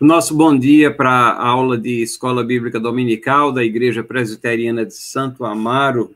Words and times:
Nosso 0.00 0.32
bom 0.32 0.56
dia 0.56 0.94
para 0.94 1.10
a 1.10 1.44
aula 1.44 1.76
de 1.76 2.02
Escola 2.02 2.44
Bíblica 2.44 2.78
Dominical 2.78 3.50
da 3.50 3.64
Igreja 3.64 4.04
Presbiteriana 4.04 4.86
de 4.86 4.94
Santo 4.94 5.44
Amaro, 5.44 6.14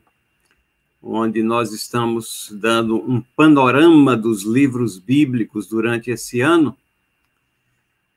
onde 1.01 1.43
nós 1.43 1.73
estamos 1.73 2.49
dando 2.53 2.95
um 2.95 3.21
panorama 3.35 4.15
dos 4.15 4.43
livros 4.43 4.97
bíblicos 4.97 5.67
durante 5.67 6.09
esse 6.09 6.39
ano. 6.39 6.77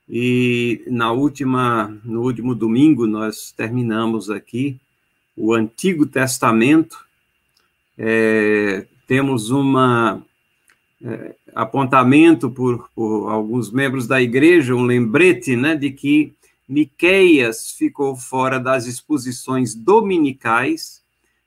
E 0.09 0.85
na 0.87 1.11
última, 1.11 1.89
no 2.05 2.23
último 2.23 2.55
domingo 2.55 3.05
nós 3.05 3.51
terminamos 3.51 4.31
aqui 4.31 4.79
o 5.37 5.53
Antigo 5.53 6.07
Testamento. 6.07 6.97
É, 7.99 8.87
temos 9.09 9.51
uma 9.51 10.23
é, 11.05 11.35
apontamento 11.55 12.51
por, 12.51 12.89
por, 12.95 13.29
alguns 13.29 13.71
membros 13.71 14.07
da 14.07 14.21
igreja, 14.21 14.75
um 14.75 14.85
lembrete 14.85 15.57
né, 15.57 15.75
de 15.75 15.91
que 15.91 16.35
Miqueias 16.69 17.71
ficou 17.71 18.17
fora 18.17 18.59
das 18.59 18.87
exposições 18.87 19.75
dominicais, 19.75 21.03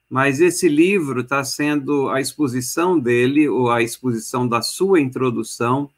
mas 0.09 0.39
esse 0.39 0.67
livro 0.67 1.21
está 1.21 1.43
sendo 1.43 2.09
a 2.09 2.21
exposição 2.21 2.99
dele, 2.99 3.47
ou 3.49 3.69
a 3.69 3.81
exposição 3.81 4.47
da 4.47 4.61
sua 4.61 4.99
introdução, 4.99 5.89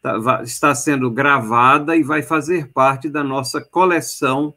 tá, 0.00 0.42
está 0.42 0.74
sendo 0.74 1.10
gravada 1.10 1.96
e 1.96 2.02
vai 2.02 2.22
fazer 2.22 2.68
parte 2.68 3.08
da 3.08 3.24
nossa 3.24 3.60
coleção 3.60 4.54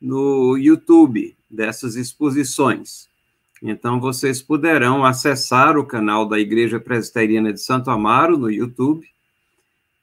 no 0.00 0.56
YouTube 0.56 1.36
dessas 1.50 1.94
exposições. 1.94 3.08
Então, 3.62 4.00
vocês 4.00 4.40
poderão 4.40 5.04
acessar 5.04 5.76
o 5.76 5.84
canal 5.84 6.26
da 6.26 6.38
Igreja 6.38 6.78
Presbiteriana 6.78 7.52
de 7.52 7.60
Santo 7.60 7.90
Amaro 7.90 8.38
no 8.38 8.50
YouTube 8.50 9.06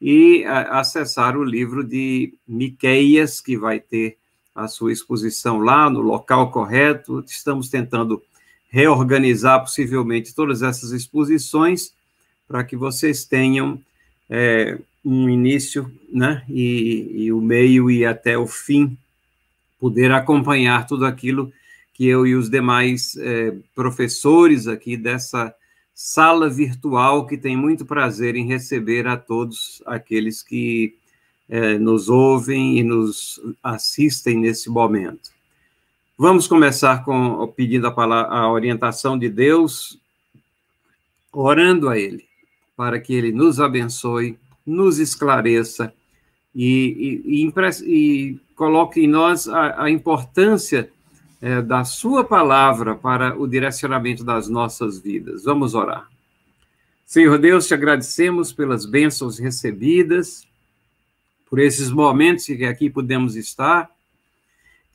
e 0.01 0.43
a, 0.45 0.79
acessar 0.79 1.37
o 1.37 1.43
livro 1.43 1.83
de 1.83 2.33
Miqueias, 2.47 3.39
que 3.39 3.57
vai 3.57 3.79
ter 3.79 4.17
a 4.53 4.67
sua 4.67 4.91
exposição 4.91 5.59
lá 5.59 5.89
no 5.89 6.01
local 6.01 6.51
correto. 6.51 7.23
Estamos 7.27 7.69
tentando 7.69 8.21
reorganizar 8.69 9.61
possivelmente 9.61 10.35
todas 10.35 10.61
essas 10.61 10.91
exposições 10.91 11.93
para 12.47 12.63
que 12.63 12.75
vocês 12.75 13.25
tenham 13.25 13.81
é, 14.29 14.77
um 15.03 15.29
início, 15.29 15.89
né, 16.11 16.43
e, 16.49 17.25
e 17.25 17.31
o 17.31 17.39
meio 17.39 17.89
e 17.89 18.05
até 18.05 18.37
o 18.37 18.47
fim, 18.47 18.97
poder 19.79 20.11
acompanhar 20.11 20.85
tudo 20.87 21.05
aquilo 21.05 21.47
que 21.47 21.55
eu 21.99 22.27
e 22.27 22.35
os 22.35 22.49
demais 22.49 23.15
é, 23.17 23.55
professores 23.73 24.67
aqui 24.67 24.97
dessa 24.97 25.53
sala 25.93 26.49
virtual, 26.49 27.25
que 27.25 27.37
tem 27.37 27.55
muito 27.55 27.85
prazer 27.85 28.35
em 28.35 28.45
receber 28.45 29.07
a 29.07 29.15
todos 29.15 29.81
aqueles 29.85 30.43
que 30.43 30.93
é, 31.47 31.77
nos 31.77 32.09
ouvem 32.09 32.77
e 32.77 32.83
nos 32.83 33.39
assistem 33.63 34.37
nesse 34.37 34.69
momento. 34.69 35.31
Vamos 36.17 36.47
começar 36.47 37.03
com 37.05 37.47
pedindo 37.55 37.87
a, 37.87 37.91
palavra, 37.91 38.33
a 38.33 38.51
orientação 38.51 39.17
de 39.17 39.29
Deus, 39.29 39.97
orando 41.31 41.87
a 41.87 41.97
Ele, 41.97 42.25
para 42.75 42.99
que 42.99 43.13
Ele 43.13 43.31
nos 43.31 43.59
abençoe, 43.59 44.37
nos 44.65 44.99
esclareça 44.99 45.93
e, 46.53 47.21
e, 47.25 47.45
e, 47.45 47.53
e 47.85 48.39
coloque 48.55 49.01
em 49.01 49.07
nós 49.07 49.47
a, 49.47 49.83
a 49.83 49.89
importância 49.89 50.89
é, 51.45 51.61
da 51.61 51.83
Sua 51.83 52.23
palavra 52.23 52.95
para 52.95 53.39
o 53.39 53.47
direcionamento 53.47 54.23
das 54.23 54.49
nossas 54.49 54.97
vidas. 54.97 55.43
Vamos 55.43 55.75
orar. 55.75 56.09
Senhor 57.05 57.37
Deus, 57.37 57.67
te 57.67 57.75
agradecemos 57.75 58.51
pelas 58.51 58.83
bênçãos 58.83 59.37
recebidas, 59.37 60.47
por 61.47 61.59
esses 61.59 61.91
momentos 61.91 62.45
que 62.45 62.65
aqui 62.65 62.89
podemos 62.89 63.35
estar. 63.35 63.91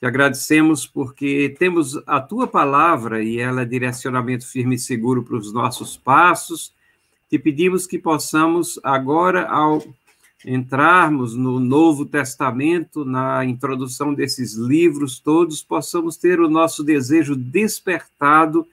Te 0.00 0.06
agradecemos 0.06 0.88
porque 0.88 1.54
temos 1.56 1.96
a 2.04 2.20
tua 2.20 2.48
palavra 2.48 3.22
e 3.22 3.38
ela 3.38 3.62
é 3.62 3.64
direcionamento 3.64 4.44
firme 4.44 4.74
e 4.74 4.78
seguro 4.78 5.22
para 5.22 5.36
os 5.36 5.52
nossos 5.52 5.96
passos. 5.96 6.74
Te 7.28 7.38
pedimos 7.38 7.86
que 7.86 7.96
possamos 7.96 8.80
agora, 8.82 9.48
ao 9.48 9.84
entrarmos 10.44 11.34
no 11.36 11.60
Novo 11.60 12.06
Testamento, 12.06 13.04
na 13.04 13.44
introdução 13.44 14.14
desses 14.14 14.54
livros 14.54 15.18
todos, 15.18 15.62
possamos 15.62 16.16
ter 16.16 16.40
o 16.40 16.48
nosso 16.48 16.82
desejo 16.82 17.36
despertado 17.36 18.66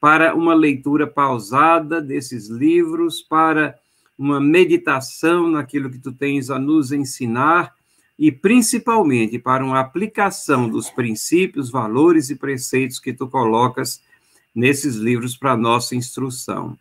para 0.00 0.34
uma 0.34 0.54
leitura 0.54 1.06
pausada 1.06 2.00
desses 2.00 2.48
livros, 2.48 3.22
para 3.22 3.74
uma 4.18 4.38
meditação 4.38 5.48
naquilo 5.50 5.90
que 5.90 5.98
tu 5.98 6.12
tens 6.12 6.50
a 6.50 6.58
nos 6.58 6.92
ensinar 6.92 7.74
e 8.18 8.30
principalmente 8.30 9.38
para 9.38 9.64
uma 9.64 9.80
aplicação 9.80 10.68
dos 10.68 10.90
princípios, 10.90 11.70
valores 11.70 12.30
e 12.30 12.36
preceitos 12.36 13.00
que 13.00 13.12
tu 13.12 13.26
colocas 13.26 14.02
nesses 14.54 14.94
livros 14.94 15.36
para 15.36 15.56
nossa 15.56 15.96
instrução 15.96 16.78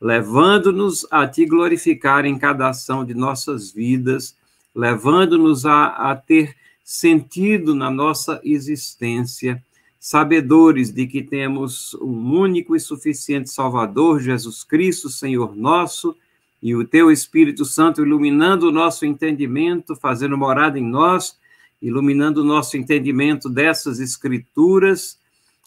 levando-nos 0.00 1.06
a 1.10 1.26
te 1.26 1.46
glorificar 1.46 2.24
em 2.24 2.38
cada 2.38 2.68
ação 2.68 3.04
de 3.04 3.14
nossas 3.14 3.70
vidas, 3.70 4.36
levando-nos 4.74 5.64
a, 5.64 5.86
a 5.86 6.16
ter 6.16 6.54
sentido 6.84 7.74
na 7.74 7.90
nossa 7.90 8.40
existência, 8.44 9.62
sabedores 9.98 10.92
de 10.92 11.06
que 11.06 11.22
temos 11.22 11.94
um 11.94 12.38
único 12.38 12.76
e 12.76 12.80
suficiente 12.80 13.50
Salvador, 13.50 14.20
Jesus 14.20 14.62
Cristo, 14.62 15.08
Senhor 15.08 15.56
nosso, 15.56 16.14
e 16.62 16.74
o 16.74 16.86
teu 16.86 17.10
Espírito 17.10 17.64
Santo 17.64 18.02
iluminando 18.02 18.68
o 18.68 18.72
nosso 18.72 19.04
entendimento, 19.04 19.96
fazendo 19.96 20.36
morada 20.38 20.78
em 20.78 20.86
nós, 20.86 21.36
iluminando 21.80 22.42
o 22.42 22.44
nosso 22.44 22.76
entendimento 22.76 23.48
dessas 23.48 23.98
Escrituras, 23.98 25.18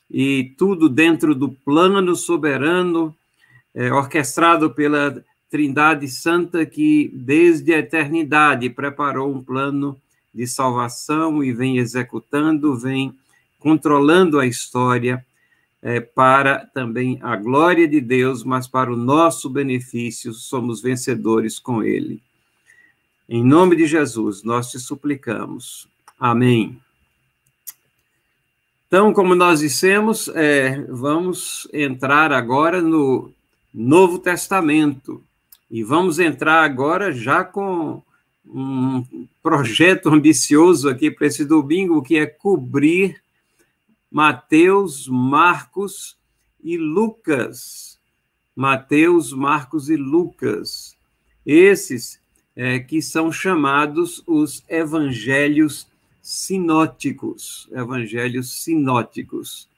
e 0.09 0.53
tudo 0.57 0.89
dentro 0.89 1.35
do 1.35 1.49
plano 1.49 2.15
soberano 2.15 3.15
é, 3.79 3.93
orquestrado 3.93 4.69
pela 4.71 5.23
Trindade 5.49 6.05
Santa, 6.09 6.65
que 6.65 7.09
desde 7.13 7.73
a 7.73 7.77
eternidade 7.77 8.69
preparou 8.69 9.33
um 9.33 9.41
plano 9.41 9.97
de 10.35 10.45
salvação 10.45 11.41
e 11.41 11.53
vem 11.53 11.77
executando, 11.77 12.77
vem 12.77 13.17
controlando 13.57 14.37
a 14.37 14.45
história 14.45 15.25
é, 15.81 16.01
para 16.01 16.65
também 16.73 17.19
a 17.21 17.37
glória 17.37 17.87
de 17.87 18.01
Deus, 18.01 18.43
mas 18.43 18.67
para 18.67 18.91
o 18.91 18.97
nosso 18.97 19.49
benefício, 19.49 20.33
somos 20.33 20.81
vencedores 20.81 21.57
com 21.57 21.81
Ele. 21.81 22.21
Em 23.29 23.41
nome 23.41 23.77
de 23.77 23.87
Jesus, 23.87 24.43
nós 24.43 24.69
te 24.69 24.77
suplicamos. 24.77 25.87
Amém. 26.19 26.77
Então, 28.87 29.13
como 29.13 29.35
nós 29.35 29.61
dissemos, 29.61 30.27
é, 30.35 30.81
vamos 30.89 31.65
entrar 31.71 32.33
agora 32.33 32.81
no 32.81 33.31
Novo 33.73 34.19
Testamento. 34.19 35.23
E 35.69 35.83
vamos 35.83 36.19
entrar 36.19 36.63
agora 36.63 37.11
já 37.11 37.43
com 37.43 38.01
um 38.45 39.27
projeto 39.43 40.09
ambicioso 40.13 40.89
aqui 40.89 41.11
para 41.11 41.27
esse 41.27 41.45
domingo, 41.45 42.01
que 42.01 42.17
é 42.17 42.25
cobrir 42.25 43.21
Mateus, 44.11 45.07
Marcos 45.07 46.17
e 46.63 46.77
Lucas. 46.77 47.99
Mateus, 48.55 49.31
Marcos 49.31 49.89
e 49.89 49.95
Lucas. 49.95 50.97
Esses 51.45 52.19
é, 52.55 52.79
que 52.79 53.01
são 53.01 53.31
chamados 53.31 54.21
os 54.27 54.63
evangelhos 54.67 55.87
sinóticos. 56.21 57.69
Evangelhos 57.71 58.63
sinóticos. 58.63 59.69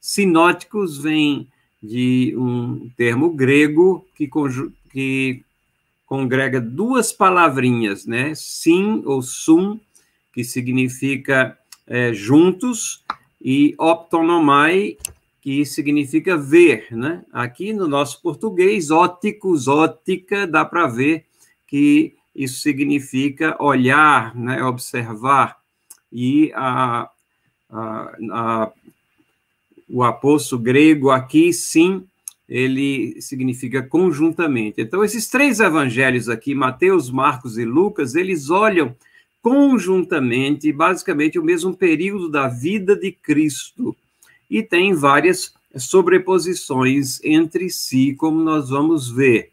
Sinóticos 0.00 0.96
vem 0.96 1.48
de 1.82 2.34
um 2.36 2.90
termo 2.96 3.30
grego 3.30 4.06
que, 4.14 4.28
que 4.90 5.42
congrega 6.06 6.60
duas 6.60 7.12
palavrinhas, 7.12 8.06
né? 8.06 8.34
Sim 8.34 9.02
ou 9.06 9.22
sum, 9.22 9.78
que 10.32 10.44
significa 10.44 11.58
é, 11.86 12.12
juntos, 12.12 13.02
e 13.40 13.74
optonomai, 13.78 14.98
que 15.40 15.64
significa 15.64 16.36
ver, 16.36 16.88
né? 16.90 17.24
Aqui 17.32 17.72
no 17.72 17.88
nosso 17.88 18.20
português, 18.20 18.90
óticos, 18.90 19.66
ótica, 19.66 20.46
dá 20.46 20.64
para 20.64 20.86
ver 20.86 21.24
que 21.66 22.14
isso 22.34 22.60
significa 22.60 23.56
olhar, 23.62 24.34
né? 24.34 24.62
observar. 24.62 25.58
E 26.12 26.52
a, 26.54 27.08
a, 27.70 28.16
a 28.32 28.72
o 29.90 30.02
aposto 30.02 30.58
grego 30.58 31.10
aqui, 31.10 31.52
sim, 31.52 32.04
ele 32.48 33.20
significa 33.20 33.82
conjuntamente. 33.82 34.80
Então, 34.80 35.04
esses 35.04 35.28
três 35.28 35.60
evangelhos 35.60 36.28
aqui, 36.28 36.54
Mateus, 36.54 37.10
Marcos 37.10 37.58
e 37.58 37.64
Lucas, 37.64 38.14
eles 38.14 38.50
olham 38.50 38.94
conjuntamente, 39.42 40.72
basicamente, 40.72 41.38
o 41.38 41.44
mesmo 41.44 41.76
período 41.76 42.28
da 42.28 42.48
vida 42.48 42.96
de 42.96 43.12
Cristo. 43.12 43.96
E 44.48 44.62
tem 44.62 44.94
várias 44.94 45.54
sobreposições 45.76 47.22
entre 47.24 47.70
si, 47.70 48.14
como 48.14 48.42
nós 48.42 48.70
vamos 48.70 49.10
ver. 49.10 49.50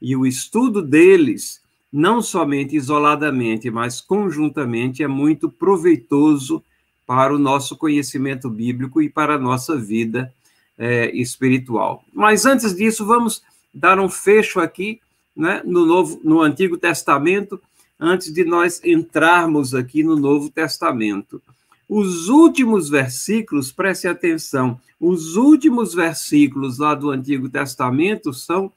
E 0.00 0.14
o 0.14 0.26
estudo 0.26 0.82
deles 0.82 1.60
não 1.92 2.20
somente 2.20 2.76
isoladamente, 2.76 3.70
mas 3.70 4.00
conjuntamente, 4.00 5.02
é 5.02 5.08
muito 5.08 5.48
proveitoso 5.48 6.62
para 7.06 7.34
o 7.34 7.38
nosso 7.38 7.76
conhecimento 7.76 8.50
bíblico 8.50 9.00
e 9.00 9.08
para 9.08 9.34
a 9.34 9.38
nossa 9.38 9.76
vida 9.76 10.32
é, 10.76 11.10
espiritual. 11.16 12.04
Mas 12.12 12.44
antes 12.44 12.74
disso, 12.74 13.06
vamos 13.06 13.42
dar 13.72 13.98
um 14.00 14.08
fecho 14.08 14.60
aqui 14.60 15.00
né, 15.36 15.62
no, 15.64 15.86
novo, 15.86 16.20
no 16.24 16.40
Antigo 16.40 16.76
Testamento, 16.76 17.60
antes 17.98 18.32
de 18.32 18.44
nós 18.44 18.80
entrarmos 18.84 19.74
aqui 19.74 20.02
no 20.02 20.16
Novo 20.16 20.50
Testamento. 20.50 21.40
Os 21.88 22.28
últimos 22.28 22.88
versículos, 22.88 23.70
preste 23.70 24.08
atenção, 24.08 24.80
os 25.00 25.36
últimos 25.36 25.94
versículos 25.94 26.78
lá 26.78 26.94
do 26.94 27.10
Antigo 27.10 27.48
Testamento 27.48 28.32
são 28.32 28.72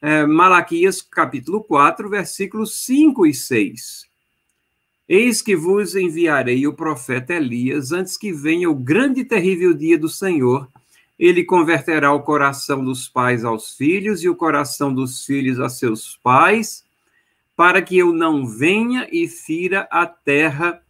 é, 0.00 0.24
Malaquias 0.24 1.02
capítulo 1.02 1.62
4, 1.62 2.08
versículos 2.08 2.84
5 2.84 3.26
e 3.26 3.34
6. 3.34 4.06
Eis 5.06 5.42
que 5.42 5.54
vos 5.54 5.94
enviarei 5.94 6.66
o 6.66 6.72
profeta 6.72 7.34
Elias 7.34 7.92
antes 7.92 8.16
que 8.16 8.32
venha 8.32 8.70
o 8.70 8.74
grande 8.74 9.20
e 9.20 9.24
terrível 9.24 9.74
dia 9.74 9.98
do 9.98 10.08
Senhor. 10.08 10.66
Ele 11.18 11.44
converterá 11.44 12.10
o 12.10 12.22
coração 12.22 12.82
dos 12.82 13.06
pais 13.06 13.44
aos 13.44 13.76
filhos 13.76 14.22
e 14.22 14.30
o 14.30 14.34
coração 14.34 14.92
dos 14.94 15.24
filhos 15.26 15.60
a 15.60 15.68
seus 15.68 16.16
pais, 16.22 16.84
para 17.54 17.82
que 17.82 17.98
eu 17.98 18.14
não 18.14 18.46
venha 18.46 19.06
e 19.12 19.28
fira 19.28 19.86
a 19.90 20.06
terra 20.06 20.82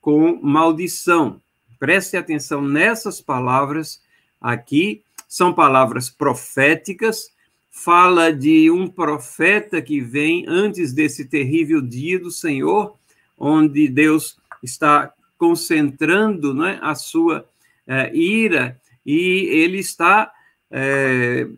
com 0.00 0.40
maldição. 0.42 1.40
Preste 1.78 2.16
atenção 2.16 2.60
nessas 2.60 3.20
palavras 3.20 4.02
aqui, 4.40 5.02
são 5.28 5.52
palavras 5.52 6.10
proféticas, 6.10 7.30
fala 7.70 8.32
de 8.32 8.68
um 8.68 8.88
profeta 8.88 9.80
que 9.80 10.00
vem 10.00 10.44
antes 10.48 10.92
desse 10.92 11.24
terrível 11.24 11.80
dia 11.80 12.18
do 12.18 12.32
Senhor 12.32 12.98
onde 13.40 13.88
Deus 13.88 14.36
está 14.62 15.12
concentrando 15.38 16.52
né, 16.52 16.78
a 16.82 16.94
sua 16.94 17.48
é, 17.86 18.14
ira 18.14 18.78
e 19.04 19.48
ele 19.50 19.78
está 19.78 20.30
é, 20.70 21.48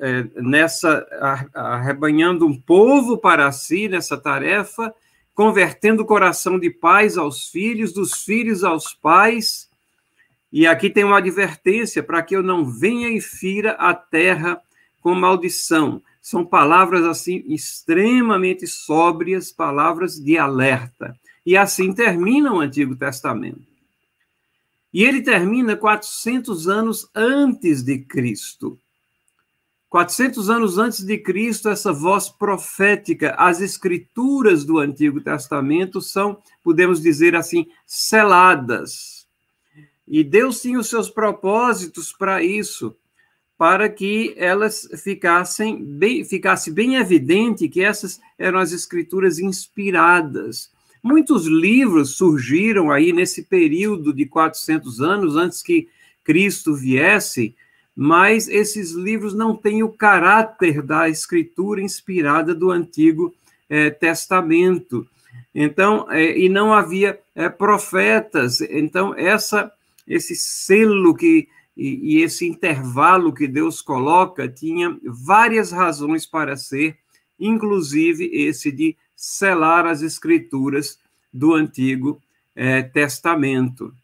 é, 0.00 0.26
nessa 0.36 1.04
arrebanhando 1.52 2.46
um 2.46 2.58
povo 2.58 3.18
para 3.18 3.50
si 3.50 3.88
nessa 3.88 4.16
tarefa, 4.16 4.94
convertendo 5.34 6.02
o 6.02 6.06
coração 6.06 6.58
de 6.58 6.70
pais 6.70 7.18
aos 7.18 7.48
filhos, 7.48 7.92
dos 7.92 8.22
filhos 8.24 8.62
aos 8.62 8.94
pais. 8.94 9.68
E 10.52 10.66
aqui 10.66 10.88
tem 10.88 11.02
uma 11.02 11.18
advertência 11.18 12.02
para 12.02 12.22
que 12.22 12.36
eu 12.36 12.42
não 12.42 12.64
venha 12.64 13.08
e 13.08 13.20
fira 13.20 13.72
a 13.72 13.92
terra 13.92 14.60
com 15.00 15.14
maldição. 15.14 16.00
São 16.20 16.44
palavras 16.44 17.04
assim 17.04 17.42
extremamente 17.48 18.66
sóbrias, 18.66 19.50
palavras 19.50 20.14
de 20.14 20.38
alerta. 20.38 21.16
E 21.44 21.56
assim 21.56 21.92
termina 21.92 22.52
o 22.52 22.60
Antigo 22.60 22.94
Testamento. 22.96 23.72
E 24.92 25.04
ele 25.04 25.22
termina 25.22 25.76
400 25.76 26.68
anos 26.68 27.08
antes 27.14 27.82
de 27.82 27.98
Cristo. 27.98 28.78
400 29.92 30.48
anos 30.48 30.78
antes 30.78 31.04
de 31.04 31.18
Cristo, 31.18 31.68
essa 31.68 31.92
voz 31.92 32.30
profética, 32.30 33.34
as 33.36 33.60
escrituras 33.60 34.64
do 34.64 34.78
Antigo 34.78 35.20
Testamento 35.20 36.00
são, 36.00 36.42
podemos 36.64 36.98
dizer 37.02 37.36
assim, 37.36 37.66
seladas. 37.86 39.26
E 40.08 40.24
Deus 40.24 40.62
tinha 40.62 40.78
os 40.78 40.88
seus 40.88 41.10
propósitos 41.10 42.10
para 42.10 42.42
isso, 42.42 42.96
para 43.58 43.86
que 43.86 44.34
elas 44.38 44.88
ficassem 44.96 45.84
bem, 45.84 46.24
ficasse 46.24 46.70
bem 46.70 46.96
evidente 46.96 47.68
que 47.68 47.82
essas 47.82 48.18
eram 48.38 48.58
as 48.58 48.72
escrituras 48.72 49.38
inspiradas. 49.38 50.71
Muitos 51.02 51.46
livros 51.46 52.16
surgiram 52.16 52.90
aí 52.90 53.12
nesse 53.12 53.42
período 53.42 54.12
de 54.12 54.24
400 54.24 55.00
anos 55.00 55.36
antes 55.36 55.62
que 55.62 55.88
Cristo 56.22 56.74
viesse, 56.74 57.54
mas 57.94 58.48
esses 58.48 58.92
livros 58.92 59.34
não 59.34 59.56
têm 59.56 59.82
o 59.82 59.88
caráter 59.88 60.80
da 60.80 61.08
escritura 61.08 61.82
inspirada 61.82 62.54
do 62.54 62.70
Antigo 62.70 63.34
é, 63.68 63.90
Testamento. 63.90 65.06
Então, 65.54 66.06
é, 66.10 66.38
e 66.38 66.48
não 66.48 66.72
havia 66.72 67.18
é, 67.34 67.48
profetas. 67.48 68.60
Então, 68.60 69.14
essa, 69.14 69.72
esse 70.06 70.36
selo 70.36 71.14
que 71.14 71.48
e, 71.76 72.18
e, 72.18 72.22
esse 72.22 72.46
intervalo 72.46 73.32
que 73.32 73.48
Deus 73.48 73.80
coloca 73.80 74.46
tinha 74.46 74.96
várias 75.04 75.72
razões 75.72 76.26
para 76.26 76.54
ser, 76.54 76.98
inclusive 77.40 78.26
esse 78.26 78.70
de 78.70 78.94
selar 79.22 79.86
as 79.86 80.02
escrituras 80.02 80.98
do 81.32 81.54
Antigo 81.54 82.20
é, 82.56 82.82
Testamento. 82.82 83.94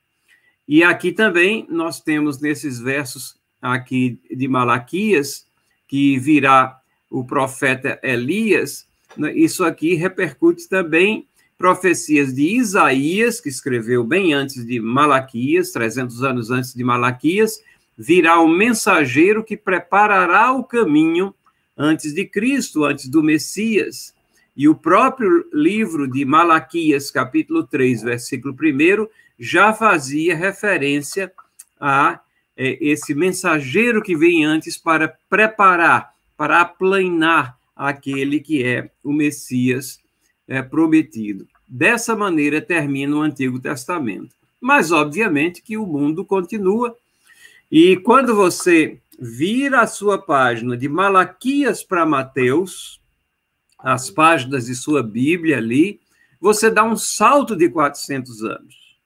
E 0.67 0.85
aqui 0.85 1.11
também 1.11 1.67
nós 1.69 2.01
temos 2.01 2.41
nesses 2.41 2.79
versos 2.79 3.37
aqui 3.61 4.21
de 4.31 4.47
Malaquias, 4.47 5.45
que 5.89 6.17
virá 6.21 6.81
o 7.11 7.25
profeta 7.25 7.99
Elias, 8.01 8.87
né, 9.17 9.33
isso 9.35 9.65
aqui 9.65 9.95
repercute 9.95 10.69
também 10.69 11.27
profecias 11.57 12.33
de 12.33 12.57
Isaías, 12.57 13.41
que 13.41 13.49
escreveu 13.49 14.05
bem 14.05 14.33
antes 14.33 14.65
de 14.65 14.79
Malaquias, 14.79 15.73
300 15.73 16.23
anos 16.23 16.51
antes 16.53 16.73
de 16.73 16.85
Malaquias, 16.85 17.61
virá 17.97 18.39
o 18.39 18.47
mensageiro 18.47 19.43
que 19.43 19.57
preparará 19.57 20.53
o 20.53 20.63
caminho 20.63 21.35
antes 21.77 22.15
de 22.15 22.25
Cristo, 22.25 22.85
antes 22.85 23.09
do 23.09 23.21
Messias. 23.21 24.17
E 24.59 24.69
o 24.69 24.75
próprio 24.75 25.49
livro 25.53 26.11
de 26.11 26.25
Malaquias, 26.25 27.13
capítulo 27.13 27.63
3, 27.63 28.03
versículo 28.03 28.53
1, 28.53 29.07
já 29.39 29.73
fazia 29.73 30.35
referência 30.35 31.33
a 31.79 32.19
é, 32.57 32.77
esse 32.81 33.15
mensageiro 33.15 34.03
que 34.03 34.17
vem 34.17 34.45
antes 34.45 34.77
para 34.77 35.17
preparar, 35.31 36.13
para 36.37 36.61
aplanar 36.61 37.57
aquele 37.77 38.41
que 38.41 38.65
é 38.65 38.91
o 39.05 39.13
Messias 39.13 40.01
é, 40.49 40.61
prometido. 40.61 41.47
Dessa 41.69 42.17
maneira 42.17 42.61
termina 42.61 43.15
o 43.15 43.21
Antigo 43.21 43.61
Testamento. 43.61 44.35
Mas, 44.61 44.91
obviamente, 44.91 45.63
que 45.63 45.77
o 45.77 45.87
mundo 45.87 46.25
continua. 46.25 46.97
E 47.71 47.97
quando 47.99 48.35
você 48.35 48.99
vira 49.21 49.83
a 49.83 49.87
sua 49.87 50.19
página 50.19 50.77
de 50.77 50.89
Malaquias 50.89 51.85
para 51.85 52.05
Mateus, 52.05 52.98
as 53.79 54.11
páginas 54.11 54.67
de 54.67 54.75
sua 54.75 55.03
Bíblia 55.03 55.59
ali, 55.59 56.01
você 56.41 56.71
dá 56.71 56.85
um 56.85 56.97
salto 56.97 57.55
de 57.55 57.69
400 57.69 58.43
anos. 58.45 58.97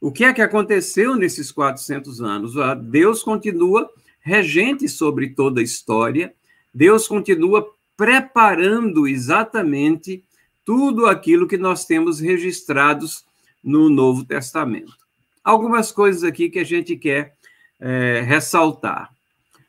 O 0.00 0.12
que 0.12 0.24
é 0.24 0.32
que 0.32 0.42
aconteceu 0.42 1.16
nesses 1.16 1.50
400 1.50 2.20
anos? 2.20 2.56
Ah, 2.56 2.74
Deus 2.74 3.22
continua 3.22 3.90
regente 4.20 4.88
sobre 4.88 5.30
toda 5.30 5.60
a 5.60 5.64
história, 5.64 6.34
Deus 6.72 7.06
continua 7.08 7.66
preparando 7.96 9.06
exatamente 9.06 10.22
tudo 10.64 11.06
aquilo 11.06 11.46
que 11.46 11.56
nós 11.56 11.84
temos 11.84 12.20
registrados 12.20 13.24
no 13.62 13.88
Novo 13.88 14.24
Testamento. 14.24 14.96
Algumas 15.42 15.92
coisas 15.92 16.24
aqui 16.24 16.50
que 16.50 16.58
a 16.58 16.64
gente 16.64 16.96
quer 16.96 17.34
é, 17.80 18.20
ressaltar. 18.20 19.10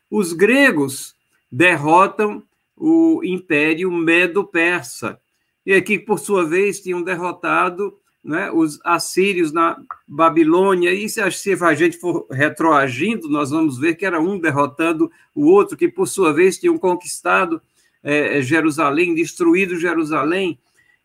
Os 0.09 0.33
gregos 0.33 1.15
derrotam 1.51 2.43
o 2.77 3.21
Império 3.23 3.91
Medo-Persa, 3.91 5.19
e 5.65 5.81
que, 5.81 5.97
por 5.97 6.19
sua 6.19 6.45
vez, 6.45 6.79
tinham 6.79 7.01
derrotado 7.01 7.97
né, 8.23 8.51
os 8.51 8.79
assírios 8.85 9.51
na 9.51 9.77
Babilônia, 10.07 10.93
e 10.93 11.09
se 11.09 11.19
a 11.19 11.29
gente 11.73 11.97
for 11.97 12.27
retroagindo, 12.29 13.27
nós 13.27 13.49
vamos 13.49 13.79
ver 13.79 13.95
que 13.95 14.05
era 14.05 14.21
um 14.21 14.39
derrotando 14.39 15.11
o 15.33 15.47
outro, 15.47 15.75
que, 15.75 15.87
por 15.87 16.07
sua 16.07 16.31
vez, 16.31 16.57
tinham 16.57 16.77
conquistado 16.77 17.61
é, 18.03 18.41
Jerusalém, 18.41 19.15
destruído 19.15 19.79
Jerusalém. 19.79 20.59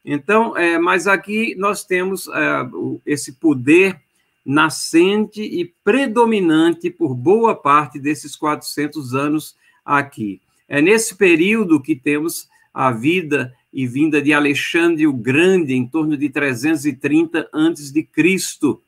Então, 0.04 0.56
é, 0.56 0.78
mas 0.78 1.06
aqui 1.06 1.54
nós 1.56 1.84
temos 1.84 2.28
é, 2.28 2.68
esse 3.06 3.32
poder 3.32 4.00
nascente 4.44 5.40
e 5.40 5.72
predominante 5.84 6.90
por 6.90 7.14
boa 7.14 7.54
parte 7.54 7.98
desses 7.98 8.34
400 8.36 9.14
anos 9.14 9.56
aqui. 9.84 10.40
É 10.72 10.80
nesse 10.80 11.14
período 11.14 11.82
que 11.82 11.94
temos 11.94 12.48
a 12.72 12.90
vida 12.90 13.54
e 13.70 13.86
vinda 13.86 14.22
de 14.22 14.32
Alexandre 14.32 15.06
o 15.06 15.12
Grande, 15.12 15.74
em 15.74 15.86
torno 15.86 16.16
de 16.16 16.30
330 16.30 17.46
antes 17.52 17.92
de 17.92 18.02
Cristo, 18.02 18.80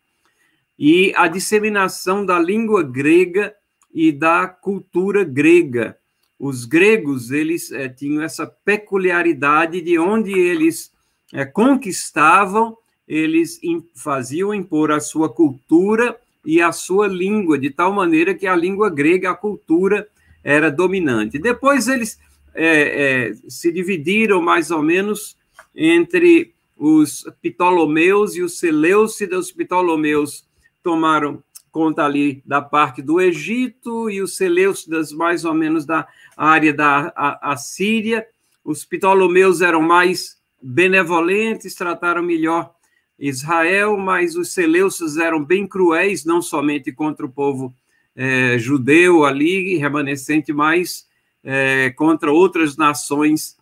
e 0.78 1.12
a 1.14 1.28
disseminação 1.28 2.24
da 2.24 2.38
língua 2.38 2.82
grega 2.82 3.54
e 3.92 4.10
da 4.10 4.48
cultura 4.48 5.24
grega. 5.24 5.98
Os 6.38 6.64
gregos, 6.64 7.30
eles 7.30 7.70
é, 7.70 7.86
tinham 7.86 8.22
essa 8.22 8.46
peculiaridade 8.46 9.82
de 9.82 9.98
onde 9.98 10.32
eles 10.32 10.90
é, 11.34 11.44
conquistavam, 11.44 12.78
eles 13.06 13.60
faziam 13.94 14.54
impor 14.54 14.90
a 14.90 15.00
sua 15.00 15.28
cultura 15.28 16.18
e 16.46 16.62
a 16.62 16.72
sua 16.72 17.06
língua, 17.06 17.58
de 17.58 17.68
tal 17.68 17.92
maneira 17.92 18.34
que 18.34 18.46
a 18.46 18.56
língua 18.56 18.88
grega, 18.88 19.32
a 19.32 19.34
cultura 19.34 20.08
era 20.44 20.70
dominante. 20.70 21.38
Depois 21.38 21.88
eles 21.88 22.20
é, 22.54 23.30
é, 23.30 23.34
se 23.48 23.72
dividiram 23.72 24.42
mais 24.42 24.70
ou 24.70 24.82
menos 24.82 25.36
entre 25.74 26.54
os 26.76 27.24
Ptolomeus 27.42 28.36
e 28.36 28.42
os 28.42 28.58
Seleucidas. 28.58 29.46
Os 29.46 29.52
Ptolomeus 29.52 30.46
tomaram 30.82 31.42
conta 31.72 32.04
ali 32.04 32.40
da 32.46 32.62
parte 32.62 33.02
do 33.02 33.20
Egito 33.20 34.08
e 34.08 34.22
os 34.22 34.36
Seleucidas 34.36 35.10
mais 35.10 35.44
ou 35.44 35.52
menos 35.52 35.84
da 35.84 36.06
área 36.36 36.72
da 36.72 37.12
Assíria. 37.42 38.24
Os 38.64 38.84
Ptolomeus 38.84 39.60
eram 39.60 39.82
mais 39.82 40.38
benevolentes, 40.62 41.74
trataram 41.74 42.22
melhor 42.22 42.72
Israel, 43.18 43.96
mas 43.96 44.36
os 44.36 44.52
Seleucidas 44.52 45.16
eram 45.16 45.44
bem 45.44 45.66
cruéis, 45.66 46.24
não 46.24 46.40
somente 46.40 46.92
contra 46.92 47.26
o 47.26 47.32
povo 47.32 47.74
é, 48.16 48.58
judeu 48.58 49.24
ali, 49.24 49.76
remanescente, 49.76 50.52
mas 50.52 51.06
é, 51.42 51.90
contra 51.90 52.32
outras 52.32 52.76
nações 52.76 53.56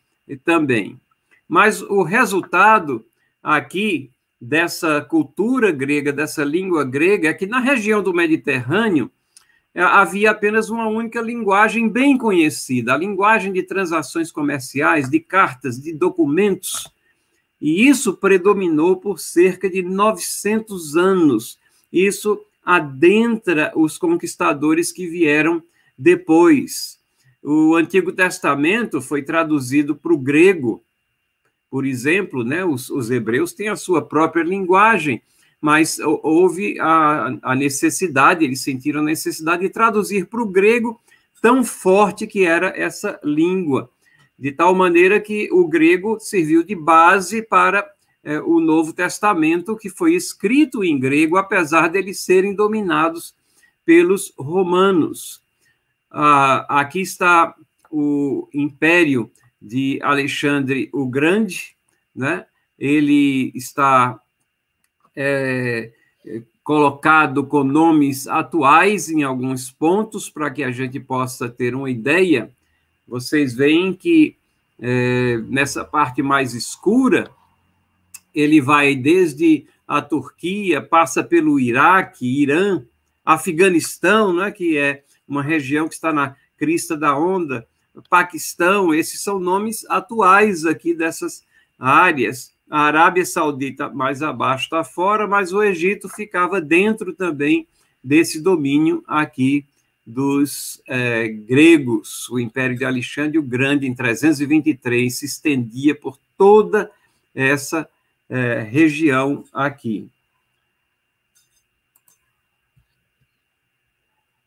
também. 0.44 0.98
Mas 1.48 1.82
o 1.82 2.02
resultado 2.02 3.04
aqui 3.42 4.10
dessa 4.40 5.00
cultura 5.00 5.70
grega, 5.70 6.12
dessa 6.12 6.42
língua 6.44 6.84
grega, 6.84 7.28
é 7.28 7.34
que 7.34 7.46
na 7.46 7.60
região 7.60 8.02
do 8.02 8.12
Mediterrâneo 8.12 9.10
é, 9.74 9.82
havia 9.82 10.30
apenas 10.30 10.68
uma 10.68 10.86
única 10.86 11.20
linguagem 11.20 11.88
bem 11.88 12.18
conhecida, 12.18 12.92
a 12.92 12.96
linguagem 12.96 13.52
de 13.52 13.62
transações 13.62 14.30
comerciais, 14.30 15.08
de 15.08 15.20
cartas, 15.20 15.80
de 15.80 15.92
documentos. 15.92 16.88
E 17.60 17.86
isso 17.88 18.14
predominou 18.14 18.96
por 18.96 19.18
cerca 19.18 19.70
de 19.70 19.82
900 19.82 20.96
anos. 20.96 21.58
Isso 21.92 22.40
adentra 22.64 23.72
os 23.74 23.98
conquistadores 23.98 24.92
que 24.92 25.06
vieram 25.06 25.62
depois. 25.96 26.98
O 27.42 27.74
Antigo 27.74 28.12
Testamento 28.12 29.00
foi 29.00 29.22
traduzido 29.22 29.96
para 29.96 30.12
o 30.12 30.18
grego, 30.18 30.82
por 31.72 31.86
exemplo, 31.86 32.44
né, 32.44 32.64
os, 32.64 32.90
os, 32.90 33.10
hebreus 33.10 33.54
têm 33.54 33.68
a 33.68 33.76
sua 33.76 34.02
própria 34.02 34.42
linguagem, 34.42 35.22
mas 35.58 35.98
houve 35.98 36.78
a, 36.78 37.38
a 37.42 37.54
necessidade, 37.54 38.44
eles 38.44 38.62
sentiram 38.62 39.00
a 39.00 39.04
necessidade 39.04 39.62
de 39.62 39.70
traduzir 39.70 40.26
para 40.26 40.42
o 40.42 40.46
grego 40.46 41.00
tão 41.40 41.64
forte 41.64 42.26
que 42.26 42.44
era 42.44 42.72
essa 42.76 43.18
língua, 43.24 43.90
de 44.38 44.52
tal 44.52 44.74
maneira 44.74 45.18
que 45.18 45.48
o 45.50 45.66
grego 45.66 46.18
serviu 46.20 46.62
de 46.62 46.74
base 46.74 47.42
para 47.42 47.90
é, 48.24 48.40
o 48.40 48.60
Novo 48.60 48.92
Testamento, 48.92 49.76
que 49.76 49.90
foi 49.90 50.14
escrito 50.14 50.84
em 50.84 50.98
grego, 50.98 51.36
apesar 51.36 51.88
deles 51.88 52.20
serem 52.20 52.54
dominados 52.54 53.34
pelos 53.84 54.32
romanos. 54.38 55.42
Ah, 56.10 56.80
aqui 56.80 57.00
está 57.00 57.54
o 57.90 58.48
Império 58.54 59.30
de 59.60 59.98
Alexandre 60.02 60.88
o 60.92 61.06
Grande, 61.06 61.76
né? 62.14 62.46
Ele 62.78 63.52
está 63.54 64.20
é, 65.14 65.92
colocado 66.64 67.44
com 67.44 67.64
nomes 67.64 68.26
atuais 68.26 69.08
em 69.08 69.22
alguns 69.22 69.70
pontos 69.70 70.28
para 70.28 70.50
que 70.50 70.62
a 70.62 70.70
gente 70.70 70.98
possa 71.00 71.48
ter 71.48 71.74
uma 71.74 71.90
ideia. 71.90 72.50
Vocês 73.06 73.54
veem 73.54 73.92
que 73.92 74.36
é, 74.80 75.38
nessa 75.48 75.84
parte 75.84 76.22
mais 76.22 76.54
escura 76.54 77.30
ele 78.34 78.60
vai 78.60 78.94
desde 78.94 79.66
a 79.86 80.00
Turquia, 80.00 80.80
passa 80.80 81.22
pelo 81.22 81.60
Iraque, 81.60 82.42
Irã, 82.42 82.82
Afeganistão, 83.24 84.32
né, 84.32 84.50
que 84.50 84.76
é 84.76 85.04
uma 85.26 85.42
região 85.42 85.88
que 85.88 85.94
está 85.94 86.12
na 86.12 86.34
crista 86.56 86.96
da 86.96 87.16
onda, 87.16 87.66
Paquistão, 88.08 88.94
esses 88.94 89.20
são 89.20 89.38
nomes 89.38 89.84
atuais 89.88 90.64
aqui 90.64 90.94
dessas 90.94 91.44
áreas. 91.78 92.52
A 92.70 92.82
Arábia 92.82 93.24
Saudita 93.24 93.90
mais 93.90 94.22
abaixo 94.22 94.64
está 94.64 94.82
fora, 94.82 95.26
mas 95.26 95.52
o 95.52 95.62
Egito 95.62 96.08
ficava 96.08 96.60
dentro 96.60 97.12
também 97.12 97.66
desse 98.02 98.40
domínio 98.40 99.04
aqui 99.06 99.66
dos 100.06 100.82
é, 100.88 101.28
gregos. 101.28 102.28
O 102.30 102.38
Império 102.38 102.76
de 102.76 102.84
Alexandre 102.84 103.38
o 103.38 103.42
Grande, 103.42 103.86
em 103.86 103.94
323, 103.94 105.14
se 105.14 105.26
estendia 105.26 105.94
por 105.94 106.18
toda 106.36 106.90
essa 107.34 107.88
é, 108.32 108.60
região 108.60 109.44
aqui. 109.52 110.08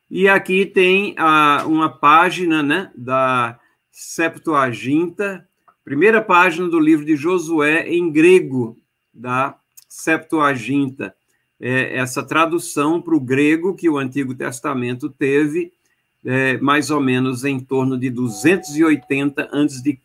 E 0.10 0.28
aqui 0.28 0.66
tem 0.66 1.14
a, 1.18 1.64
uma 1.68 1.88
página 1.90 2.64
né, 2.64 2.92
da 2.96 3.60
Septuaginta, 3.92 5.48
primeira 5.84 6.20
página 6.20 6.68
do 6.68 6.80
livro 6.80 7.06
de 7.06 7.16
Josué 7.16 7.88
em 7.88 8.12
grego, 8.12 8.76
da 9.14 9.56
Septuaginta. 9.88 11.16
É 11.62 11.98
essa 11.98 12.24
tradução 12.24 13.00
para 13.00 13.16
o 13.16 13.20
grego 13.20 13.76
que 13.76 13.88
o 13.88 14.00
Antigo 14.00 14.34
Testamento 14.34 15.10
teve, 15.10 15.72
é, 16.26 16.58
mais 16.58 16.90
ou 16.90 17.00
menos 17.00 17.46
em 17.46 17.60
torno 17.60 18.00
de 18.00 18.10
280 18.10 19.44
a.C 19.44 20.00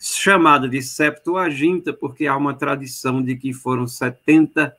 chamada 0.00 0.66
de 0.66 0.80
Septuaginta, 0.80 1.92
porque 1.92 2.26
há 2.26 2.34
uma 2.34 2.54
tradição 2.54 3.22
de 3.22 3.36
que 3.36 3.52
foram 3.52 3.86
70 3.86 4.74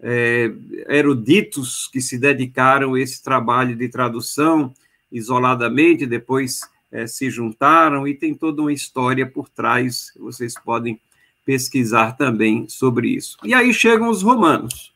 é, 0.00 0.52
eruditos 0.88 1.88
que 1.92 2.00
se 2.00 2.18
dedicaram 2.18 2.94
a 2.94 3.00
esse 3.00 3.22
trabalho 3.22 3.76
de 3.76 3.88
tradução 3.88 4.74
isoladamente, 5.10 6.04
depois 6.04 6.62
é, 6.90 7.06
se 7.06 7.30
juntaram, 7.30 8.08
e 8.08 8.14
tem 8.14 8.34
toda 8.34 8.60
uma 8.60 8.72
história 8.72 9.24
por 9.24 9.48
trás, 9.48 10.12
vocês 10.18 10.54
podem 10.54 11.00
pesquisar 11.44 12.16
também 12.16 12.68
sobre 12.68 13.08
isso. 13.08 13.36
E 13.44 13.54
aí 13.54 13.72
chegam 13.72 14.10
os 14.10 14.22
romanos. 14.22 14.92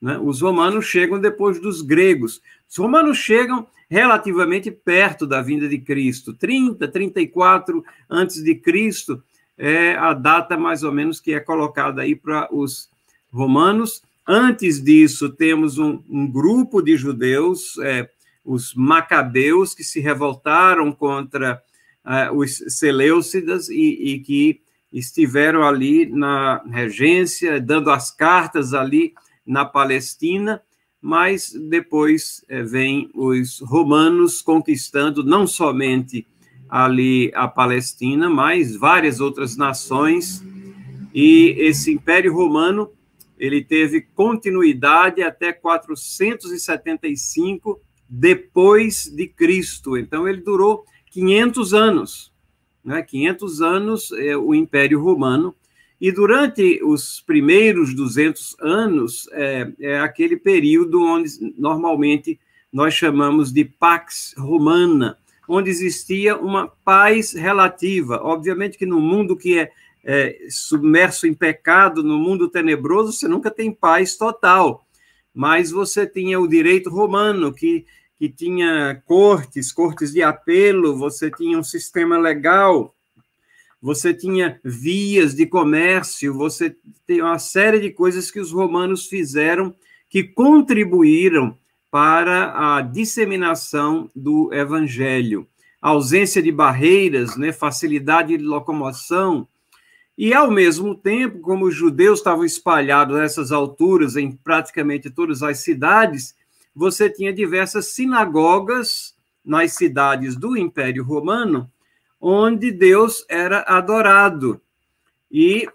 Né? 0.00 0.18
Os 0.18 0.40
romanos 0.40 0.86
chegam 0.86 1.20
depois 1.20 1.60
dos 1.60 1.82
gregos. 1.82 2.40
Os 2.68 2.76
romanos 2.78 3.18
chegam 3.18 3.66
relativamente 3.92 4.70
perto 4.70 5.26
da 5.26 5.42
vinda 5.42 5.68
de 5.68 5.76
Cristo, 5.76 6.32
30, 6.32 6.88
34 6.88 7.84
antes 8.08 8.42
de 8.42 8.54
Cristo, 8.54 9.22
é 9.58 9.94
a 9.96 10.14
data 10.14 10.56
mais 10.56 10.82
ou 10.82 10.90
menos 10.90 11.20
que 11.20 11.34
é 11.34 11.40
colocada 11.40 12.00
aí 12.00 12.16
para 12.16 12.48
os 12.50 12.88
romanos. 13.30 14.02
Antes 14.26 14.82
disso, 14.82 15.28
temos 15.28 15.76
um, 15.76 16.02
um 16.08 16.26
grupo 16.26 16.80
de 16.80 16.96
judeus, 16.96 17.76
é, 17.82 18.08
os 18.42 18.72
macabeus, 18.74 19.74
que 19.74 19.84
se 19.84 20.00
revoltaram 20.00 20.90
contra 20.90 21.62
é, 22.06 22.30
os 22.30 22.64
Seleucidas 22.68 23.68
e, 23.68 24.14
e, 24.14 24.20
que 24.20 24.62
estiveram 24.90 25.64
ali 25.64 26.06
na 26.06 26.62
regência, 26.64 27.60
dando 27.60 27.90
as 27.90 28.10
cartas 28.10 28.72
ali 28.72 29.12
na 29.46 29.66
Palestina, 29.66 30.62
mas 31.02 31.52
depois 31.52 32.42
é, 32.48 32.62
vem 32.62 33.10
os 33.12 33.58
romanos 33.58 34.40
conquistando 34.40 35.22
não 35.24 35.48
somente 35.48 36.24
ali 36.68 37.32
a 37.34 37.48
Palestina, 37.48 38.30
mas 38.30 38.76
várias 38.76 39.18
outras 39.20 39.56
nações, 39.56 40.44
e 41.12 41.56
esse 41.58 41.92
Império 41.92 42.32
Romano 42.32 42.92
ele 43.36 43.64
teve 43.64 44.00
continuidade 44.00 45.20
até 45.20 45.52
475 45.52 47.80
depois 48.08 49.12
de 49.12 49.26
Cristo. 49.26 49.98
Então 49.98 50.28
ele 50.28 50.40
durou 50.40 50.84
500 51.10 51.74
anos, 51.74 52.32
né? 52.84 53.02
500 53.02 53.60
anos 53.60 54.12
é 54.12 54.36
o 54.36 54.54
Império 54.54 55.02
Romano 55.02 55.52
e 56.02 56.10
durante 56.10 56.80
os 56.82 57.20
primeiros 57.20 57.94
200 57.94 58.56
anos, 58.58 59.28
é, 59.30 59.72
é, 59.78 60.00
aquele 60.00 60.36
período 60.36 61.00
onde 61.00 61.30
normalmente 61.56 62.40
nós 62.72 62.92
chamamos 62.92 63.52
de 63.52 63.64
Pax 63.64 64.34
Romana, 64.36 65.16
onde 65.48 65.70
existia 65.70 66.36
uma 66.36 66.66
paz 66.66 67.34
relativa. 67.34 68.20
Obviamente 68.20 68.76
que 68.76 68.84
no 68.84 69.00
mundo 69.00 69.36
que 69.36 69.60
é, 69.60 69.70
é 70.02 70.38
submerso 70.50 71.24
em 71.24 71.34
pecado, 71.34 72.02
no 72.02 72.18
mundo 72.18 72.48
tenebroso, 72.48 73.12
você 73.12 73.28
nunca 73.28 73.48
tem 73.48 73.70
paz 73.70 74.16
total. 74.16 74.84
Mas 75.32 75.70
você 75.70 76.04
tinha 76.04 76.40
o 76.40 76.48
direito 76.48 76.90
romano, 76.90 77.54
que, 77.54 77.86
que 78.18 78.28
tinha 78.28 79.00
cortes, 79.06 79.70
cortes 79.70 80.12
de 80.12 80.20
apelo, 80.20 80.98
você 80.98 81.30
tinha 81.30 81.56
um 81.56 81.62
sistema 81.62 82.18
legal 82.18 82.92
você 83.82 84.14
tinha 84.14 84.60
vias 84.62 85.34
de 85.34 85.44
comércio, 85.44 86.32
você 86.32 86.76
tem 87.04 87.20
uma 87.20 87.40
série 87.40 87.80
de 87.80 87.90
coisas 87.90 88.30
que 88.30 88.38
os 88.38 88.52
romanos 88.52 89.06
fizeram 89.06 89.74
que 90.08 90.22
contribuíram 90.22 91.58
para 91.90 92.76
a 92.76 92.80
disseminação 92.80 94.08
do 94.14 94.54
evangelho. 94.54 95.48
A 95.80 95.88
ausência 95.88 96.40
de 96.40 96.52
barreiras, 96.52 97.36
né, 97.36 97.50
facilidade 97.50 98.36
de 98.38 98.44
locomoção, 98.44 99.48
e, 100.16 100.32
ao 100.32 100.50
mesmo 100.50 100.94
tempo, 100.94 101.40
como 101.40 101.64
os 101.64 101.74
judeus 101.74 102.20
estavam 102.20 102.44
espalhados 102.44 103.16
nessas 103.16 103.50
alturas 103.50 104.14
em 104.14 104.30
praticamente 104.30 105.10
todas 105.10 105.42
as 105.42 105.58
cidades, 105.58 106.36
você 106.74 107.10
tinha 107.10 107.32
diversas 107.32 107.86
sinagogas 107.86 109.16
nas 109.44 109.72
cidades 109.72 110.36
do 110.36 110.56
Império 110.56 111.02
Romano 111.02 111.68
onde 112.22 112.70
Deus 112.70 113.26
era 113.28 113.62
adorado. 113.62 114.60
E 115.28 115.68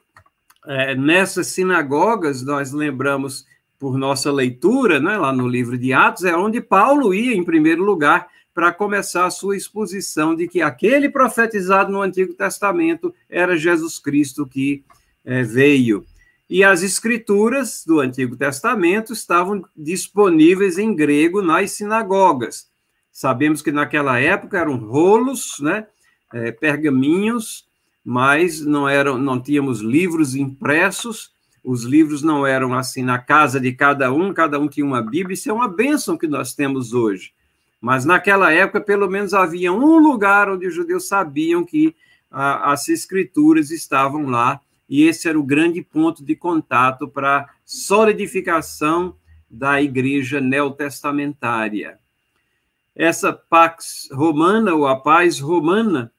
é, 0.66 0.96
nessas 0.96 1.48
sinagogas, 1.48 2.42
nós 2.42 2.72
lembramos 2.72 3.46
por 3.78 3.98
nossa 3.98 4.32
leitura, 4.32 5.00
né, 5.00 5.18
lá 5.18 5.34
no 5.34 5.46
livro 5.46 5.78
de 5.78 5.92
Atos, 5.92 6.24
é 6.24 6.36
onde 6.36 6.62
Paulo 6.62 7.14
ia 7.14 7.36
em 7.36 7.44
primeiro 7.44 7.84
lugar 7.84 8.28
para 8.54 8.72
começar 8.72 9.26
a 9.26 9.30
sua 9.30 9.58
exposição 9.58 10.34
de 10.34 10.48
que 10.48 10.62
aquele 10.62 11.10
profetizado 11.10 11.92
no 11.92 12.02
Antigo 12.02 12.34
Testamento 12.34 13.14
era 13.30 13.58
Jesus 13.58 14.00
Cristo 14.00 14.48
que 14.48 14.84
é, 15.26 15.44
veio. 15.44 16.06
E 16.50 16.64
as 16.64 16.82
escrituras 16.82 17.84
do 17.86 18.00
Antigo 18.00 18.38
Testamento 18.38 19.12
estavam 19.12 19.64
disponíveis 19.76 20.78
em 20.78 20.96
grego 20.96 21.42
nas 21.42 21.72
sinagogas. 21.72 22.68
Sabemos 23.12 23.62
que 23.62 23.72
naquela 23.72 24.18
época 24.18 24.58
eram 24.58 24.78
rolos, 24.78 25.60
né, 25.60 25.86
é, 26.34 26.52
pergaminhos, 26.52 27.68
mas 28.04 28.62
não 28.62 28.88
eram, 28.88 29.18
não 29.18 29.42
tínhamos 29.42 29.82
livros 29.82 30.36
impressos. 30.36 31.32
Os 31.64 31.84
livros 31.84 32.22
não 32.22 32.48
eram 32.48 32.74
assim 32.74 33.04
na 33.04 33.20
casa 33.20 33.60
de 33.60 33.74
cada 33.74 34.12
um, 34.12 34.34
cada 34.34 34.60
um 34.60 34.68
tinha 34.68 34.86
uma 34.86 35.02
Bíblia. 35.02 35.34
Isso 35.34 35.50
é 35.50 35.54
uma 35.54 35.68
bênção 35.68 36.18
que 36.18 36.28
nós 36.28 36.54
temos 36.54 36.94
hoje. 36.94 37.34
Mas 37.82 38.06
naquela 38.06 38.52
época, 38.52 38.82
pelo 38.82 39.10
menos 39.10 39.34
havia 39.34 39.72
um 39.72 39.98
lugar 40.00 40.50
onde 40.50 40.68
os 40.68 40.74
judeus 40.74 41.08
sabiam 41.08 41.64
que 41.66 41.96
a, 42.32 42.72
as 42.72 42.88
escrituras 42.88 43.72
estavam 43.72 44.26
lá, 44.28 44.60
e 44.90 45.04
esse 45.04 45.28
era 45.28 45.38
o 45.38 45.44
grande 45.44 45.82
ponto 45.82 46.24
de 46.24 46.36
contato 46.36 47.08
para 47.08 47.50
solidificação 47.66 49.16
da 49.50 49.82
igreja 49.82 50.40
neotestamentária. 50.40 52.00
Essa 52.96 53.32
pax 53.32 54.10
romana, 54.12 54.74
ou 54.74 54.88
a 54.88 54.96
paz 54.96 55.40
romana, 55.40 56.12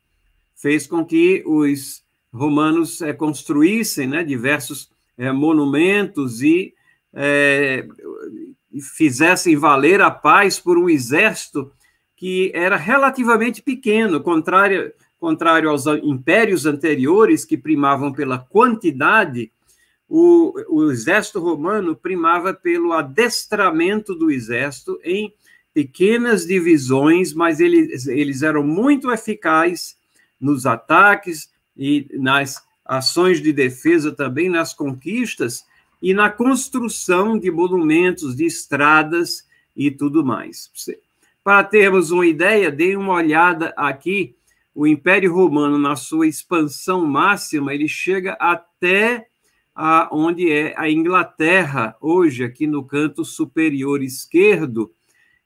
fez 0.61 0.87
com 0.87 1.05
que 1.05 1.43
os 1.47 2.03
romanos 2.33 3.01
é, 3.01 3.13
construíssem 3.13 4.07
né, 4.09 4.23
diversos 4.23 4.91
é, 5.17 5.33
monumentos 5.33 6.43
e 6.43 6.75
é, 7.15 7.87
fizessem 8.97 9.57
valer 9.57 10.01
a 10.01 10.11
paz 10.11 10.61
por 10.61 10.77
um 10.77 10.91
exército 10.91 11.73
que 12.17 12.51
era 12.55 12.77
relativamente 12.77 13.63
pequeno, 13.63 14.21
contrário, 14.21 14.93
contrário 15.19 15.71
aos 15.71 15.87
impérios 15.87 16.67
anteriores, 16.67 17.45
que 17.45 17.57
primavam 17.57 18.13
pela 18.13 18.39
quantidade, 18.39 19.53
o, 20.09 20.53
o 20.69 20.91
exército 20.91 21.39
romano 21.39 21.95
primava 21.95 22.53
pelo 22.53 22.93
adestramento 22.93 24.15
do 24.15 24.31
exército 24.31 24.99
em 25.05 25.33
pequenas 25.73 26.47
divisões, 26.47 27.33
mas 27.33 27.61
eles, 27.61 28.07
eles 28.07 28.43
eram 28.43 28.65
muito 28.65 29.13
eficazes 29.13 29.98
nos 30.41 30.67
ataques 30.67 31.51
e 31.77 32.07
nas 32.15 32.63
ações 32.85 33.41
de 33.43 33.53
defesa 33.53 34.13
também, 34.13 34.49
nas 34.49 34.73
conquistas, 34.73 35.65
e 36.01 36.15
na 36.15 36.31
construção 36.31 37.39
de 37.39 37.51
monumentos, 37.51 38.37
de 38.37 38.47
estradas 38.47 39.47
e 39.77 39.91
tudo 39.91 40.25
mais. 40.25 40.71
Para 41.43 41.65
termos 41.65 42.11
uma 42.11 42.27
ideia, 42.27 42.71
dê 42.71 42.97
uma 42.97 43.15
olhada 43.15 43.73
aqui. 43.77 44.37
O 44.75 44.87
Império 44.87 45.35
Romano, 45.35 45.79
na 45.79 45.97
sua 45.97 46.27
expansão 46.27 47.05
máxima, 47.05 47.75
ele 47.75 47.89
chega 47.89 48.35
até 48.35 49.27
a, 49.75 50.09
onde 50.13 50.51
é 50.51 50.75
a 50.77 50.91
Inglaterra, 50.91 51.97
hoje, 52.01 52.45
aqui 52.45 52.67
no 52.67 52.85
canto 52.85 53.25
superior 53.25 54.03
esquerdo, 54.03 54.93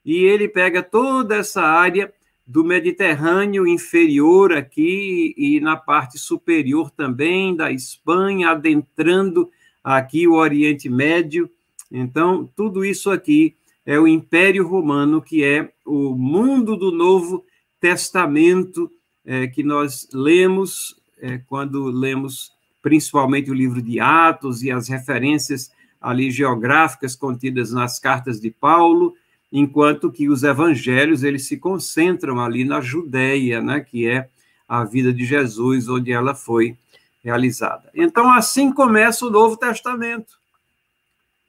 e 0.05 0.25
ele 0.25 0.49
pega 0.49 0.83
toda 0.83 1.37
essa 1.37 1.63
área 1.63 2.13
do 2.47 2.65
Mediterrâneo 2.65 3.67
inferior 3.67 4.53
aqui 4.53 5.35
e 5.37 5.61
na 5.61 5.77
parte 5.77 6.19
superior 6.19 6.91
também 6.91 7.55
da 7.55 7.71
Espanha, 7.71 8.51
adentrando 8.51 9.51
aqui 9.83 10.27
o 10.27 10.35
Oriente 10.35 10.89
Médio. 10.89 11.51
Então, 11.91 12.51
tudo 12.57 12.85
isso 12.85 13.11
aqui 13.11 13.57
é 13.85 13.99
o 13.99 14.09
Império 14.09 14.67
Romano, 14.67 15.21
que 15.21 15.45
é 15.45 15.73
o 15.85 16.15
mundo 16.15 16.77
do 16.77 16.91
Novo 16.91 17.45
Testamento 17.81 18.91
é, 19.25 19.47
que 19.47 19.63
nós 19.63 20.09
lemos 20.13 21.01
é, 21.21 21.39
quando 21.39 21.85
lemos 21.85 22.53
principalmente 22.83 23.51
o 23.51 23.55
livro 23.55 23.81
de 23.81 24.01
Atos 24.01 24.63
e 24.63 24.71
as 24.71 24.89
referências 24.89 25.71
ali 26.01 26.31
geográficas 26.33 27.15
contidas 27.15 27.73
nas 27.73 28.01
cartas 28.01 28.41
de 28.41 28.51
Paulo, 28.51 29.15
enquanto 29.53 30.11
que 30.11 30.29
os 30.31 30.43
evangelhos 30.43 31.23
eles 31.23 31.47
se 31.47 31.59
concentram 31.59 32.41
ali 32.41 32.65
na 32.65 32.81
Judéia, 32.81 33.61
né, 33.61 33.81
que 33.81 34.09
é 34.09 34.29
a 34.67 34.83
vida 34.83 35.13
de 35.13 35.25
Jesus, 35.27 35.89
onde 35.89 36.11
ela 36.11 36.35
foi 36.35 36.79
realizada. 37.23 37.91
Então, 37.95 38.33
assim 38.33 38.73
começa 38.73 39.27
o 39.27 39.31
Novo 39.31 39.57
Testamento. 39.57 40.41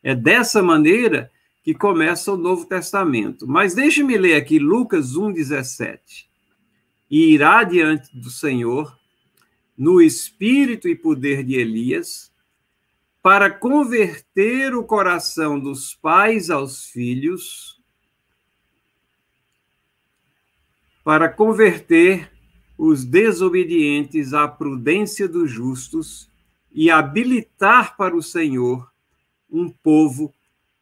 É 0.04 0.14
dessa 0.14 0.62
maneira 0.62 1.32
que 1.64 1.74
começa 1.74 2.34
o 2.34 2.38
Novo 2.38 2.66
Testamento. 2.66 3.48
Mas 3.48 3.74
deixe-me 3.74 4.18
ler 4.18 4.36
aqui 4.36 4.60
Lucas 4.60 5.14
1,17. 5.16 6.26
E 7.10 7.34
irá 7.34 7.64
diante 7.64 8.10
do 8.16 8.30
Senhor, 8.30 8.98
no 9.78 10.02
espírito 10.02 10.90
e 10.90 10.96
poder 10.96 11.44
de 11.44 11.56
Elias, 11.56 12.32
para 13.22 13.50
converter 13.50 14.76
o 14.76 14.84
coração 14.84 15.58
dos 15.58 15.96
pais 15.96 16.50
aos 16.50 16.86
filhos, 16.86 17.73
para 21.04 21.30
converter 21.30 22.32
os 22.78 23.04
desobedientes 23.04 24.34
à 24.34 24.48
prudência 24.48 25.28
dos 25.28 25.52
justos 25.52 26.30
e 26.72 26.90
habilitar 26.90 27.96
para 27.96 28.16
o 28.16 28.24
Senhor 28.24 28.90
um 29.52 29.70
povo 29.70 30.34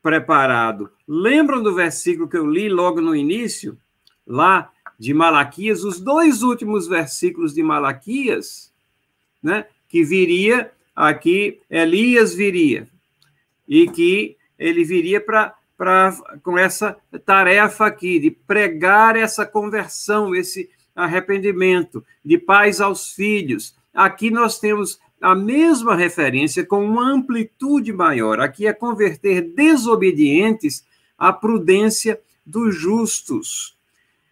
preparado. 0.02 0.90
Lembram 1.08 1.62
do 1.62 1.76
versículo 1.76 2.28
que 2.28 2.38
eu 2.38 2.50
li 2.50 2.70
logo 2.70 3.02
no 3.02 3.16
início, 3.16 3.78
lá 4.26 4.72
de 4.98 5.14
Malaquias, 5.14 5.84
os 5.84 6.00
dois 6.00 6.42
últimos 6.44 6.88
versículos 6.88 7.54
de 7.54 7.64
Malaquias, 7.64 8.72
né, 9.42 9.66
que 9.90 10.04
viria 10.04 10.72
aqui, 10.96 11.60
Elias 11.70 12.34
viria, 12.34 12.88
e 13.68 13.90
que 13.90 14.38
ele 14.58 14.84
viria 14.84 15.20
para 15.20 15.56
com 16.44 16.58
essa 16.58 16.96
tarefa 17.26 17.88
aqui 17.88 18.20
de 18.20 18.32
pregar 18.32 19.16
essa 19.16 19.46
conversão, 19.46 20.36
esse 20.36 20.70
arrependimento, 20.96 22.04
de 22.24 22.38
pais 22.38 22.80
aos 22.80 23.12
filhos. 23.12 23.76
Aqui 23.94 24.30
nós 24.30 24.60
temos 24.60 25.00
a 25.22 25.36
mesma 25.36 25.96
referência 25.96 26.66
com 26.66 26.84
uma 26.84 27.12
amplitude 27.12 27.94
maior. 27.94 28.40
Aqui 28.40 28.66
é 28.66 28.74
converter 28.74 29.54
desobedientes 29.56 30.84
à 31.18 31.32
prudência 31.32 32.20
dos 32.46 32.76
justos. 32.76 33.78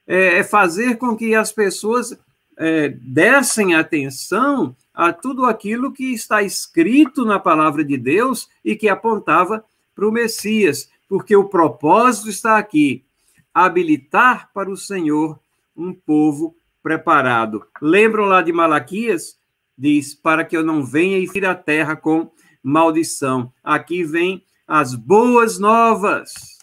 É, 0.07 0.39
é 0.39 0.43
fazer 0.43 0.97
com 0.97 1.15
que 1.15 1.35
as 1.35 1.51
pessoas 1.51 2.17
é, 2.57 2.89
dessem 2.89 3.75
atenção 3.75 4.75
a 4.93 5.13
tudo 5.13 5.45
aquilo 5.45 5.93
que 5.93 6.13
está 6.13 6.41
escrito 6.41 7.23
na 7.23 7.39
palavra 7.39 7.85
de 7.85 7.97
Deus 7.97 8.49
e 8.65 8.75
que 8.75 8.89
apontava 8.89 9.63
para 9.95 10.07
o 10.07 10.11
Messias, 10.11 10.89
porque 11.09 11.35
o 11.35 11.49
propósito 11.49 12.29
está 12.29 12.59
aqui: 12.59 13.03
habilitar 13.51 14.51
para 14.53 14.69
o 14.69 14.77
Senhor 14.77 15.39
um 15.75 15.91
povo 15.91 16.55
preparado. 16.83 17.65
Lembram 17.81 18.25
lá 18.25 18.43
de 18.43 18.53
Malaquias? 18.53 19.37
Diz: 19.75 20.13
Para 20.13 20.45
que 20.45 20.55
eu 20.55 20.63
não 20.63 20.85
venha 20.85 21.17
e 21.17 21.27
fira 21.27 21.51
a 21.51 21.55
terra 21.55 21.95
com 21.95 22.31
maldição. 22.61 23.51
Aqui 23.63 24.03
vem 24.03 24.45
as 24.67 24.93
boas 24.93 25.57
novas. 25.57 26.59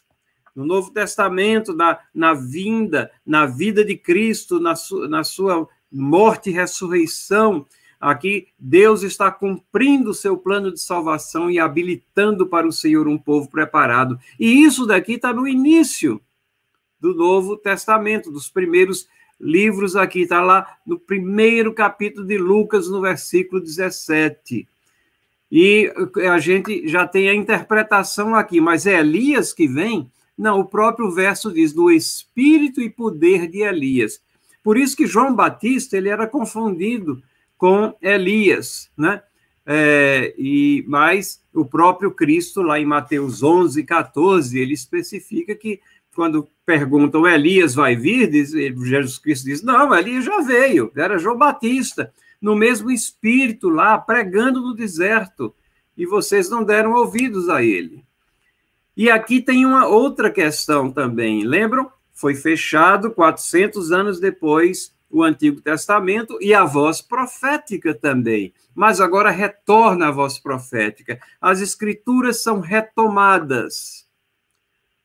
No 0.54 0.64
Novo 0.64 0.90
Testamento, 0.90 1.74
na, 1.74 1.98
na 2.14 2.32
vinda, 2.32 3.10
na 3.26 3.44
vida 3.44 3.84
de 3.84 3.94
Cristo, 3.94 4.58
na, 4.58 4.74
su, 4.74 5.06
na 5.06 5.22
sua 5.22 5.68
morte 5.92 6.48
e 6.48 6.52
ressurreição, 6.52 7.66
aqui 8.00 8.48
Deus 8.58 9.02
está 9.02 9.30
cumprindo 9.30 10.10
o 10.10 10.14
seu 10.14 10.36
plano 10.36 10.72
de 10.72 10.80
salvação 10.80 11.50
e 11.50 11.58
habilitando 11.58 12.46
para 12.46 12.66
o 12.66 12.72
Senhor 12.72 13.08
um 13.08 13.18
povo 13.18 13.48
preparado. 13.48 14.18
E 14.38 14.64
isso 14.64 14.86
daqui 14.86 15.14
está 15.14 15.32
no 15.32 15.46
início 15.46 16.20
do 17.00 17.14
Novo 17.14 17.56
Testamento, 17.56 18.30
dos 18.30 18.48
primeiros 18.48 19.08
livros 19.40 19.96
aqui, 19.96 20.22
está 20.22 20.40
lá 20.40 20.66
no 20.86 20.98
primeiro 20.98 21.72
capítulo 21.72 22.26
de 22.26 22.38
Lucas, 22.38 22.88
no 22.88 23.00
versículo 23.00 23.60
17. 23.60 24.66
E 25.50 25.92
a 26.28 26.38
gente 26.38 26.88
já 26.88 27.06
tem 27.06 27.28
a 27.28 27.34
interpretação 27.34 28.34
aqui, 28.34 28.60
mas 28.60 28.86
é 28.86 28.98
Elias 28.98 29.52
que 29.52 29.68
vem? 29.68 30.10
Não, 30.36 30.60
o 30.60 30.64
próprio 30.64 31.10
verso 31.10 31.52
diz, 31.52 31.72
do 31.72 31.90
espírito 31.90 32.80
e 32.80 32.90
poder 32.90 33.46
de 33.46 33.62
Elias. 33.62 34.20
Por 34.62 34.76
isso 34.76 34.96
que 34.96 35.06
João 35.06 35.34
Batista 35.34 35.96
ele 35.96 36.08
era 36.08 36.26
confundido 36.26 37.22
com 37.56 37.94
Elias, 38.00 38.90
né? 38.96 39.22
É, 39.68 40.32
e 40.38 40.84
mas 40.86 41.42
o 41.52 41.64
próprio 41.64 42.12
Cristo 42.12 42.62
lá 42.62 42.78
em 42.78 42.86
Mateus 42.86 43.42
11, 43.42 43.82
14, 43.82 44.58
ele 44.58 44.74
especifica 44.74 45.56
que 45.56 45.80
quando 46.14 46.48
perguntam, 46.64 47.26
Elias 47.26 47.74
vai 47.74 47.94
vir? 47.94 48.30
Diz, 48.30 48.50
Jesus 48.50 49.18
Cristo 49.18 49.44
diz, 49.44 49.62
não, 49.62 49.94
Elias 49.94 50.24
já 50.24 50.40
veio, 50.40 50.90
era 50.96 51.18
João 51.18 51.36
Batista. 51.36 52.12
no 52.40 52.54
mesmo 52.54 52.90
espírito 52.90 53.68
lá, 53.68 53.98
pregando 53.98 54.60
no 54.60 54.74
deserto, 54.74 55.54
e 55.96 56.06
vocês 56.06 56.50
não 56.50 56.62
deram 56.62 56.92
ouvidos 56.92 57.48
a 57.48 57.62
ele. 57.62 58.04
E 58.96 59.10
aqui 59.10 59.40
tem 59.40 59.64
uma 59.64 59.86
outra 59.86 60.30
questão 60.30 60.90
também, 60.90 61.44
lembram? 61.44 61.90
Foi 62.12 62.34
fechado 62.34 63.10
400 63.10 63.90
anos 63.90 64.20
depois 64.20 64.94
o 65.10 65.22
Antigo 65.22 65.60
Testamento 65.60 66.38
e 66.40 66.52
a 66.52 66.64
voz 66.64 67.00
profética 67.00 67.94
também. 67.94 68.52
Mas 68.74 69.00
agora 69.00 69.30
retorna 69.30 70.08
a 70.08 70.10
voz 70.10 70.38
profética. 70.38 71.18
As 71.40 71.60
escrituras 71.60 72.42
são 72.42 72.60
retomadas. 72.60 74.06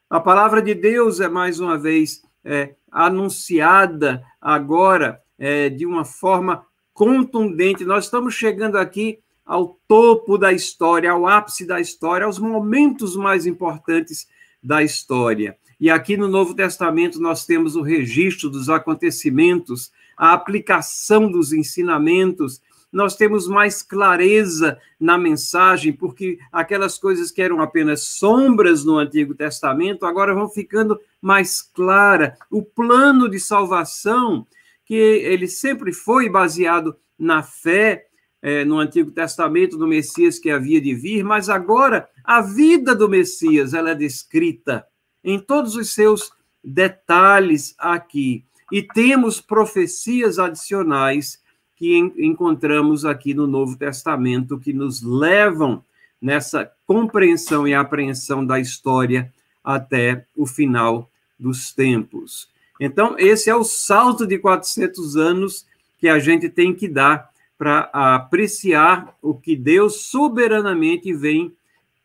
A 0.09 0.19
palavra 0.19 0.61
de 0.61 0.73
Deus 0.73 1.19
é 1.19 1.29
mais 1.29 1.59
uma 1.59 1.77
vez 1.77 2.21
é, 2.43 2.75
anunciada 2.91 4.23
agora 4.41 5.21
é, 5.37 5.69
de 5.69 5.85
uma 5.85 6.03
forma 6.03 6.65
contundente. 6.93 7.85
Nós 7.85 8.05
estamos 8.05 8.33
chegando 8.33 8.77
aqui 8.77 9.19
ao 9.45 9.79
topo 9.87 10.37
da 10.37 10.51
história, 10.51 11.11
ao 11.11 11.27
ápice 11.27 11.65
da 11.65 11.79
história, 11.79 12.25
aos 12.25 12.39
momentos 12.39 13.15
mais 13.15 13.45
importantes 13.45 14.27
da 14.61 14.83
história. 14.83 15.57
E 15.81 15.89
aqui 15.89 16.15
no 16.15 16.27
Novo 16.27 16.53
Testamento 16.53 17.19
nós 17.19 17.43
temos 17.43 17.75
o 17.75 17.81
registro 17.81 18.51
dos 18.51 18.69
acontecimentos, 18.69 19.91
a 20.15 20.31
aplicação 20.31 21.29
dos 21.29 21.51
ensinamentos, 21.51 22.61
nós 22.91 23.15
temos 23.15 23.47
mais 23.47 23.81
clareza 23.81 24.77
na 24.99 25.17
mensagem, 25.17 25.91
porque 25.91 26.37
aquelas 26.51 26.99
coisas 26.99 27.31
que 27.31 27.41
eram 27.41 27.61
apenas 27.61 28.03
sombras 28.03 28.85
no 28.85 28.99
Antigo 28.99 29.33
Testamento 29.33 30.05
agora 30.05 30.35
vão 30.35 30.47
ficando 30.47 30.99
mais 31.19 31.63
clara. 31.63 32.37
O 32.51 32.61
plano 32.61 33.27
de 33.27 33.39
salvação, 33.39 34.45
que 34.85 34.93
ele 34.93 35.47
sempre 35.47 35.93
foi 35.93 36.29
baseado 36.29 36.95
na 37.17 37.41
fé, 37.41 38.05
é, 38.39 38.63
no 38.63 38.77
Antigo 38.77 39.09
Testamento 39.09 39.77
do 39.77 39.87
Messias 39.87 40.37
que 40.37 40.51
havia 40.51 40.79
de 40.79 40.93
vir, 40.93 41.23
mas 41.23 41.49
agora 41.49 42.07
a 42.23 42.39
vida 42.39 42.93
do 42.93 43.09
Messias 43.09 43.73
ela 43.73 43.91
é 43.91 43.95
descrita 43.95 44.85
em 45.23 45.39
todos 45.39 45.75
os 45.75 45.93
seus 45.93 46.31
detalhes 46.63 47.75
aqui. 47.77 48.43
E 48.71 48.81
temos 48.81 49.41
profecias 49.41 50.39
adicionais 50.39 51.41
que 51.75 51.95
en 51.95 52.13
encontramos 52.17 53.05
aqui 53.05 53.33
no 53.33 53.47
Novo 53.47 53.75
Testamento 53.75 54.59
que 54.59 54.71
nos 54.71 55.01
levam 55.01 55.83
nessa 56.21 56.71
compreensão 56.85 57.67
e 57.67 57.73
apreensão 57.73 58.45
da 58.45 58.59
história 58.59 59.33
até 59.63 60.25
o 60.35 60.45
final 60.45 61.09
dos 61.39 61.73
tempos. 61.73 62.47
Então, 62.79 63.15
esse 63.17 63.49
é 63.49 63.55
o 63.55 63.63
salto 63.63 64.25
de 64.25 64.37
400 64.37 65.15
anos 65.17 65.65
que 65.99 66.07
a 66.07 66.19
gente 66.19 66.49
tem 66.49 66.73
que 66.73 66.87
dar 66.87 67.31
para 67.57 67.89
apreciar 67.93 69.15
o 69.21 69.35
que 69.35 69.55
Deus 69.55 70.07
soberanamente 70.07 71.13
vem 71.13 71.53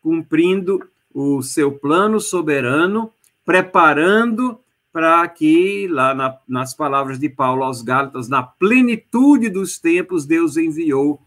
cumprindo 0.03 0.87
o 1.19 1.41
seu 1.41 1.73
plano 1.73 2.21
soberano, 2.21 3.11
preparando 3.43 4.61
para 4.93 5.27
que, 5.27 5.89
lá 5.89 6.15
na, 6.15 6.37
nas 6.47 6.75
palavras 6.75 7.19
de 7.19 7.31
Paulo 7.31 7.63
aos 7.63 7.81
Gálatas, 7.81 8.29
na 8.29 8.43
plenitude 8.43 9.49
dos 9.49 9.79
tempos, 9.79 10.27
Deus 10.27 10.59
enviou 10.59 11.19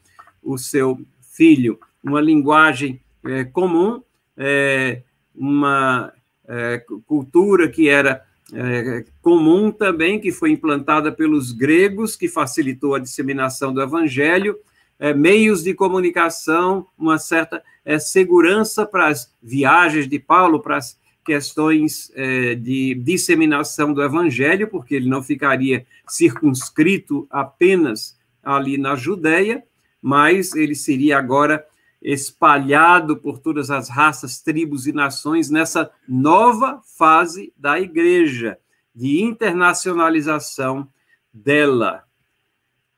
o 0.44 0.60
seu 0.60 1.00
filho. 1.36 1.80
Uma 2.04 2.22
linguagem 2.22 3.02
é, 3.26 3.44
comum, 3.46 4.04
é, 4.38 5.02
uma 5.34 6.14
é, 6.48 6.86
cultura 7.08 7.68
que 7.68 7.90
era 7.90 8.24
é, 8.54 9.06
comum 9.24 9.72
também, 9.72 10.20
que 10.20 10.32
foi 10.32 10.52
implantada 10.52 11.12
pelos 11.12 11.52
gregos, 11.52 12.16
que 12.16 12.28
facilitou 12.28 12.94
a 12.94 13.00
disseminação 13.00 13.74
do 13.74 13.82
evangelho, 13.82 14.56
é, 15.00 15.14
meios 15.14 15.64
de 15.64 15.74
comunicação, 15.74 16.86
uma 16.98 17.18
certa 17.18 17.64
é, 17.86 17.98
segurança 17.98 18.86
para 18.86 19.08
as 19.08 19.34
viagens 19.42 20.08
de 20.08 20.20
Paulo, 20.20 20.60
para 20.60 20.78
as 20.78 21.00
questões 21.24 22.12
é, 22.16 22.56
de 22.56 22.96
disseminação 22.96 23.94
do 23.94 24.04
evangelho, 24.04 24.68
porque 24.68 24.96
ele 24.96 25.08
não 25.08 25.24
ficaria 25.24 25.86
circunscrito 26.08 27.28
apenas 27.30 28.18
ali 28.44 28.78
na 28.78 28.96
Judéia, 28.96 29.64
mas 30.02 30.56
ele 30.56 30.76
seria 30.76 31.18
agora 31.18 31.66
espalhado 32.02 33.18
por 33.18 33.40
todas 33.40 33.70
as 33.70 33.90
raças, 33.90 34.42
tribos 34.42 34.88
e 34.88 34.94
nações 34.94 35.50
nessa 35.50 35.92
nova 36.08 36.82
fase 36.98 37.54
da 37.58 37.80
igreja, 37.80 38.58
de 38.96 39.22
internacionalização 39.22 40.88
dela. 41.34 42.04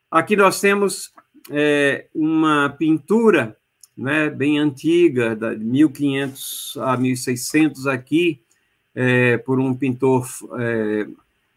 Aqui 0.10 0.36
nós 0.36 0.60
temos 0.62 1.12
é, 1.50 2.08
uma 2.14 2.70
pintura 2.70 3.58
né, 3.98 4.30
bem 4.30 4.60
antiga, 4.60 5.36
de 5.36 5.64
1500 5.64 6.78
a 6.82 6.98
1600 6.98 7.88
aqui, 7.88 8.42
é, 8.94 9.38
por 9.38 9.60
um 9.60 9.74
pintor 9.74 10.28
é, 10.60 11.08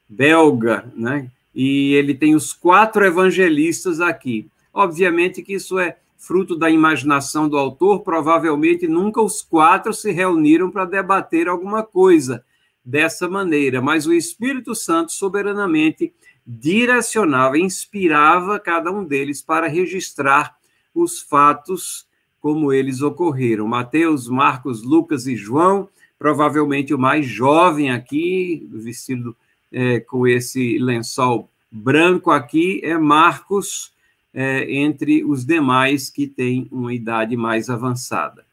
belga, 0.08 0.90
né, 0.94 1.30
e 1.54 1.94
ele 1.94 2.14
tem 2.14 2.34
os 2.34 2.52
quatro 2.52 3.04
evangelistas 3.04 4.00
aqui. 4.00 4.48
Obviamente 4.72 5.42
que 5.42 5.54
isso 5.54 5.78
é 5.78 5.96
fruto 6.16 6.56
da 6.56 6.70
imaginação 6.70 7.48
do 7.48 7.58
autor, 7.58 8.00
provavelmente 8.00 8.88
nunca 8.88 9.20
os 9.20 9.42
quatro 9.42 9.92
se 9.92 10.10
reuniram 10.10 10.70
para 10.70 10.86
debater 10.86 11.48
alguma 11.48 11.82
coisa 11.82 12.44
dessa 12.84 13.28
maneira, 13.28 13.80
mas 13.80 14.06
o 14.06 14.12
Espírito 14.12 14.74
Santo 14.74 15.12
soberanamente 15.12 16.12
direcionava, 16.46 17.58
inspirava 17.58 18.58
cada 18.58 18.92
um 18.92 19.04
deles 19.04 19.40
para 19.42 19.66
registrar 19.66 20.56
os 20.94 21.20
fatos 21.20 22.06
como 22.40 22.72
eles 22.72 23.00
ocorreram. 23.00 23.66
Mateus, 23.66 24.28
Marcos, 24.28 24.82
Lucas 24.82 25.26
e 25.26 25.34
João, 25.34 25.88
provavelmente 26.18 26.92
o 26.92 26.98
mais 26.98 27.26
jovem 27.26 27.90
aqui, 27.90 28.68
vestido 28.70 29.34
é, 29.72 30.00
com 30.00 30.26
esse 30.26 30.78
lençol 30.78 31.50
branco 31.70 32.30
aqui, 32.30 32.80
é 32.84 32.96
Marcos, 32.98 33.92
é, 34.32 34.70
entre 34.70 35.24
os 35.24 35.44
demais 35.44 36.10
que 36.10 36.26
têm 36.26 36.68
uma 36.70 36.92
idade 36.92 37.36
mais 37.36 37.70
avançada. 37.70 38.44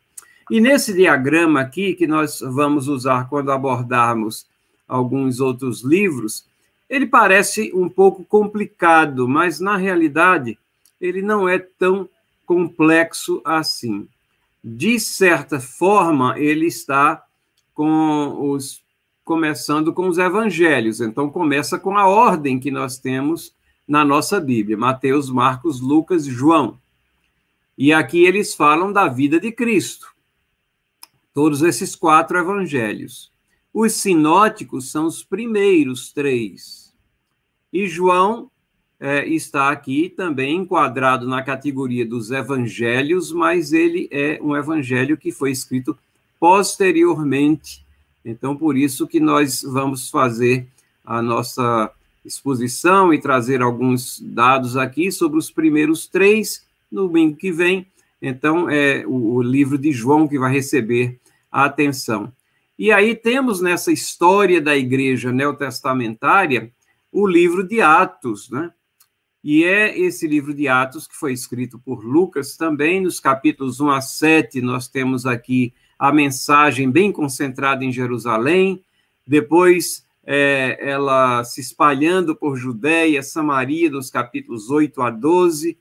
E 0.49 0.59
nesse 0.59 0.93
diagrama 0.93 1.61
aqui, 1.61 1.93
que 1.93 2.07
nós 2.07 2.39
vamos 2.41 2.87
usar 2.87 3.29
quando 3.29 3.51
abordarmos 3.51 4.45
alguns 4.87 5.39
outros 5.39 5.83
livros, 5.83 6.45
ele 6.91 7.07
parece 7.07 7.71
um 7.73 7.87
pouco 7.87 8.25
complicado, 8.25 9.25
mas 9.25 9.61
na 9.61 9.77
realidade 9.77 10.59
ele 10.99 11.21
não 11.21 11.47
é 11.47 11.57
tão 11.57 12.07
complexo 12.45 13.41
assim. 13.45 14.09
De 14.61 14.99
certa 14.99 15.57
forma, 15.57 16.37
ele 16.37 16.67
está 16.67 17.23
com 17.73 18.51
os 18.51 18.81
começando 19.23 19.93
com 19.93 20.09
os 20.09 20.17
evangelhos. 20.17 20.99
Então 20.99 21.29
começa 21.29 21.79
com 21.79 21.97
a 21.97 22.05
ordem 22.05 22.59
que 22.59 22.69
nós 22.69 22.97
temos 22.97 23.53
na 23.87 24.03
nossa 24.03 24.37
Bíblia: 24.37 24.75
Mateus, 24.75 25.29
Marcos, 25.29 25.79
Lucas, 25.79 26.25
João. 26.25 26.77
E 27.77 27.93
aqui 27.93 28.25
eles 28.25 28.53
falam 28.53 28.91
da 28.91 29.07
vida 29.07 29.39
de 29.39 29.49
Cristo. 29.49 30.07
Todos 31.33 31.61
esses 31.61 31.95
quatro 31.95 32.37
evangelhos. 32.37 33.31
Os 33.73 33.93
sinóticos 33.93 34.91
são 34.91 35.05
os 35.05 35.23
primeiros 35.23 36.11
três. 36.11 36.80
E 37.71 37.87
João 37.87 38.49
é, 38.99 39.25
está 39.27 39.71
aqui 39.71 40.09
também 40.09 40.57
enquadrado 40.57 41.27
na 41.27 41.41
categoria 41.41 42.05
dos 42.05 42.29
evangelhos, 42.29 43.31
mas 43.31 43.73
ele 43.73 44.07
é 44.11 44.39
um 44.41 44.55
evangelho 44.55 45.17
que 45.17 45.31
foi 45.31 45.51
escrito 45.51 45.97
posteriormente. 46.39 47.85
Então, 48.23 48.55
por 48.55 48.77
isso 48.77 49.07
que 49.07 49.19
nós 49.19 49.63
vamos 49.63 50.09
fazer 50.09 50.67
a 51.03 51.21
nossa 51.21 51.91
exposição 52.23 53.11
e 53.13 53.19
trazer 53.19 53.61
alguns 53.61 54.19
dados 54.19 54.77
aqui 54.77 55.11
sobre 55.11 55.39
os 55.39 55.49
primeiros 55.49 56.05
três 56.05 56.63
no 56.91 57.07
domingo 57.07 57.35
que 57.35 57.51
vem. 57.51 57.87
Então, 58.21 58.69
é 58.69 59.03
o, 59.07 59.35
o 59.35 59.41
livro 59.41 59.77
de 59.77 59.91
João 59.91 60.27
que 60.27 60.37
vai 60.37 60.51
receber 60.51 61.19
a 61.51 61.65
atenção. 61.65 62.31
E 62.77 62.91
aí 62.91 63.15
temos 63.15 63.61
nessa 63.61 63.91
história 63.91 64.61
da 64.61 64.77
igreja 64.77 65.31
neotestamentária 65.31 66.71
o 67.11 67.27
livro 67.27 67.67
de 67.67 67.81
Atos, 67.81 68.49
né? 68.49 68.71
E 69.43 69.63
é 69.63 69.97
esse 69.97 70.27
livro 70.27 70.53
de 70.53 70.67
Atos 70.67 71.07
que 71.07 71.15
foi 71.15 71.33
escrito 71.33 71.79
por 71.79 72.05
Lucas 72.05 72.55
também, 72.55 73.01
nos 73.01 73.19
capítulos 73.19 73.79
1 73.79 73.89
a 73.89 74.01
7, 74.01 74.61
nós 74.61 74.87
temos 74.87 75.25
aqui 75.25 75.73
a 75.97 76.11
mensagem 76.11 76.89
bem 76.89 77.11
concentrada 77.11 77.83
em 77.83 77.91
Jerusalém, 77.91 78.83
depois 79.25 80.05
é, 80.23 80.77
ela 80.79 81.43
se 81.43 81.61
espalhando 81.61 82.35
por 82.35 82.55
Judéia, 82.55 83.23
Samaria, 83.23 83.89
dos 83.89 84.09
capítulos 84.09 84.69
8 84.69 85.01
a 85.01 85.09
12. 85.09 85.77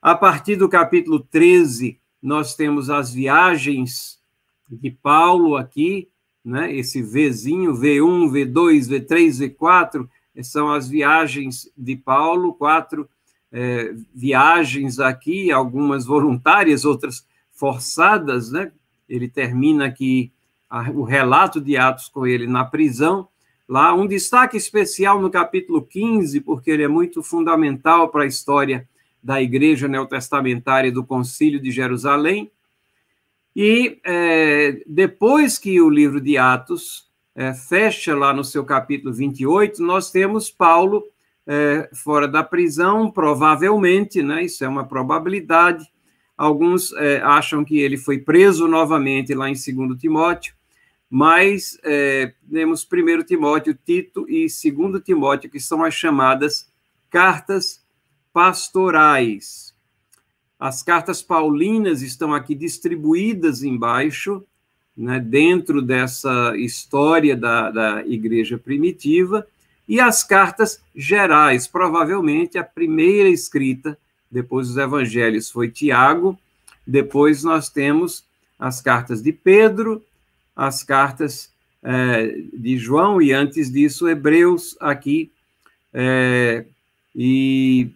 A 0.00 0.14
partir 0.14 0.56
do 0.56 0.68
capítulo 0.68 1.20
13, 1.20 1.98
nós 2.22 2.54
temos 2.54 2.88
as 2.88 3.12
viagens 3.12 4.18
de 4.70 4.90
Paulo 4.90 5.56
aqui, 5.56 6.08
né? 6.44 6.74
esse 6.74 7.02
Vzinho, 7.02 7.74
V1, 7.74 8.30
V2, 8.30 8.88
V3, 8.88 9.56
V4, 9.56 10.08
são 10.42 10.72
as 10.72 10.88
viagens 10.88 11.70
de 11.76 11.96
Paulo, 11.96 12.54
quatro 12.54 13.08
é, 13.52 13.94
viagens 14.12 14.98
aqui, 14.98 15.52
algumas 15.52 16.04
voluntárias, 16.04 16.84
outras 16.84 17.26
forçadas, 17.52 18.50
né? 18.50 18.72
Ele 19.08 19.28
termina 19.28 19.86
aqui 19.86 20.32
a, 20.68 20.90
o 20.90 21.04
relato 21.04 21.60
de 21.60 21.76
Atos 21.76 22.08
com 22.08 22.26
ele 22.26 22.46
na 22.46 22.64
prisão. 22.64 23.28
Lá, 23.68 23.94
um 23.94 24.06
destaque 24.06 24.56
especial 24.56 25.20
no 25.20 25.30
capítulo 25.30 25.82
15, 25.82 26.40
porque 26.40 26.70
ele 26.70 26.82
é 26.82 26.88
muito 26.88 27.22
fundamental 27.22 28.08
para 28.08 28.24
a 28.24 28.26
história 28.26 28.88
da 29.22 29.40
igreja 29.40 29.88
neotestamentária 29.88 30.92
do 30.92 31.04
Concílio 31.04 31.60
de 31.60 31.70
Jerusalém. 31.70 32.50
E 33.56 34.00
é, 34.04 34.82
depois 34.86 35.58
que 35.58 35.80
o 35.80 35.88
livro 35.88 36.20
de 36.20 36.36
Atos 36.36 37.08
é, 37.34 37.52
fecha 37.52 38.14
lá 38.14 38.32
no 38.32 38.44
seu 38.44 38.64
capítulo 38.64 39.12
28, 39.12 39.82
nós 39.82 40.10
temos 40.10 40.50
Paulo 40.50 41.02
é, 41.46 41.90
fora 41.92 42.28
da 42.28 42.42
prisão, 42.42 43.10
provavelmente, 43.10 44.22
né, 44.22 44.44
isso 44.44 44.64
é 44.64 44.68
uma 44.68 44.86
probabilidade. 44.86 45.84
Alguns 46.36 46.92
é, 46.94 47.20
acham 47.22 47.64
que 47.64 47.78
ele 47.78 47.96
foi 47.96 48.18
preso 48.18 48.66
novamente 48.66 49.34
lá 49.34 49.48
em 49.48 49.54
2 49.54 49.98
Timóteo, 49.98 50.54
mas 51.08 51.78
é, 51.84 52.32
temos 52.50 52.86
1 52.90 53.24
Timóteo, 53.24 53.74
Tito 53.74 54.28
e 54.28 54.46
2 54.46 55.02
Timóteo, 55.04 55.50
que 55.50 55.60
são 55.60 55.84
as 55.84 55.94
chamadas 55.94 56.72
cartas 57.08 57.84
pastorais. 58.32 59.74
As 60.58 60.82
cartas 60.82 61.22
paulinas 61.22 62.02
estão 62.02 62.32
aqui 62.32 62.54
distribuídas 62.54 63.62
embaixo, 63.62 64.44
né, 64.96 65.18
dentro 65.18 65.82
dessa 65.82 66.54
história 66.56 67.36
da, 67.36 67.70
da 67.70 68.06
igreja 68.06 68.58
primitiva, 68.58 69.46
e 69.86 70.00
as 70.00 70.24
cartas 70.24 70.80
gerais, 70.94 71.66
provavelmente 71.66 72.56
a 72.56 72.64
primeira 72.64 73.28
escrita 73.28 73.98
depois 74.30 74.68
dos 74.68 74.76
evangelhos 74.76 75.50
foi 75.50 75.70
Tiago, 75.70 76.38
depois 76.86 77.44
nós 77.44 77.68
temos 77.68 78.24
as 78.58 78.80
cartas 78.80 79.22
de 79.22 79.32
Pedro, 79.32 80.02
as 80.56 80.82
cartas 80.82 81.50
é, 81.82 82.38
de 82.52 82.78
João, 82.78 83.20
e 83.20 83.32
antes 83.32 83.70
disso, 83.70 84.08
Hebreus 84.08 84.76
aqui, 84.80 85.30
é, 85.92 86.64
e 87.14 87.90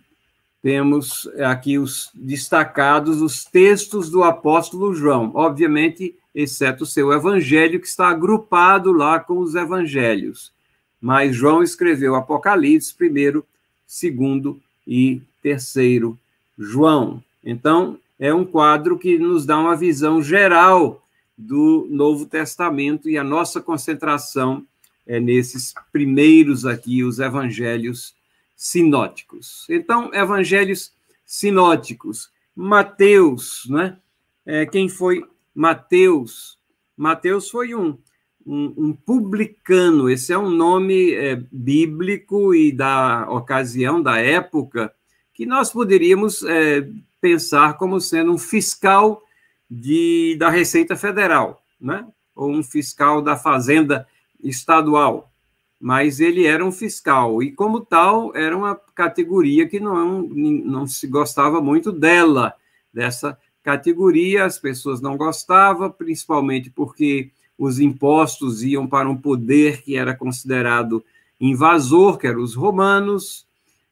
temos 0.62 1.28
aqui 1.38 1.78
os 1.78 2.11
destacados 2.14 3.22
os 3.22 3.44
textos 3.44 4.11
do 4.11 4.22
apóstolo 4.22 4.94
João, 4.94 5.32
obviamente, 5.34 6.14
exceto 6.40 6.85
o 6.85 6.87
seu 6.87 7.12
evangelho, 7.12 7.81
que 7.81 7.87
está 7.87 8.09
agrupado 8.09 8.92
lá 8.92 9.18
com 9.20 9.38
os 9.38 9.55
evangelhos 9.55 10.53
mas 11.01 11.37
João 11.37 11.62
escreveu 11.62 12.14
Apocalipse 12.14 12.94
primeiro, 12.94 13.46
segundo 13.87 14.61
e 14.87 15.22
terceiro 15.42 16.18
João. 16.59 17.22
Então, 17.44 17.98
é 18.18 18.35
um 18.35 18.44
quadro 18.44 18.98
que 18.98 19.18
nos 19.18 19.46
dá 19.46 19.59
uma 19.59 19.77
visão 19.77 20.20
geral 20.20 21.03
do 21.37 21.87
Novo 21.88 22.27
Testamento 22.27 23.09
e 23.09 23.16
a 23.16 23.22
nossa 23.22 23.61
concentração 23.61 24.66
é 25.07 25.20
nesses 25.20 25.72
primeiros 25.92 26.66
aqui, 26.66 27.03
os 27.03 27.18
evangelhos 27.18 28.14
sinóticos. 28.57 29.64
Então, 29.70 30.12
evangelhos 30.12 30.92
sinóticos. 31.24 32.31
Mateus, 32.55 33.64
né? 33.70 33.96
É, 34.44 34.66
quem 34.66 34.88
foi 34.88 35.24
Mateus? 35.58 36.58
Mateus 36.96 37.50
foi 37.50 37.74
um 37.74 37.98
um, 38.48 38.74
um 38.78 38.92
publicano, 38.94 40.08
esse 40.08 40.32
é 40.32 40.38
um 40.38 40.48
nome 40.48 41.12
é, 41.12 41.36
bíblico 41.52 42.54
e 42.54 42.72
da 42.72 43.30
ocasião, 43.30 44.02
da 44.02 44.18
época, 44.18 44.90
que 45.34 45.44
nós 45.44 45.70
poderíamos 45.70 46.42
é, 46.44 46.88
pensar 47.20 47.74
como 47.74 48.00
sendo 48.00 48.32
um 48.32 48.38
fiscal 48.38 49.22
de, 49.70 50.34
da 50.38 50.48
Receita 50.48 50.96
Federal, 50.96 51.62
né? 51.78 52.06
ou 52.34 52.50
um 52.50 52.62
fiscal 52.62 53.20
da 53.20 53.36
Fazenda 53.36 54.06
Estadual, 54.42 55.30
mas 55.78 56.18
ele 56.18 56.46
era 56.46 56.64
um 56.64 56.72
fiscal, 56.72 57.42
e 57.42 57.52
como 57.52 57.80
tal, 57.80 58.34
era 58.34 58.56
uma 58.56 58.74
categoria 58.94 59.68
que 59.68 59.78
não, 59.78 60.22
não 60.22 60.86
se 60.86 61.06
gostava 61.06 61.60
muito 61.60 61.92
dela, 61.92 62.54
dessa 62.92 63.38
categoria, 63.68 64.46
as 64.46 64.59
pessoas 64.59 64.98
não 65.02 65.14
gostavam, 65.14 65.90
principalmente 65.90 66.70
porque 66.70 67.31
os 67.59 67.78
impostos 67.78 68.62
iam 68.62 68.87
para 68.87 69.11
um 69.11 69.16
poder 69.16 69.83
que 69.83 69.94
era 69.94 70.16
considerado 70.16 71.04
invasor, 71.38 72.16
que 72.16 72.26
eram 72.26 72.40
os 72.40 72.54
romanos, 72.54 73.46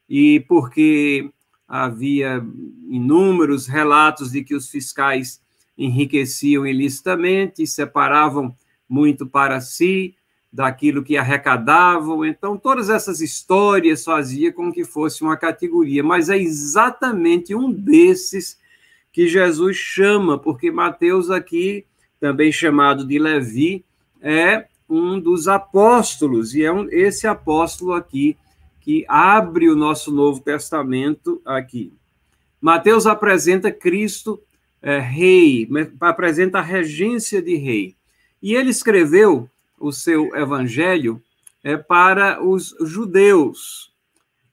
e 0.09 0.39
porque 0.47 1.29
havia 1.67 2.43
inúmeros 2.89 3.67
relatos 3.67 4.31
de 4.31 4.43
que 4.43 4.55
os 4.55 4.67
fiscais 4.67 5.39
enriqueciam 5.77 6.65
ilicitamente 6.65 7.67
separavam 7.67 8.55
muito 8.89 9.27
para 9.27 9.61
si 9.61 10.15
daquilo 10.51 11.03
que 11.03 11.17
arrecadavam. 11.17 12.25
Então, 12.25 12.57
todas 12.57 12.89
essas 12.89 13.21
histórias 13.21 14.03
faziam 14.03 14.51
com 14.53 14.71
que 14.71 14.83
fosse 14.83 15.21
uma 15.21 15.37
categoria, 15.37 16.03
mas 16.03 16.29
é 16.29 16.37
exatamente 16.37 17.53
um 17.53 17.71
desses 17.71 18.57
que 19.17 19.27
Jesus 19.27 19.75
chama, 19.75 20.37
porque 20.37 20.69
Mateus 20.69 21.31
aqui 21.31 21.83
também 22.19 22.51
chamado 22.51 23.03
de 23.03 23.17
Levi, 23.17 23.83
é 24.21 24.67
um 24.87 25.19
dos 25.19 25.47
apóstolos, 25.47 26.53
e 26.53 26.63
é 26.63 26.71
um, 26.71 26.87
esse 26.91 27.25
apóstolo 27.25 27.93
aqui 27.93 28.37
que 28.79 29.03
abre 29.07 29.71
o 29.71 29.75
nosso 29.75 30.11
Novo 30.11 30.39
Testamento 30.39 31.41
aqui. 31.43 31.91
Mateus 32.61 33.07
apresenta 33.07 33.71
Cristo 33.71 34.39
é, 34.83 34.99
rei, 34.99 35.67
apresenta 35.99 36.59
a 36.59 36.61
regência 36.61 37.41
de 37.41 37.55
rei. 37.55 37.95
E 38.39 38.53
ele 38.53 38.69
escreveu 38.69 39.49
o 39.79 39.91
seu 39.91 40.27
evangelho 40.35 41.19
é, 41.63 41.75
para 41.75 42.39
os 42.45 42.75
judeus, 42.81 43.86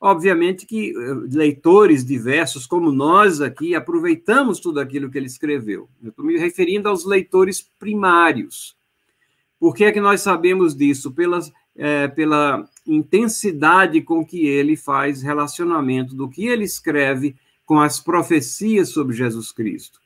Obviamente 0.05 0.67
que 0.67 0.90
eh, 0.90 1.14
leitores 1.33 2.05
diversos, 2.05 2.67
como 2.67 2.93
nós 2.93 3.40
aqui, 3.40 3.75
aproveitamos 3.75 4.61
tudo 4.61 4.79
aquilo 4.79 5.11
que 5.11 5.17
ele 5.17 5.27
escreveu. 5.27 5.88
Eu 6.03 6.11
estou 6.11 6.23
me 6.23 6.37
referindo 6.37 6.90
aos 6.90 7.07
leitores 7.07 7.62
primários. 7.79 8.77
Por 9.59 9.75
que 9.75 9.83
é 9.83 9.90
que 9.90 10.03
nós 10.03 10.21
sabemos 10.21 10.77
disso? 10.77 11.11
Pela, 11.11 11.40
é, 11.75 12.07
pela 12.07 12.69
intensidade 12.87 14.03
com 14.03 14.23
que 14.27 14.47
ele 14.47 14.77
faz 14.77 15.23
relacionamento 15.23 16.14
do 16.14 16.29
que 16.29 16.49
ele 16.49 16.64
escreve 16.64 17.35
com 17.64 17.81
as 17.81 17.99
profecias 17.99 18.90
sobre 18.90 19.17
Jesus 19.17 19.53
Cristo. 19.53 20.03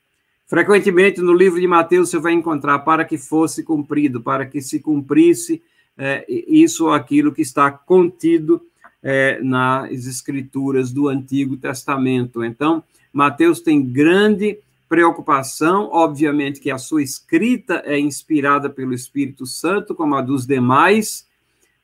Frequentemente 0.47 1.21
no 1.21 1.33
livro 1.33 1.61
de 1.61 1.67
Mateus 1.67 2.11
você 2.11 2.21
vai 2.21 2.35
encontrar 2.35 2.79
para 2.79 3.05
que 3.05 3.19
fosse 3.19 3.65
cumprido, 3.65 4.21
para 4.21 4.47
que 4.47 4.63
se 4.63 4.79
cumprisse 4.79 5.61
é, 5.97 6.25
isso 6.29 6.85
ou 6.85 6.93
aquilo 6.93 7.33
que 7.33 7.43
está 7.43 7.69
contido 7.69 8.63
é, 9.03 9.41
nas 9.43 10.07
escrituras 10.07 10.93
do 10.93 11.09
Antigo 11.09 11.57
Testamento. 11.57 12.45
Então, 12.45 12.83
Mateus 13.13 13.61
tem 13.61 13.85
grande 13.85 14.59
preocupação, 14.89 15.91
obviamente 15.93 16.61
que 16.61 16.71
a 16.71 16.79
sua 16.79 17.03
escrita 17.03 17.83
é 17.85 17.99
inspirada 17.99 18.71
pelo 18.71 18.95
Espírito 18.95 19.47
Santo, 19.47 19.95
como 19.95 20.15
a 20.15 20.23
dos 20.23 20.47
demais, 20.47 21.27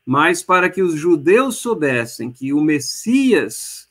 mas 0.07 0.43
para 0.43 0.71
que 0.71 0.83
os 0.83 0.95
judeus 0.95 1.57
soubessem 1.57 2.33
que 2.33 2.53
o 2.53 2.61
Messias 2.61 3.89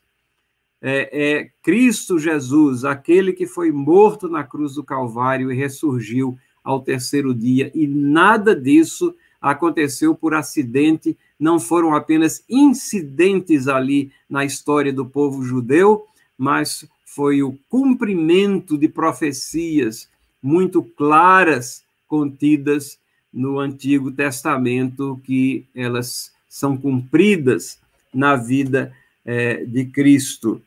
é, 0.81 1.39
é 1.41 1.49
Cristo 1.61 2.19
Jesus, 2.19 2.83
aquele 2.83 3.33
que 3.33 3.45
foi 3.45 3.71
morto 3.71 4.27
na 4.27 4.43
cruz 4.43 4.75
do 4.75 4.83
Calvário 4.83 5.51
e 5.51 5.55
ressurgiu 5.55 6.37
ao 6.63 6.81
terceiro 6.81 7.33
dia, 7.33 7.71
e 7.75 7.87
nada 7.87 8.55
disso 8.55 9.13
aconteceu 9.43 10.15
por 10.15 10.33
acidente, 10.33 11.17
não 11.37 11.59
foram 11.59 11.93
apenas 11.93 12.41
incidentes 12.49 13.67
ali 13.67 14.09
na 14.29 14.45
história 14.45 14.93
do 14.93 15.05
povo 15.05 15.43
judeu, 15.43 16.07
mas 16.37 16.87
foi 17.05 17.43
o 17.43 17.59
cumprimento 17.69 18.77
de 18.77 18.87
profecias 18.87 20.09
muito 20.41 20.81
claras 20.81 21.83
contidas 22.07 22.97
no 23.33 23.59
Antigo 23.59 24.11
Testamento, 24.11 25.19
que 25.25 25.65
elas 25.75 26.31
são 26.47 26.77
cumpridas 26.77 27.77
na 28.13 28.37
vida 28.37 28.95
é, 29.25 29.65
de 29.65 29.85
Cristo. 29.85 30.61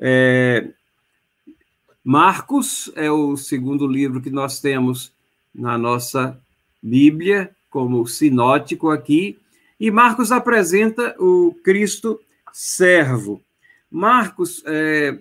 É, 0.00 0.68
Marcos 2.02 2.90
é 2.96 3.10
o 3.10 3.36
segundo 3.36 3.86
livro 3.86 4.20
que 4.20 4.30
nós 4.30 4.60
temos 4.60 5.12
na 5.54 5.78
nossa 5.78 6.38
Bíblia, 6.82 7.50
como 7.76 8.06
sinótico 8.06 8.88
aqui, 8.88 9.38
e 9.78 9.90
Marcos 9.90 10.32
apresenta 10.32 11.14
o 11.18 11.54
Cristo 11.62 12.18
servo. 12.50 13.42
Marcos 13.90 14.62
é, 14.64 15.18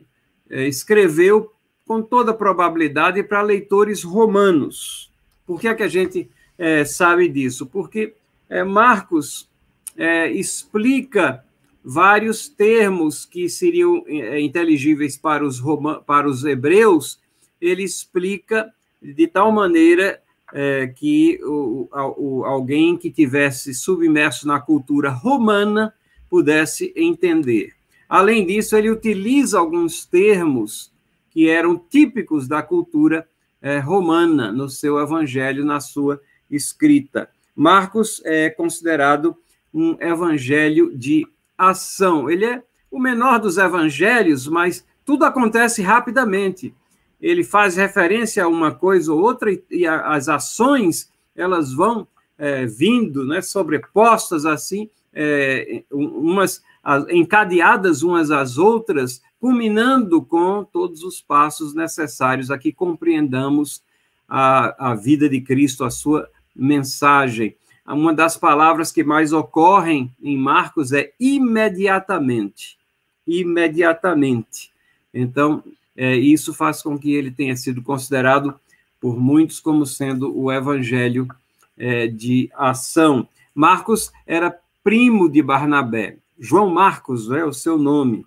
é, 0.49 0.65
escreveu 0.65 1.51
com 1.85 2.01
toda 2.01 2.33
probabilidade 2.33 3.21
para 3.23 3.41
leitores 3.41 4.03
romanos. 4.03 5.11
Por 5.45 5.59
que 5.59 5.67
é 5.67 5.73
que 5.73 5.83
a 5.83 5.89
gente 5.89 6.29
é, 6.57 6.85
sabe 6.85 7.27
disso? 7.27 7.65
Porque 7.65 8.13
é, 8.49 8.63
Marcos 8.63 9.49
é, 9.97 10.31
explica 10.31 11.43
vários 11.83 12.47
termos 12.47 13.25
que 13.25 13.49
seriam 13.49 14.01
é, 14.07 14.39
inteligíveis 14.39 15.17
para 15.17 15.45
os, 15.45 15.61
para 16.05 16.25
os 16.25 16.45
hebreus, 16.45 17.19
ele 17.59 17.83
explica 17.83 18.73
de 19.01 19.27
tal 19.27 19.51
maneira 19.51 20.21
é, 20.57 20.87
que 20.87 21.37
o, 21.43 21.89
o, 22.17 22.45
alguém 22.45 22.95
que 22.95 23.11
tivesse 23.11 23.73
submerso 23.73 24.47
na 24.47 24.57
cultura 24.57 25.09
romana 25.09 25.93
pudesse 26.29 26.93
entender. 26.95 27.73
Além 28.07 28.47
disso, 28.47 28.77
ele 28.77 28.89
utiliza 28.89 29.59
alguns 29.59 30.05
termos 30.05 30.93
que 31.29 31.49
eram 31.49 31.77
típicos 31.77 32.47
da 32.47 32.63
cultura 32.63 33.27
é, 33.61 33.79
romana 33.79 34.49
no 34.49 34.69
seu 34.69 34.97
evangelho, 34.97 35.65
na 35.65 35.81
sua 35.81 36.21
escrita. 36.49 37.29
Marcos 37.53 38.21
é 38.23 38.49
considerado 38.49 39.35
um 39.73 39.97
evangelho 39.99 40.97
de 40.97 41.27
ação. 41.57 42.29
Ele 42.29 42.45
é 42.45 42.63
o 42.89 42.97
menor 42.97 43.39
dos 43.39 43.57
evangelhos, 43.57 44.47
mas 44.47 44.85
tudo 45.03 45.25
acontece 45.25 45.81
rapidamente. 45.81 46.73
Ele 47.21 47.43
faz 47.43 47.75
referência 47.75 48.43
a 48.43 48.47
uma 48.47 48.73
coisa 48.73 49.11
ou 49.13 49.19
outra 49.21 49.51
e, 49.51 49.63
e 49.69 49.85
a, 49.85 50.13
as 50.13 50.27
ações 50.29 51.11
elas 51.35 51.73
vão 51.73 52.07
é, 52.37 52.65
vindo, 52.65 53.25
né, 53.25 53.41
sobrepostas 53.41 54.45
assim, 54.45 54.89
é, 55.13 55.83
umas 55.91 56.63
encadeadas 57.09 58.03
umas 58.03 58.29
às 58.29 58.57
outras, 58.57 59.21
culminando 59.39 60.21
com 60.21 60.63
todos 60.63 61.03
os 61.03 61.21
passos 61.21 61.73
necessários 61.73 62.51
a 62.51 62.57
que 62.57 62.71
compreendamos 62.71 63.83
a, 64.27 64.91
a 64.91 64.95
vida 64.95 65.27
de 65.27 65.41
Cristo, 65.41 65.83
a 65.83 65.89
sua 65.89 66.29
mensagem 66.55 67.55
uma 67.93 68.13
das 68.13 68.35
palavras 68.35 68.91
que 68.91 69.03
mais 69.03 69.31
ocorrem 69.31 70.11
em 70.21 70.35
Marcos 70.37 70.91
é 70.91 71.13
imediatamente. 71.19 72.77
Imediatamente. 73.27 74.71
Então, 75.13 75.63
é, 75.95 76.15
isso 76.15 76.53
faz 76.53 76.81
com 76.81 76.97
que 76.97 77.13
ele 77.13 77.31
tenha 77.31 77.55
sido 77.55 77.81
considerado 77.81 78.59
por 78.99 79.17
muitos 79.17 79.59
como 79.59 79.85
sendo 79.85 80.37
o 80.37 80.51
evangelho 80.51 81.27
é, 81.77 82.07
de 82.07 82.49
ação. 82.53 83.27
Marcos 83.53 84.11
era 84.25 84.57
primo 84.83 85.29
de 85.29 85.41
Barnabé. 85.41 86.17
João 86.37 86.69
Marcos 86.69 87.31
é 87.31 87.45
o 87.45 87.53
seu 87.53 87.77
nome. 87.77 88.25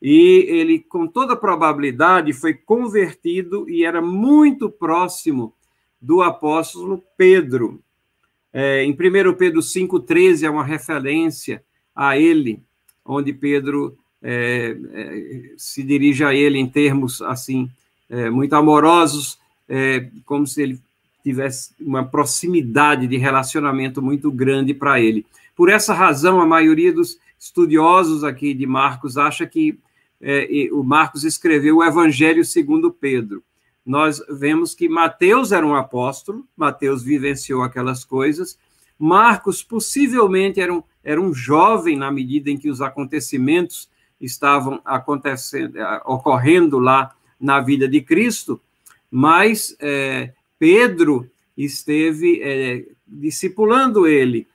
E 0.00 0.44
ele, 0.48 0.78
com 0.80 1.06
toda 1.06 1.36
probabilidade, 1.36 2.32
foi 2.32 2.54
convertido 2.54 3.68
e 3.68 3.84
era 3.84 4.02
muito 4.02 4.68
próximo 4.68 5.54
do 6.00 6.22
apóstolo 6.22 7.02
Pedro. 7.16 7.80
É, 8.52 8.84
em 8.84 8.92
1 8.92 9.34
Pedro 9.34 9.60
5,13 9.60 10.44
é 10.44 10.50
uma 10.50 10.64
referência 10.64 11.62
a 11.94 12.18
ele, 12.18 12.62
onde 13.04 13.32
Pedro 13.32 13.96
é, 14.22 14.76
é, 14.92 15.52
se 15.56 15.82
dirige 15.82 16.24
a 16.24 16.34
ele 16.34 16.58
em 16.58 16.68
termos 16.68 17.22
assim 17.22 17.70
é, 18.08 18.30
muito 18.30 18.54
amorosos, 18.54 19.38
é, 19.68 20.08
como 20.24 20.46
se 20.46 20.62
ele 20.62 20.80
tivesse 21.22 21.72
uma 21.80 22.04
proximidade 22.04 23.06
de 23.06 23.16
relacionamento 23.16 24.00
muito 24.00 24.30
grande 24.30 24.72
para 24.72 25.00
ele. 25.00 25.26
Por 25.56 25.68
essa 25.68 25.92
razão, 25.92 26.40
a 26.40 26.46
maioria 26.46 26.92
dos 26.92 27.18
estudiosos 27.38 28.22
aqui 28.22 28.54
de 28.54 28.66
Marcos 28.66 29.18
acha 29.18 29.46
que 29.46 29.78
o 30.72 30.82
Marcos 30.82 31.24
escreveu 31.24 31.76
o 31.76 31.84
Evangelho 31.84 32.42
segundo 32.42 32.90
Pedro 32.90 33.42
nós 33.86 34.20
vemos 34.28 34.74
que 34.74 34.88
Mateus 34.88 35.52
era 35.52 35.64
um 35.64 35.76
apóstolo, 35.76 36.44
Mateus 36.56 37.04
vivenciou 37.04 37.62
aquelas 37.62 38.04
coisas, 38.04 38.58
Marcos 38.98 39.62
possivelmente 39.62 40.60
era 40.60 40.74
um, 40.74 40.82
era 41.04 41.20
um 41.20 41.32
jovem 41.32 41.96
na 41.96 42.10
medida 42.10 42.50
em 42.50 42.58
que 42.58 42.68
os 42.68 42.80
acontecimentos 42.80 43.88
estavam 44.20 44.80
acontecendo, 44.84 45.78
eh, 45.78 46.02
ocorrendo 46.04 46.78
lá 46.78 47.14
na 47.38 47.60
vida 47.60 47.86
de 47.86 48.00
Cristo, 48.00 48.60
mas 49.10 49.76
é, 49.78 50.32
Pedro 50.58 51.30
esteve 51.56 52.40
é, 52.42 52.86
discipulando 53.06 54.06
ele, 54.06 54.46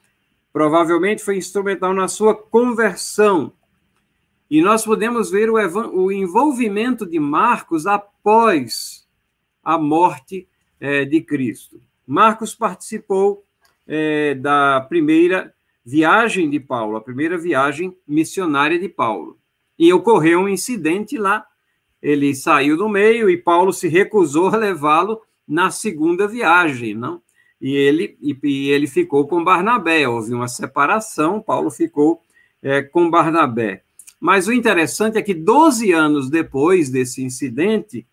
provavelmente 0.51 1.23
foi 1.23 1.37
instrumental 1.37 1.93
na 1.93 2.07
sua 2.07 2.35
conversão. 2.35 3.53
E 4.49 4.61
nós 4.61 4.83
podemos 4.83 5.31
ver 5.31 5.49
o, 5.49 5.55
o 5.55 6.11
envolvimento 6.11 7.05
de 7.05 7.19
Marcos 7.19 7.87
após 7.87 9.07
a 9.63 9.77
morte 9.77 10.47
é, 10.79 11.05
de 11.05 11.21
Cristo. 11.21 11.79
Marcos 12.05 12.53
participou 12.53 13.45
é, 13.87 14.35
da 14.35 14.81
primeira 14.81 15.53
viagem 15.85 16.49
de 16.49 16.59
Paulo, 16.59 16.97
a 16.97 17.01
primeira 17.01 17.37
viagem 17.37 17.95
missionária 18.07 18.77
de 18.77 18.89
Paulo. 18.89 19.37
E 19.81 19.91
ocorreu 19.91 20.41
um 20.41 20.47
incidente 20.47 21.17
lá. 21.17 21.43
Ele 21.99 22.35
saiu 22.35 22.77
do 22.77 22.87
meio 22.87 23.27
e 23.31 23.35
Paulo 23.35 23.73
se 23.73 23.87
recusou 23.87 24.49
a 24.49 24.55
levá-lo 24.55 25.19
na 25.47 25.71
segunda 25.71 26.27
viagem, 26.27 26.93
não? 26.93 27.19
E 27.59 27.73
ele, 27.73 28.15
e, 28.21 28.37
e, 28.43 28.69
ele 28.69 28.85
ficou 28.85 29.27
com 29.27 29.43
Barnabé. 29.43 30.07
Houve 30.07 30.35
uma 30.35 30.47
separação, 30.47 31.41
Paulo 31.41 31.71
ficou 31.71 32.21
é, 32.61 32.83
com 32.83 33.09
Barnabé. 33.09 33.81
Mas 34.19 34.47
o 34.47 34.53
interessante 34.53 35.17
é 35.17 35.21
que 35.23 35.33
12 35.33 35.91
anos 35.91 36.29
depois 36.29 36.91
desse 36.91 37.23
incidente, 37.23 38.05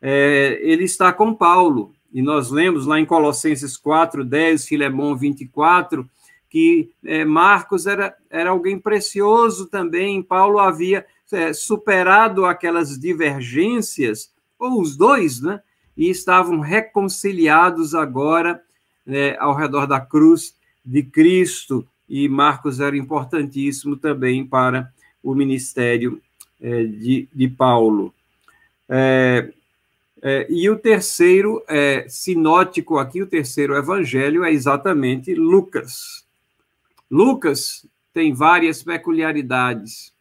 é, 0.00 0.60
ele 0.62 0.84
está 0.84 1.12
com 1.12 1.34
Paulo. 1.34 1.92
E 2.12 2.22
nós 2.22 2.48
lemos 2.48 2.86
lá 2.86 3.00
em 3.00 3.04
Colossenses 3.04 3.76
4, 3.76 4.24
10, 4.24 4.68
Filemão 4.68 5.16
24, 5.16 6.08
que 6.48 6.90
é, 7.04 7.24
Marcos 7.24 7.86
era, 7.86 8.16
era 8.30 8.50
alguém 8.50 8.78
precioso 8.78 9.66
também. 9.66 10.22
Paulo 10.22 10.58
havia 10.58 11.04
é, 11.30 11.52
superado 11.52 12.46
aquelas 12.46 12.98
divergências, 12.98 14.32
ou 14.58 14.80
os 14.80 14.96
dois, 14.96 15.40
né? 15.40 15.60
E 15.96 16.08
estavam 16.08 16.60
reconciliados 16.60 17.94
agora 17.94 18.62
né, 19.04 19.36
ao 19.38 19.54
redor 19.54 19.86
da 19.86 20.00
cruz 20.00 20.54
de 20.84 21.02
Cristo. 21.02 21.86
E 22.08 22.28
Marcos 22.28 22.80
era 22.80 22.96
importantíssimo 22.96 23.96
também 23.96 24.46
para 24.46 24.92
o 25.22 25.34
ministério 25.34 26.20
é, 26.60 26.84
de, 26.84 27.28
de 27.34 27.48
Paulo. 27.48 28.14
É, 28.88 29.52
é, 30.22 30.46
e 30.50 30.68
o 30.68 30.76
terceiro 30.76 31.62
é, 31.68 32.06
sinótico 32.08 32.98
aqui, 32.98 33.22
o 33.22 33.26
terceiro 33.26 33.76
evangelho 33.76 34.44
é 34.44 34.52
exatamente 34.52 35.34
Lucas. 35.34 36.26
Lucas 37.10 37.86
tem 38.12 38.32
várias 38.32 38.82
peculiaridades. 38.82 40.12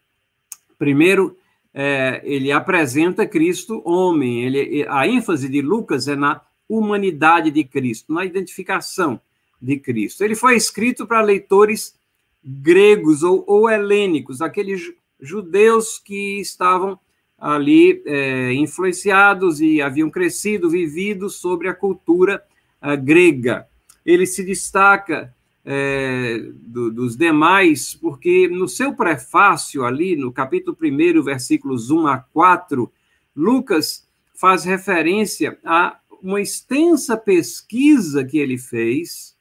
Primeiro, 0.78 1.38
é, 1.74 2.22
ele 2.24 2.52
apresenta 2.52 3.26
Cristo 3.26 3.82
homem. 3.86 4.44
Ele, 4.44 4.86
a 4.88 5.08
ênfase 5.08 5.50
de 5.50 5.62
Lucas 5.62 6.08
é 6.08 6.16
na 6.16 6.42
humanidade 6.68 7.52
de 7.52 7.64
Cristo, 7.64 8.14
na 8.14 8.26
identificação 8.26 9.20
de 9.62 9.78
Cristo. 9.78 10.24
Ele 10.24 10.36
foi 10.36 10.56
escrito 10.56 11.08
para 11.08 11.22
leitores 11.22 11.96
gregos 12.44 13.24
ou, 13.24 13.44
ou 13.48 13.70
helênicos, 13.70 14.42
aqueles 14.42 14.94
judeus 15.20 15.98
que 15.98 16.40
estavam 16.40 17.00
ali 17.38 18.02
é, 18.06 18.54
influenciados 18.54 19.62
e 19.62 19.82
haviam 19.82 20.10
crescido, 20.10 20.70
vivido 20.70 21.30
sobre 21.30 21.68
a 21.68 21.74
cultura 21.74 22.44
uh, 22.82 22.98
grega. 23.00 23.68
Ele 24.06 24.26
se 24.26 24.44
destaca 24.44 25.36
é, 25.70 26.50
do, 26.54 26.90
dos 26.90 27.18
demais, 27.18 27.94
porque 27.94 28.48
no 28.48 28.70
seu 28.70 28.94
prefácio, 28.96 29.84
ali 29.84 30.16
no 30.16 30.32
capítulo 30.32 30.78
1, 30.82 31.22
versículos 31.22 31.92
1 31.92 32.08
a 32.08 32.20
4, 32.20 32.90
Lucas 33.36 34.08
faz 34.34 34.64
referência 34.64 35.60
a 35.66 36.00
uma 36.24 36.40
extensa 36.40 37.18
pesquisa 37.18 38.24
que 38.24 38.38
ele 38.38 38.58
fez 38.58 39.36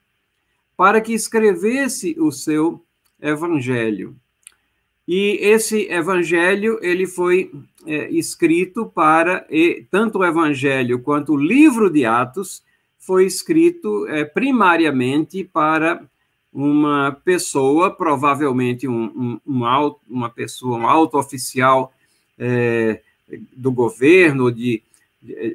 para 0.77 1.01
que 1.01 1.13
escrevesse 1.13 2.17
o 2.19 2.33
seu 2.33 2.85
evangelho. 3.23 4.17
E 5.07 5.39
esse 5.41 5.89
evangelho 5.89 6.81
ele 6.83 7.07
foi 7.07 7.53
é, 7.87 8.11
escrito 8.11 8.85
para 8.87 9.47
e, 9.49 9.87
tanto 9.93 10.19
o 10.19 10.25
evangelho 10.25 10.99
quanto 10.99 11.35
o 11.35 11.41
livro 11.41 11.89
de 11.89 12.05
Atos 12.05 12.65
foi 12.99 13.25
escrito 13.25 14.09
é, 14.09 14.25
primariamente 14.25 15.45
para 15.45 16.05
uma 16.57 17.13
pessoa, 17.23 17.91
provavelmente 17.91 18.89
um, 18.89 19.05
um, 19.05 19.41
um 19.47 19.65
alto, 19.67 20.01
uma 20.09 20.31
pessoa, 20.31 20.79
um 20.79 20.89
alto 20.89 21.19
oficial 21.19 21.93
é, 22.39 23.03
do 23.55 23.71
governo, 23.71 24.51
de, 24.51 24.83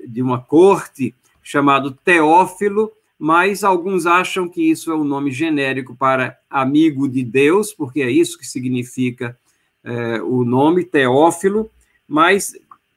de 0.08 0.22
uma 0.22 0.40
corte, 0.40 1.16
chamado 1.42 1.90
Teófilo, 1.90 2.92
mas 3.18 3.64
alguns 3.64 4.06
acham 4.06 4.48
que 4.48 4.62
isso 4.62 4.92
é 4.92 4.96
um 4.96 5.04
nome 5.04 5.32
genérico 5.32 5.96
para 5.96 6.38
amigo 6.48 7.10
de 7.10 7.24
Deus, 7.24 7.74
porque 7.74 8.04
é 8.04 8.12
isso 8.12 8.38
que 8.38 8.46
significa 8.46 9.36
é, 9.84 10.22
o 10.22 10.46
nome 10.46 10.86
Teófilo, 10.86 11.72
mas 12.08 12.54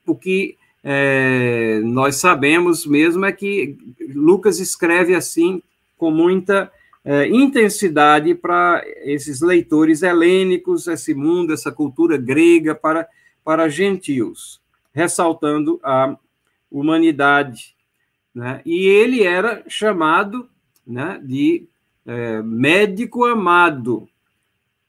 o 0.07 0.15
que 0.15 0.59
é, 0.83 1.81
nós 1.83 2.17
sabemos 2.17 2.85
mesmo 2.85 3.25
é 3.25 3.33
que 3.33 3.79
Lucas 4.15 4.61
escreve 4.61 5.15
assim 5.15 5.63
com 5.97 6.11
muita 6.11 6.71
é, 7.05 7.29
intensidade 7.29 8.35
para 8.35 8.83
esses 9.03 9.41
leitores 9.43 10.03
helênicos, 10.03 10.87
esse 10.87 11.15
mundo, 11.15 11.53
essa 11.53 11.71
cultura 11.71 12.17
grega 12.17 12.75
para, 12.75 13.07
para 13.45 13.69
gentios, 13.69 14.61
ressaltando 14.93 15.79
a 15.83 16.17
humanidade. 16.71 17.77
Né? 18.35 18.63
E 18.65 18.87
ele 18.87 19.23
era 19.23 19.63
chamado 19.69 20.49
né, 20.87 21.21
de 21.23 21.69
é, 22.07 22.43
médico 22.43 23.25
amado. 23.25 24.09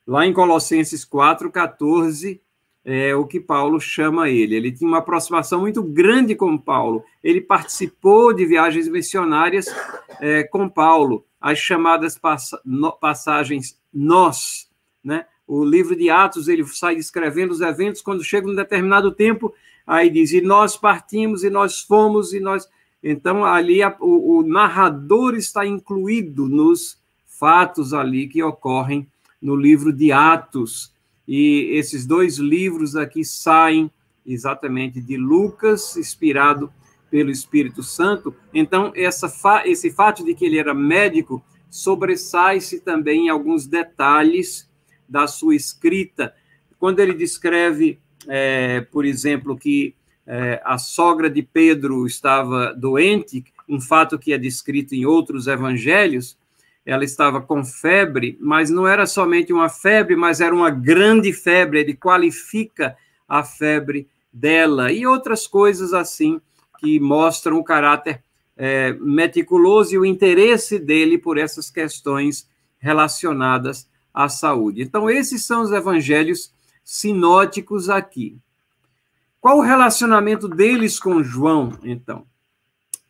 Lá 0.07 0.26
em 0.26 0.34
Colossenses 0.34 1.03
4, 1.03 1.51
14, 1.51 2.41
é 2.86 3.16
o 3.16 3.26
que 3.26 3.39
Paulo 3.39 3.80
chama 3.80 4.30
ele. 4.30 4.55
Ele 4.55 4.72
tinha 4.72 4.88
uma 4.88 4.99
aproximação 4.99 5.61
muito 5.61 5.82
grande 5.82 6.36
com 6.36 6.55
Paulo. 6.55 7.03
Ele 7.24 7.41
participou 7.41 8.32
de 8.32 8.45
viagens 8.45 8.88
missionárias 8.88 9.66
é, 10.22 10.43
com 10.43 10.70
Paulo, 10.70 11.26
as 11.45 11.59
chamadas 11.59 12.19
passagens 12.99 13.79
nós, 13.93 14.67
né? 15.03 15.27
O 15.47 15.63
livro 15.63 15.95
de 15.95 16.09
Atos, 16.09 16.47
ele 16.47 16.65
sai 16.65 16.95
descrevendo 16.95 17.51
os 17.51 17.61
eventos 17.61 18.01
quando 18.01 18.23
chega 18.23 18.49
um 18.49 18.55
determinado 18.55 19.11
tempo, 19.11 19.53
aí 19.85 20.09
diz, 20.09 20.31
e 20.31 20.41
nós 20.41 20.75
partimos, 20.75 21.43
e 21.43 21.51
nós 21.51 21.81
fomos, 21.81 22.33
e 22.33 22.39
nós... 22.39 22.67
Então, 23.03 23.45
ali, 23.45 23.83
a, 23.83 23.95
o, 23.99 24.39
o 24.39 24.41
narrador 24.41 25.35
está 25.35 25.63
incluído 25.63 26.49
nos 26.49 26.99
fatos 27.27 27.93
ali 27.93 28.27
que 28.27 28.41
ocorrem 28.41 29.07
no 29.39 29.55
livro 29.55 29.93
de 29.93 30.11
Atos, 30.11 30.91
e 31.27 31.69
esses 31.73 32.07
dois 32.07 32.39
livros 32.39 32.95
aqui 32.95 33.23
saem 33.23 33.91
exatamente 34.25 34.99
de 34.99 35.15
Lucas, 35.15 35.95
inspirado 35.95 36.73
pelo 37.16 37.32
Espírito 37.32 37.82
Santo. 37.82 38.36
Então, 38.53 38.91
essa 38.93 39.32
esse 39.63 39.89
fato 39.89 40.26
de 40.26 40.36
que 40.36 40.43
ele 40.43 40.59
era 40.59 40.74
médico 40.74 41.41
sobressai-se 41.70 42.82
também 42.82 43.28
em 43.28 43.30
alguns 43.30 43.66
detalhes 43.66 44.70
da 45.07 45.26
sua 45.26 45.55
escrita. 45.55 46.36
Quando 46.78 46.99
ele 46.99 47.13
descreve, 47.13 48.01
é, 48.28 48.82
por 48.82 49.05
exemplo, 49.05 49.57
que 49.57 49.95
é, 50.28 50.61
a 50.66 50.78
sogra 50.78 51.30
de 51.30 51.41
Pedro 51.41 52.05
estava 52.05 52.74
doente, 52.74 53.45
um 53.70 53.80
fato 53.80 54.20
que 54.20 54.34
é 54.34 54.38
descrito 54.38 54.93
em 54.93 55.05
outros 55.05 55.47
evangelhos, 55.47 56.38
ela 56.86 57.05
estava 57.05 57.39
com 57.39 57.63
febre, 57.63 58.38
mas 58.41 58.70
não 58.70 58.86
era 58.86 59.05
somente 59.05 59.53
uma 59.53 59.70
febre, 59.70 60.18
mas 60.18 60.41
era 60.41 60.53
uma 60.53 60.70
grande 60.70 61.32
febre, 61.32 61.80
ele 61.80 61.95
qualifica 61.95 62.97
a 63.26 63.41
febre 63.41 64.05
dela, 64.34 64.91
e 64.91 65.07
outras 65.07 65.47
coisas 65.47 65.93
assim 65.93 66.41
que 66.86 66.99
mostram 66.99 67.57
o 67.57 67.63
caráter 67.63 68.23
é, 68.55 68.93
meticuloso 68.93 69.95
e 69.95 69.97
o 69.97 70.05
interesse 70.05 70.77
dele 70.77 71.17
por 71.17 71.36
essas 71.36 71.71
questões 71.71 72.47
relacionadas 72.77 73.89
à 74.13 74.29
saúde. 74.29 74.83
Então, 74.83 75.09
esses 75.09 75.43
são 75.43 75.63
os 75.63 75.71
evangelhos 75.71 76.53
sinóticos 76.83 77.89
aqui. 77.89 78.38
Qual 79.41 79.57
o 79.57 79.63
relacionamento 79.63 80.47
deles 80.47 80.99
com 80.99 81.23
João, 81.23 81.75
então? 81.83 82.23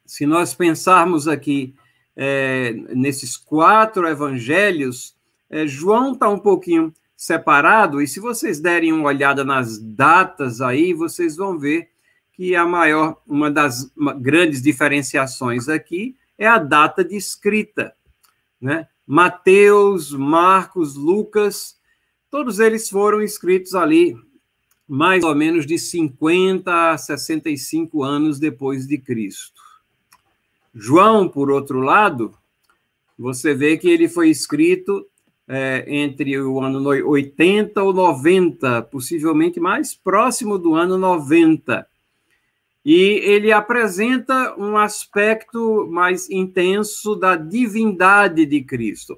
Se 0.06 0.26
nós 0.26 0.54
pensarmos 0.54 1.28
aqui 1.28 1.76
é, 2.16 2.72
nesses 2.96 3.36
quatro 3.36 4.08
evangelhos, 4.08 5.18
é, 5.50 5.68
João 5.68 6.14
está 6.14 6.30
um 6.30 6.40
pouquinho 6.40 6.94
separado, 7.18 8.02
e 8.02 8.08
se 8.08 8.22
vocês 8.22 8.62
derem 8.62 8.94
uma 8.94 9.10
olhada 9.10 9.44
nas 9.44 9.78
datas 9.78 10.62
aí, 10.62 10.94
vocês 10.94 11.36
vão 11.36 11.60
ver 11.60 11.90
que 12.36 12.56
a 12.56 12.66
maior, 12.66 13.22
uma 13.26 13.50
das 13.50 13.92
grandes 14.20 14.62
diferenciações 14.62 15.70
aqui 15.70 16.16
é 16.38 16.46
a 16.46 16.58
data 16.58 17.04
de 17.04 17.16
escrita, 17.16 17.96
né? 18.60 18.88
Mateus, 19.08 20.12
Marcos, 20.12 20.96
Lucas, 20.96 21.78
todos 22.30 22.60
eles 22.60 22.90
foram 22.90 23.22
escritos 23.22 23.74
ali 23.76 24.18
mais 24.88 25.24
ou 25.24 25.34
menos 25.34 25.66
de 25.66 25.80
50 25.80 26.92
a 26.92 26.98
65 26.98 28.04
anos 28.04 28.38
depois 28.38 28.86
de 28.86 28.98
Cristo. 28.98 29.62
João, 30.74 31.30
por 31.30 31.50
outro 31.50 31.80
lado, 31.80 32.36
você 33.18 33.54
vê 33.54 33.78
que 33.78 33.90
ele 33.90 34.10
foi 34.10 34.30
escrito 34.30 35.08
é, 35.48 35.86
entre 35.88 36.38
o 36.40 36.60
ano 36.60 36.86
80 36.88 37.82
ou 37.82 37.94
90, 37.94 38.82
possivelmente 38.84 39.60
mais 39.60 39.96
próximo 39.96 40.58
do 40.60 40.76
ano 40.76 40.98
90. 40.98 41.88
E 42.86 43.20
ele 43.24 43.52
apresenta 43.52 44.56
um 44.60 44.78
aspecto 44.78 45.88
mais 45.90 46.30
intenso 46.30 47.16
da 47.16 47.36
divindade 47.36 48.46
de 48.46 48.62
Cristo. 48.64 49.18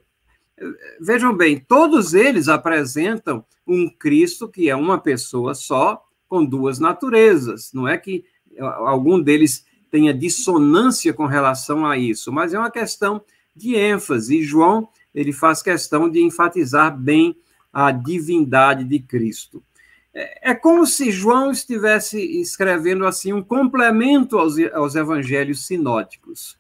Vejam 1.01 1.35
bem, 1.35 1.59
todos 1.59 2.13
eles 2.13 2.47
apresentam 2.47 3.43
um 3.67 3.89
Cristo 3.89 4.47
que 4.47 4.69
é 4.69 4.75
uma 4.75 4.97
pessoa 4.97 5.53
só, 5.53 6.01
com 6.29 6.45
duas 6.45 6.79
naturezas. 6.79 7.71
Não 7.73 7.87
é 7.87 7.97
que 7.97 8.23
algum 8.57 9.19
deles 9.19 9.65
tenha 9.91 10.13
dissonância 10.13 11.13
com 11.13 11.25
relação 11.25 11.85
a 11.85 11.97
isso, 11.97 12.31
mas 12.31 12.53
é 12.53 12.59
uma 12.59 12.71
questão 12.71 13.21
de 13.55 13.75
ênfase. 13.75 14.37
E 14.37 14.43
João, 14.43 14.87
ele 15.13 15.33
faz 15.33 15.61
questão 15.61 16.09
de 16.09 16.21
enfatizar 16.21 16.97
bem 16.97 17.35
a 17.71 17.91
divindade 17.91 18.83
de 18.83 18.99
Cristo. 18.99 19.63
É, 20.17 20.49
é 20.49 20.55
como 20.55 20.83
se 20.87 21.11
João 21.11 21.51
estivesse 21.51 22.19
escrevendo 22.41 23.05
assim 23.05 23.31
um 23.33 23.43
complemento 23.43 24.39
aos, 24.39 24.55
aos 24.73 24.95
evangelhos 24.95 25.67
sinóticos, 25.67 26.57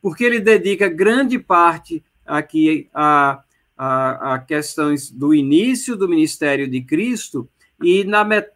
porque 0.00 0.22
ele 0.22 0.38
dedica 0.38 0.88
grande 0.88 1.36
parte 1.36 2.00
aqui 2.24 2.88
a, 2.94 3.42
a, 3.76 4.34
a 4.34 4.38
questões 4.38 5.10
do 5.10 5.34
início 5.34 5.96
do 5.96 6.08
ministério 6.08 6.70
de 6.70 6.80
Cristo 6.80 7.48
e 7.82 8.04
na, 8.04 8.22
met, 8.24 8.48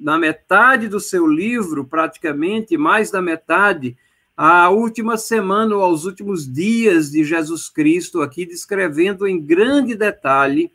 na 0.00 0.18
metade 0.18 0.88
do 0.88 0.98
seu 0.98 1.24
livro, 1.24 1.84
praticamente, 1.84 2.76
mais 2.76 3.12
da 3.12 3.22
metade, 3.22 3.96
a 4.36 4.70
última 4.70 5.16
semana 5.16 5.76
ou 5.76 5.82
aos 5.82 6.04
últimos 6.04 6.52
dias 6.52 7.12
de 7.12 7.22
Jesus 7.22 7.68
Cristo, 7.68 8.22
aqui 8.22 8.44
descrevendo 8.44 9.24
em 9.24 9.40
grande 9.40 9.94
detalhe 9.94 10.72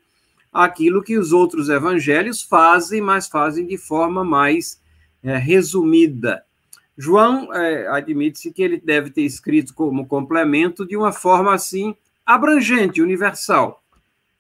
aquilo 0.54 1.04
que 1.04 1.18
os 1.18 1.34
outros 1.34 1.70
evangelhos 1.70 2.42
fazem, 2.42 3.02
mas 3.02 3.28
fazem 3.28 3.66
de 3.66 3.78
forma 3.78 4.24
mais 4.24 4.80
é, 5.24 5.38
resumida. 5.38 6.44
João 6.98 7.52
é, 7.54 7.88
admite-se 7.88 8.52
que 8.52 8.62
ele 8.62 8.80
deve 8.80 9.10
ter 9.10 9.24
escrito 9.24 9.74
como 9.74 10.06
complemento 10.06 10.86
de 10.86 10.96
uma 10.96 11.12
forma 11.12 11.54
assim 11.54 11.96
abrangente, 12.26 13.02
universal 13.02 13.84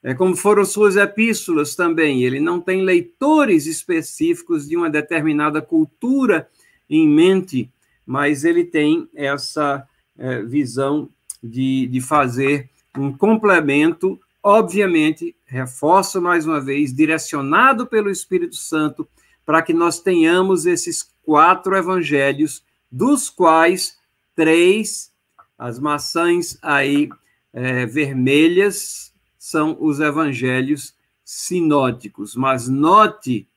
é, 0.03 0.13
como 0.13 0.35
foram 0.35 0.65
suas 0.65 0.97
epístolas 0.97 1.75
também. 1.75 2.23
Ele 2.23 2.39
não 2.39 2.59
tem 2.59 2.83
leitores 2.83 3.65
específicos 3.65 4.67
de 4.67 4.75
uma 4.75 4.89
determinada 4.89 5.61
cultura 5.61 6.49
em 6.89 7.07
mente, 7.07 7.71
mas 8.05 8.43
ele 8.43 8.65
tem 8.65 9.07
essa 9.15 9.87
é, 10.17 10.41
visão 10.43 11.09
de, 11.41 11.87
de 11.87 12.01
fazer 12.01 12.69
um 12.97 13.15
complemento, 13.15 14.19
obviamente, 14.43 15.33
reforço 15.45 16.21
mais 16.21 16.45
uma 16.45 16.59
vez, 16.59 16.93
direcionado 16.93 17.87
pelo 17.87 18.11
Espírito 18.11 18.57
Santo, 18.57 19.07
para 19.45 19.61
que 19.61 19.73
nós 19.73 20.01
tenhamos 20.01 20.65
esses 20.65 21.09
quatro 21.23 21.75
evangelhos, 21.75 22.63
dos 22.91 23.29
quais 23.29 23.97
três, 24.35 25.11
as 25.57 25.79
maçãs 25.79 26.57
aí 26.61 27.09
é, 27.53 27.85
vermelhas, 27.85 29.13
são 29.39 29.77
os 29.79 29.99
evangelhos 29.99 30.93
sinóticos. 31.23 32.35
Mas 32.35 32.67
note 32.67 33.47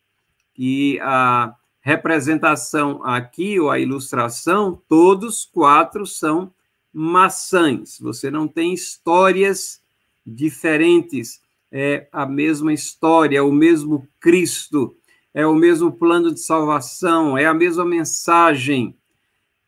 que 0.55 0.99
a 1.01 1.55
representação 1.81 3.05
aqui, 3.05 3.61
ou 3.61 3.71
a 3.71 3.79
ilustração, 3.79 4.81
todos 4.89 5.45
quatro 5.45 6.07
são 6.07 6.53
maçãs. 6.93 7.99
Você 8.01 8.31
não 8.31 8.49
tem 8.49 8.73
histórias 8.73 9.81
diferentes. 10.27 11.41
É 11.71 12.09
a 12.11 12.27
mesma 12.27 12.73
história, 12.73 13.39
é 13.39 13.43
o 13.43 13.53
mesmo 13.53 14.09
Cristo, 14.19 14.97
é 15.35 15.47
o 15.47 15.55
mesmo 15.55 15.93
plano 15.93 16.33
de 16.33 16.41
salvação, 16.41 17.37
é 17.37 17.45
a 17.45 17.55
mesma 17.55 17.85
mensagem. 17.85 18.97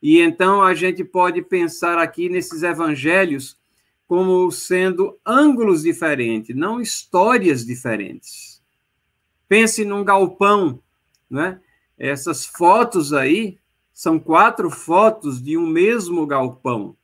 E 0.03 0.21
então 0.21 0.63
a 0.63 0.75
gente 0.75 1.05
pode 1.05 1.43
pensar 1.43 1.99
aqui 1.99 2.29
nesses 2.29 2.63
evangelhos 2.63 3.59
como 4.07 4.51
sendo 4.51 5.19
ângulos 5.25 5.83
diferentes, 5.83 6.57
não 6.57 6.81
histórias 6.81 7.67
diferentes. 7.67 8.63
Pense 9.47 9.85
num 9.85 10.03
galpão, 10.03 10.81
né? 11.29 11.61
Essas 11.99 12.47
fotos 12.47 13.13
aí 13.13 13.59
são 13.93 14.19
quatro 14.19 14.71
fotos 14.71 15.43
de 15.43 15.59
um 15.59 15.67
mesmo 15.67 16.27
galpão. 16.27 16.97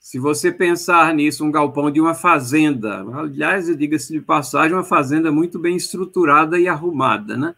Se 0.00 0.18
você 0.18 0.50
pensar 0.50 1.12
nisso, 1.12 1.44
um 1.44 1.50
galpão 1.50 1.90
de 1.90 2.00
uma 2.00 2.14
fazenda, 2.14 3.04
aliás, 3.14 3.66
diga-se 3.76 4.14
de 4.14 4.20
passagem, 4.20 4.74
uma 4.74 4.82
fazenda 4.82 5.30
muito 5.30 5.58
bem 5.58 5.76
estruturada 5.76 6.58
e 6.58 6.66
arrumada, 6.66 7.36
né? 7.36 7.54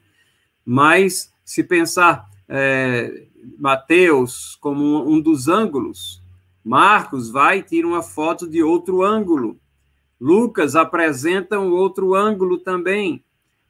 Mas 0.67 1.33
se 1.45 1.63
pensar 1.63 2.29
é, 2.49 3.29
Mateus 3.57 4.59
como 4.61 5.09
um 5.09 5.21
dos 5.21 5.47
ângulos, 5.47 6.21
Marcos 6.65 7.31
vai 7.31 7.59
e 7.59 7.63
tira 7.63 7.87
uma 7.87 8.03
foto 8.03 8.49
de 8.49 8.61
outro 8.61 9.03
ângulo. 9.03 9.57
Lucas 10.21 10.75
apresenta 10.75 11.61
um 11.61 11.71
outro 11.71 12.13
ângulo 12.13 12.59
também, 12.59 13.25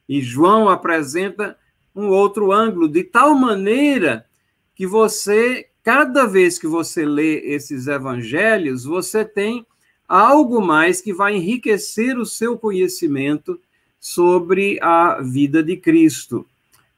e 0.09 0.19
João 0.19 0.67
apresenta 0.67 1.55
um 1.95 2.07
outro 2.07 2.51
ângulo, 2.51 2.89
de 2.89 3.03
tal 3.03 3.35
maneira 3.35 4.25
que 4.73 4.87
você, 4.87 5.69
cada 5.83 6.25
vez 6.25 6.57
que 6.57 6.67
você 6.67 7.05
lê 7.05 7.39
esses 7.39 7.87
evangelhos, 7.87 8.85
você 8.85 9.25
tem 9.25 9.65
algo 10.07 10.61
mais 10.61 11.01
que 11.01 11.13
vai 11.13 11.35
enriquecer 11.35 12.17
o 12.17 12.25
seu 12.25 12.57
conhecimento 12.57 13.59
sobre 13.99 14.79
a 14.81 15.21
vida 15.21 15.61
de 15.63 15.77
Cristo 15.77 16.45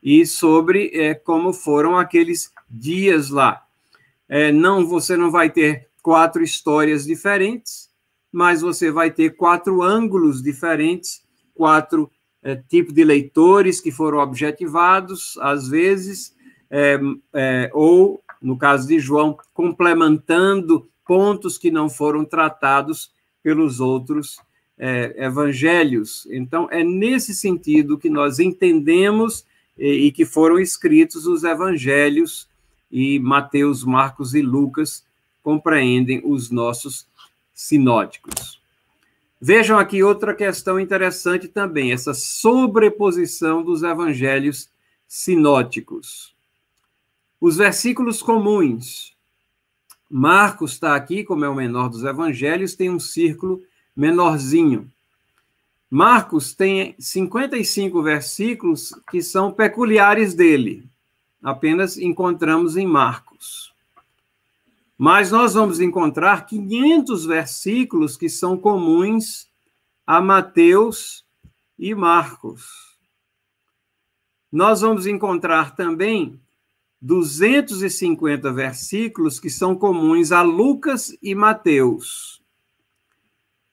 e 0.02 0.26
sobre 0.26 0.92
é, 0.94 1.14
como 1.14 1.52
foram 1.52 1.98
aqueles 1.98 2.52
dias 2.70 3.30
lá. 3.30 3.64
É, 4.28 4.52
não, 4.52 4.86
você 4.86 5.16
não 5.16 5.32
vai 5.32 5.50
ter 5.50 5.88
quatro 6.02 6.44
histórias 6.44 7.06
diferentes, 7.06 7.90
mas 8.32 8.62
você 8.62 8.92
vai 8.92 9.10
ter 9.10 9.36
quatro 9.36 9.82
ângulos 9.82 10.44
diferentes, 10.44 11.24
quatro 11.54 12.12
é, 12.44 12.56
tipos 12.56 12.94
de 12.94 13.04
leitores 13.04 13.80
que 13.80 13.92
foram 13.92 14.20
objetivados, 14.20 15.38
às 15.40 15.68
vezes, 15.68 16.36
é, 16.70 17.00
é, 17.34 17.72
ou, 17.74 18.22
no 18.46 18.56
caso 18.56 18.88
de 18.88 19.00
João, 19.00 19.36
complementando 19.56 20.88
pontos 21.04 21.58
que 21.58 21.72
não 21.72 21.90
foram 21.90 22.24
tratados 22.24 23.12
pelos 23.42 23.80
outros 23.80 24.38
é, 24.78 25.16
evangelhos. 25.18 26.28
Então, 26.30 26.68
é 26.70 26.84
nesse 26.84 27.34
sentido 27.34 27.98
que 27.98 28.10
nós 28.10 28.38
entendemos 28.38 29.44
e, 29.76 30.08
e 30.08 30.12
que 30.12 30.26
foram 30.26 30.60
escritos 30.60 31.26
os 31.26 31.44
evangelhos, 31.44 32.48
e 32.92 33.20
Mateus, 33.20 33.84
Marcos 33.84 34.36
e 34.36 34.44
Lucas 34.44 35.04
compreendem 35.42 36.22
os 36.24 36.52
nossos 36.52 37.08
sinóticos. 37.52 38.62
Vejam 39.42 39.80
aqui 39.80 40.04
outra 40.04 40.36
questão 40.36 40.80
interessante 40.80 41.48
também, 41.48 41.92
essa 41.92 42.14
sobreposição 42.14 43.64
dos 43.64 43.82
evangelhos 43.82 44.70
sinóticos. 45.08 46.35
Os 47.48 47.58
versículos 47.58 48.24
comuns. 48.24 49.16
Marcos 50.10 50.72
está 50.72 50.96
aqui, 50.96 51.24
como 51.24 51.46
é 51.46 51.48
o 51.48 51.54
menor 51.54 51.90
dos 51.90 52.04
evangelhos, 52.04 52.74
tem 52.74 52.90
um 52.90 53.00
círculo 53.00 53.62
menorzinho. 53.96 54.92
Marcos 55.88 56.56
tem 56.56 56.96
55 56.98 58.02
versículos 58.02 59.00
que 59.12 59.22
são 59.22 59.52
peculiares 59.52 60.34
dele. 60.34 60.90
Apenas 61.44 62.00
encontramos 62.00 62.78
em 62.78 62.88
Marcos. 62.88 63.72
Mas 64.98 65.30
nós 65.30 65.54
vamos 65.54 65.80
encontrar 65.80 66.48
500 66.48 67.28
versículos 67.28 68.18
que 68.18 68.28
são 68.28 68.58
comuns 68.58 69.48
a 70.08 70.20
Mateus 70.20 71.24
e 71.78 71.94
Marcos. 71.94 72.98
Nós 74.52 74.82
vamos 74.82 75.06
encontrar 75.06 75.76
também 75.76 76.42
250 77.06 78.52
versículos 78.52 79.40
que 79.40 79.48
são 79.48 79.76
comuns 79.76 80.32
a 80.32 80.42
Lucas 80.42 81.16
e 81.22 81.36
Mateus. 81.36 82.42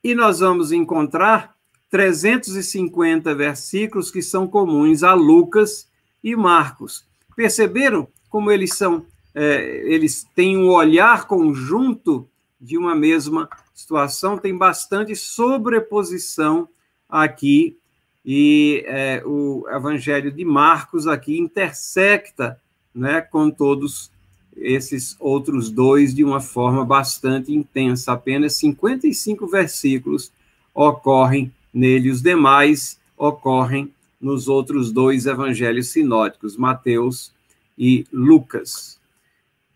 E 0.05 0.15
nós 0.15 0.41
vamos 0.41 0.71
encontrar 0.71 1.55
350 1.89 3.35
versículos 3.35 4.11
que 4.11 4.21
são 4.21 4.47
comuns 4.47 5.03
a 5.03 5.15
Lucas 5.15 5.91
e 6.23 6.37
Marcos. 6.37 7.07
Perceberam 7.35 8.07
como 8.29 8.51
eles 8.51 8.75
são 8.75 9.07
é, 9.35 9.81
eles 9.91 10.27
têm 10.35 10.59
um 10.59 10.69
olhar 10.69 11.27
conjunto 11.27 12.29
de 12.61 12.77
uma 12.77 12.95
mesma 12.95 13.49
situação, 13.73 14.37
tem 14.37 14.55
bastante 14.55 15.17
sobreposição 15.17 16.69
aqui, 17.09 17.79
e 18.23 18.85
é, 18.87 19.23
o 19.25 19.65
Evangelho 19.71 20.31
de 20.31 20.45
Marcos 20.45 21.07
aqui 21.07 21.39
intersecta 21.39 22.61
né, 22.95 23.21
com 23.21 23.51
todos 23.51 24.11
esses 24.57 25.17
outros 25.19 25.71
dois 25.71 26.15
de 26.15 26.23
uma 26.23 26.41
forma 26.41 26.85
bastante 26.85 27.53
intensa. 27.53 28.13
Apenas 28.13 28.57
55 28.57 29.47
versículos 29.47 30.31
ocorrem 30.75 31.53
nele, 31.73 32.11
os 32.11 32.23
demais 32.23 33.01
ocorrem 33.17 33.93
nos 34.21 34.49
outros 34.49 34.93
dois 34.93 35.27
evangelhos 35.27 35.89
sinóticos, 35.89 36.57
Mateus 36.57 37.33
e 37.77 38.07
Lucas. 38.13 39.01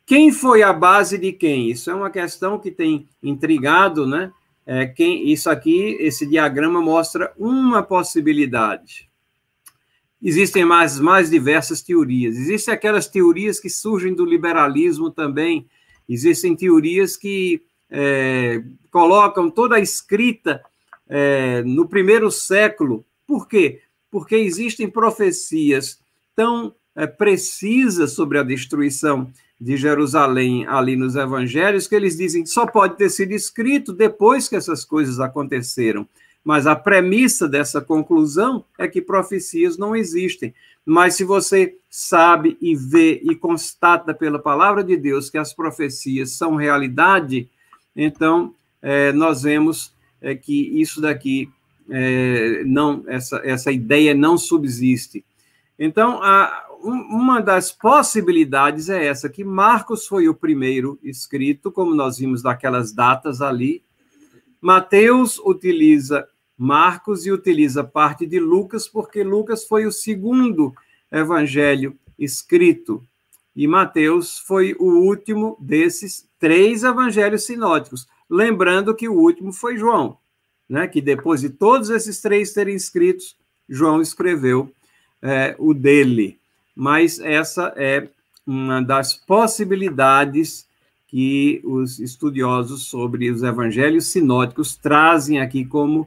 Quem 0.05 0.31
foi 0.31 0.62
a 0.62 0.73
base 0.73 1.19
de 1.19 1.33
quem? 1.33 1.71
Isso 1.71 1.91
é 1.91 1.95
uma 1.95 2.11
questão 2.11 2.59
que 2.59 2.71
tem 2.71 3.09
intrigado, 3.21 4.07
né? 4.07 4.33
É, 4.64 4.87
quem, 4.87 5.29
isso 5.31 5.51
aqui, 5.51 5.97
esse 6.01 6.27
diagrama 6.27 6.81
mostra 6.81 7.33
uma 7.37 7.83
possibilidade. 7.83 9.06
Existem 10.23 10.64
mais, 10.64 10.99
mais 10.99 11.31
diversas 11.31 11.83
teorias. 11.83 12.37
Existem 12.37 12.73
aquelas 12.73 13.07
teorias 13.07 13.61
que 13.61 13.69
surgem 13.69 14.14
do 14.14 14.25
liberalismo 14.25 15.11
também. 15.11 15.67
Existem 16.09 16.57
teorias 16.57 17.17
que 17.17 17.62
é, 17.91 18.62
colocam 18.91 19.51
toda 19.51 19.77
a 19.77 19.81
escrita 19.81 20.62
é, 21.09 21.62
no 21.62 21.89
primeiro 21.89 22.31
século. 22.31 23.05
Por 23.27 23.47
quê? 23.47 23.83
Porque 24.11 24.37
existem 24.37 24.89
profecias 24.89 26.01
tão 26.35 26.75
é, 26.95 27.07
precisas 27.07 28.12
sobre 28.12 28.39
a 28.39 28.43
destruição 28.43 29.31
de 29.61 29.77
Jerusalém 29.77 30.67
ali 30.67 30.97
nos 30.97 31.17
evangelhos, 31.17 31.87
que 31.87 31.95
eles 31.95 32.17
dizem 32.17 32.43
que 32.43 32.51
só 32.51 32.67
pode 32.67 32.97
ter 32.97 33.09
sido 33.09 33.33
escrito 33.33 33.93
depois 33.93 34.49
que 34.49 34.57
essas 34.57 34.85
coisas 34.85 35.19
aconteceram. 35.19 36.07
Mas 36.47 36.65
a 36.65 36.77
premissa 36.77 37.49
dessa 37.49 37.81
conclusão 37.81 38.65
é 38.79 38.87
que 38.87 39.03
profecias 39.03 39.77
não 39.77 39.97
existem. 39.97 40.55
Mas 40.85 41.17
se 41.17 41.25
você 41.25 41.77
sabe 41.91 42.57
e 42.61 42.77
vê 42.77 43.21
e 43.25 43.35
constata 43.35 44.15
pela 44.15 44.39
palavra 44.39 44.85
de 44.85 44.97
Deus 44.97 45.29
que 45.29 45.39
as 45.39 45.53
profecias 45.53 46.37
são 46.37 46.55
realidade, 46.55 47.49
então 47.97 48.55
é, 48.81 49.11
nós 49.11 49.43
vemos 49.43 49.93
é, 50.23 50.37
que 50.37 50.81
isso 50.81 51.01
daqui 51.01 51.51
é, 51.91 52.63
não, 52.65 53.03
essa, 53.09 53.41
essa 53.43 53.73
ideia 53.73 54.15
não 54.15 54.39
subsiste. 54.39 55.25
Então, 55.77 56.23
a, 56.23 56.65
uma 56.81 57.41
das 57.41 57.73
possibilidades 57.73 58.89
é 58.89 59.05
essa, 59.05 59.29
que 59.29 59.43
Marcos 59.43 60.07
foi 60.07 60.29
o 60.29 60.35
primeiro 60.35 60.97
escrito, 61.03 61.73
como 61.73 61.93
nós 61.93 62.19
vimos 62.19 62.41
daquelas 62.41 62.93
datas 62.93 63.43
ali. 63.43 63.83
Mateus 64.61 65.41
utiliza 65.41 66.25
Marcos 66.57 67.27
e 67.27 67.33
utiliza 67.33 67.85
parte 67.85 68.27
de 68.27 68.39
Lucas, 68.39 68.89
porque 68.89 69.23
Lucas 69.23 69.65
foi 69.65 69.87
o 69.87 69.93
segundo 69.93 70.75
evangelho 71.11 71.97
escrito. 72.19 73.03
E 73.55 73.67
Mateus 73.67 74.39
foi 74.39 74.75
o 74.79 74.87
último 74.87 75.57
desses 75.61 76.29
três 76.39 76.83
evangelhos 76.85 77.45
sinóticos. 77.45 78.07
Lembrando 78.29 78.95
que 78.95 79.09
o 79.09 79.15
último 79.15 79.53
foi 79.53 79.77
João, 79.77 80.19
né? 80.69 80.87
que 80.87 81.01
depois 81.01 81.41
de 81.41 81.51
todos 81.51 81.91
esses 81.91 82.21
três 82.21 82.53
serem 82.53 82.75
escritos, 82.75 83.37
João 83.69 84.01
escreveu 84.01 84.71
é, 85.23 85.55
o 85.59 85.73
dele 85.73 86.39
mas 86.77 87.19
essa 87.19 87.73
é 87.75 88.07
uma 88.47 88.83
das 88.83 89.15
possibilidades 89.15 90.69
que 91.09 91.63
os 91.65 91.99
estudiosos 91.99 92.85
sobre 92.85 93.31
os 93.31 93.43
evangelhos 93.43 94.09
sinóticos 94.09 94.77
trazem 94.77 95.41
aqui 95.41 95.65
como 95.65 96.07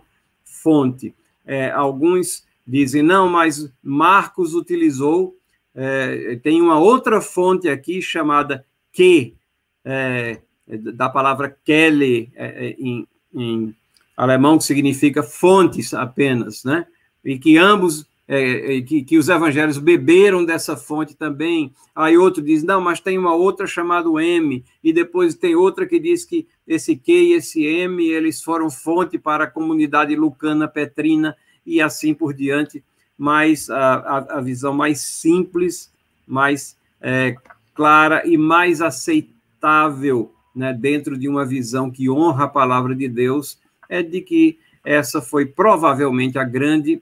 fonte. 0.62 1.14
É, 1.46 1.72
alguns 1.72 2.44
dizem, 2.66 3.02
não, 3.02 3.28
mas 3.28 3.72
Marcos 3.82 4.54
utilizou, 4.54 5.36
é, 5.74 6.40
tem 6.44 6.62
uma 6.62 6.80
outra 6.80 7.22
fonte 7.22 7.68
aqui 7.68 8.02
chamada 8.02 8.66
que, 8.92 9.36
é, 9.84 10.40
da 10.68 11.10
palavra 11.10 11.56
Kelle, 11.66 12.32
é, 12.36 12.68
é, 12.68 12.76
em, 12.78 13.08
em 13.34 13.76
alemão, 14.16 14.58
que 14.58 14.66
significa 14.66 15.24
fontes 15.24 15.94
apenas, 15.94 16.64
né? 16.64 16.86
E 17.24 17.40
que 17.40 17.58
ambos 17.58 18.06
é, 18.32 18.78
é, 18.78 18.82
que, 18.84 19.04
que, 19.04 19.18
os 19.18 19.28
evangelhos 19.28 19.80
beberam 19.80 20.46
dessa 20.46 20.78
fonte 20.78 21.16
também. 21.16 21.74
Aí 21.96 22.16
outro 22.16 22.44
diz, 22.44 22.62
não, 22.62 22.80
mas 22.80 23.00
tem 23.00 23.18
uma 23.18 23.34
outra 23.34 23.66
chamada 23.66 24.08
M, 24.22 24.64
e 24.84 24.94
depois 24.94 25.34
tem 25.34 25.56
outra 25.56 25.88
que 25.88 26.00
diz 26.00 26.24
que 26.24 26.48
esse 26.68 26.96
Q 26.96 27.12
e 27.12 27.34
esse 27.34 27.66
M, 27.66 28.08
eles 28.08 28.44
foram 28.44 28.70
fonte 28.70 29.18
para 29.18 29.46
a 29.46 29.50
comunidade 29.50 30.16
lucana 30.16 30.68
petrina, 30.68 31.36
e 31.66 31.82
assim 31.82 32.14
por 32.14 32.32
diante. 32.32 32.84
Mas 33.18 33.68
a, 33.68 33.96
a, 33.96 34.18
a 34.38 34.42
visão 34.42 34.76
mais 34.76 35.02
simples, 35.02 35.92
mais 36.28 36.78
é, 37.02 37.36
clara 37.74 38.22
e 38.28 38.38
mais 38.38 38.80
aceitável 38.80 40.32
né, 40.56 40.72
dentro 40.72 41.18
de 41.18 41.28
uma 41.28 41.46
visão 41.46 41.90
que 41.90 42.08
honra 42.08 42.44
a 42.44 42.48
palavra 42.48 42.94
de 42.94 43.08
Deus 43.08 43.60
é 43.90 44.04
de 44.04 44.22
que 44.22 44.60
essa 44.86 45.20
foi 45.20 45.48
provavelmente 45.48 46.38
a 46.38 46.44
grande 46.44 47.02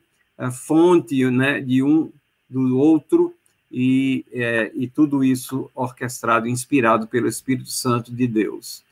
fonte 0.52 1.30
né, 1.30 1.60
de 1.60 1.82
um 1.82 2.12
do 2.50 2.78
outro, 2.78 3.34
e, 3.72 4.26
é, 4.32 4.72
e 4.74 4.88
tudo 4.88 5.24
isso 5.24 5.70
orquestrado, 5.76 6.48
inspirado 6.48 7.08
pelo 7.08 7.28
Espírito 7.28 7.70
Santo 7.70 8.14
de 8.14 8.28
Deus. 8.28 8.84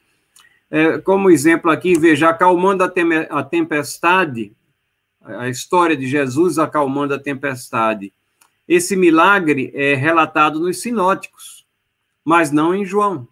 É, 0.70 0.98
como 0.98 1.30
exemplo 1.30 1.72
aqui, 1.72 1.98
veja, 1.98 2.30
acalmando 2.30 2.84
a 2.84 3.44
tempestade, 3.44 4.52
a 5.22 5.48
história 5.48 5.96
de 5.96 6.08
Jesus 6.08 6.60
acalmando 6.60 7.14
a 7.14 7.20
tempestade. 7.20 8.12
Esse 8.68 8.96
milagre 8.96 9.72
é 9.74 9.96
relatado 9.96 10.60
nos 10.60 10.82
sinóticos, 10.82 11.66
mas 12.24 12.52
não 12.52 12.74
em 12.74 12.84
João. 12.84 13.28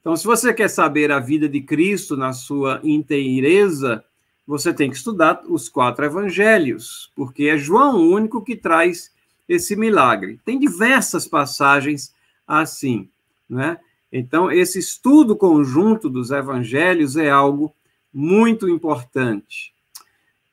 Então, 0.00 0.16
se 0.16 0.24
você 0.24 0.54
quer 0.54 0.68
saber 0.68 1.10
a 1.10 1.18
vida 1.18 1.48
de 1.48 1.60
Cristo 1.60 2.16
na 2.16 2.32
sua 2.32 2.80
inteireza, 2.82 4.04
você 4.46 4.72
tem 4.72 4.88
que 4.90 4.96
estudar 4.96 5.42
os 5.46 5.68
quatro 5.68 6.04
evangelhos, 6.04 7.10
porque 7.16 7.44
é 7.44 7.58
João 7.58 7.96
o 7.96 8.10
único 8.10 8.42
que 8.42 8.54
traz 8.56 9.10
esse 9.48 9.74
milagre. 9.74 10.38
Tem 10.44 10.58
diversas 10.58 11.26
passagens 11.26 12.14
assim, 12.46 13.08
né? 13.48 13.78
Então, 14.12 14.50
esse 14.50 14.78
estudo 14.78 15.36
conjunto 15.36 16.08
dos 16.08 16.30
evangelhos 16.30 17.16
é 17.16 17.28
algo 17.28 17.74
muito 18.14 18.68
importante. 18.68 19.74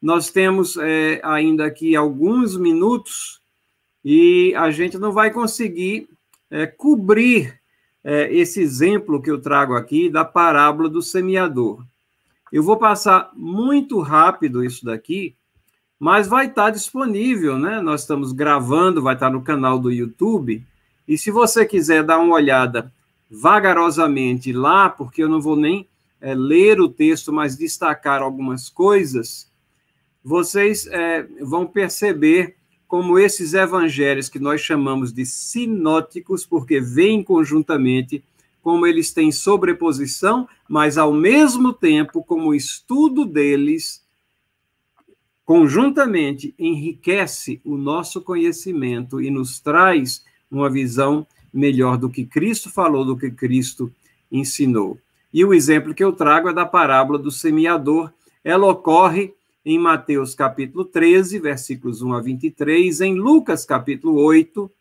Nós 0.01 0.29
temos 0.29 0.75
é, 0.75 1.21
ainda 1.23 1.65
aqui 1.65 1.95
alguns 1.95 2.57
minutos 2.57 3.39
e 4.03 4.53
a 4.55 4.69
gente 4.69 4.97
não 4.97 5.13
vai 5.13 5.31
conseguir 5.31 6.09
é, 6.51 6.67
cobrir 6.67 7.57
é, 8.03 8.33
esse 8.33 8.61
exemplo 8.61 9.21
que 9.21 9.31
eu 9.31 9.39
trago 9.39 9.75
aqui 9.75 10.09
da 10.09 10.25
parábola 10.25 10.89
do 10.89 11.01
semeador. 11.01 11.85
Eu 12.53 12.61
vou 12.61 12.77
passar 12.77 13.31
muito 13.33 13.99
rápido 13.99 14.63
isso 14.63 14.85
daqui, 14.85 15.35
mas 15.97 16.27
vai 16.27 16.45
estar 16.45 16.69
disponível, 16.69 17.57
né? 17.57 17.81
Nós 17.81 18.01
estamos 18.01 18.31
gravando, 18.31 19.01
vai 19.01 19.15
estar 19.15 19.31
no 19.31 19.41
canal 19.41 19.79
do 19.79 19.91
YouTube. 19.91 20.63
E 21.07 21.17
se 21.17 21.31
você 21.31 21.65
quiser 21.65 22.03
dar 22.03 22.19
uma 22.19 22.35
olhada 22.35 22.93
vagarosamente 23.27 24.53
lá, 24.53 24.87
porque 24.87 25.23
eu 25.23 25.27
não 25.27 25.41
vou 25.41 25.55
nem 25.55 25.89
é, 26.21 26.35
ler 26.35 26.79
o 26.79 26.87
texto, 26.87 27.33
mas 27.33 27.57
destacar 27.57 28.21
algumas 28.21 28.69
coisas, 28.69 29.51
vocês 30.23 30.85
é, 30.85 31.23
vão 31.41 31.65
perceber 31.65 32.55
como 32.87 33.17
esses 33.17 33.55
evangelhos 33.55 34.29
que 34.29 34.37
nós 34.37 34.61
chamamos 34.61 35.11
de 35.11 35.25
sinóticos, 35.25 36.45
porque 36.45 36.79
vêm 36.79 37.23
conjuntamente 37.23 38.23
como 38.63 38.87
eles 38.87 39.11
têm 39.11 39.29
sobreposição, 39.29 40.47
mas 40.69 40.97
ao 40.97 41.13
mesmo 41.13 41.73
tempo, 41.73 42.23
como 42.23 42.49
o 42.49 42.55
estudo 42.55 43.25
deles 43.25 44.01
conjuntamente 45.43 46.55
enriquece 46.57 47.59
o 47.65 47.75
nosso 47.75 48.21
conhecimento 48.21 49.21
e 49.21 49.29
nos 49.29 49.59
traz 49.59 50.23
uma 50.49 50.69
visão 50.69 51.27
melhor 51.53 51.97
do 51.97 52.09
que 52.09 52.25
Cristo 52.25 52.69
falou, 52.69 53.03
do 53.03 53.17
que 53.17 53.29
Cristo 53.29 53.91
ensinou. 54.31 54.97
E 55.33 55.43
o 55.43 55.53
exemplo 55.53 55.93
que 55.93 56.03
eu 56.03 56.13
trago 56.13 56.47
é 56.47 56.53
da 56.53 56.65
parábola 56.65 57.19
do 57.19 57.31
semeador. 57.31 58.13
Ela 58.45 58.67
ocorre 58.67 59.33
em 59.65 59.77
Mateus 59.77 60.33
capítulo 60.33 60.85
13, 60.85 61.37
versículos 61.37 62.01
1 62.01 62.13
a 62.13 62.21
23, 62.21 63.01
em 63.01 63.15
Lucas 63.15 63.65
capítulo 63.65 64.21
8, 64.21 64.71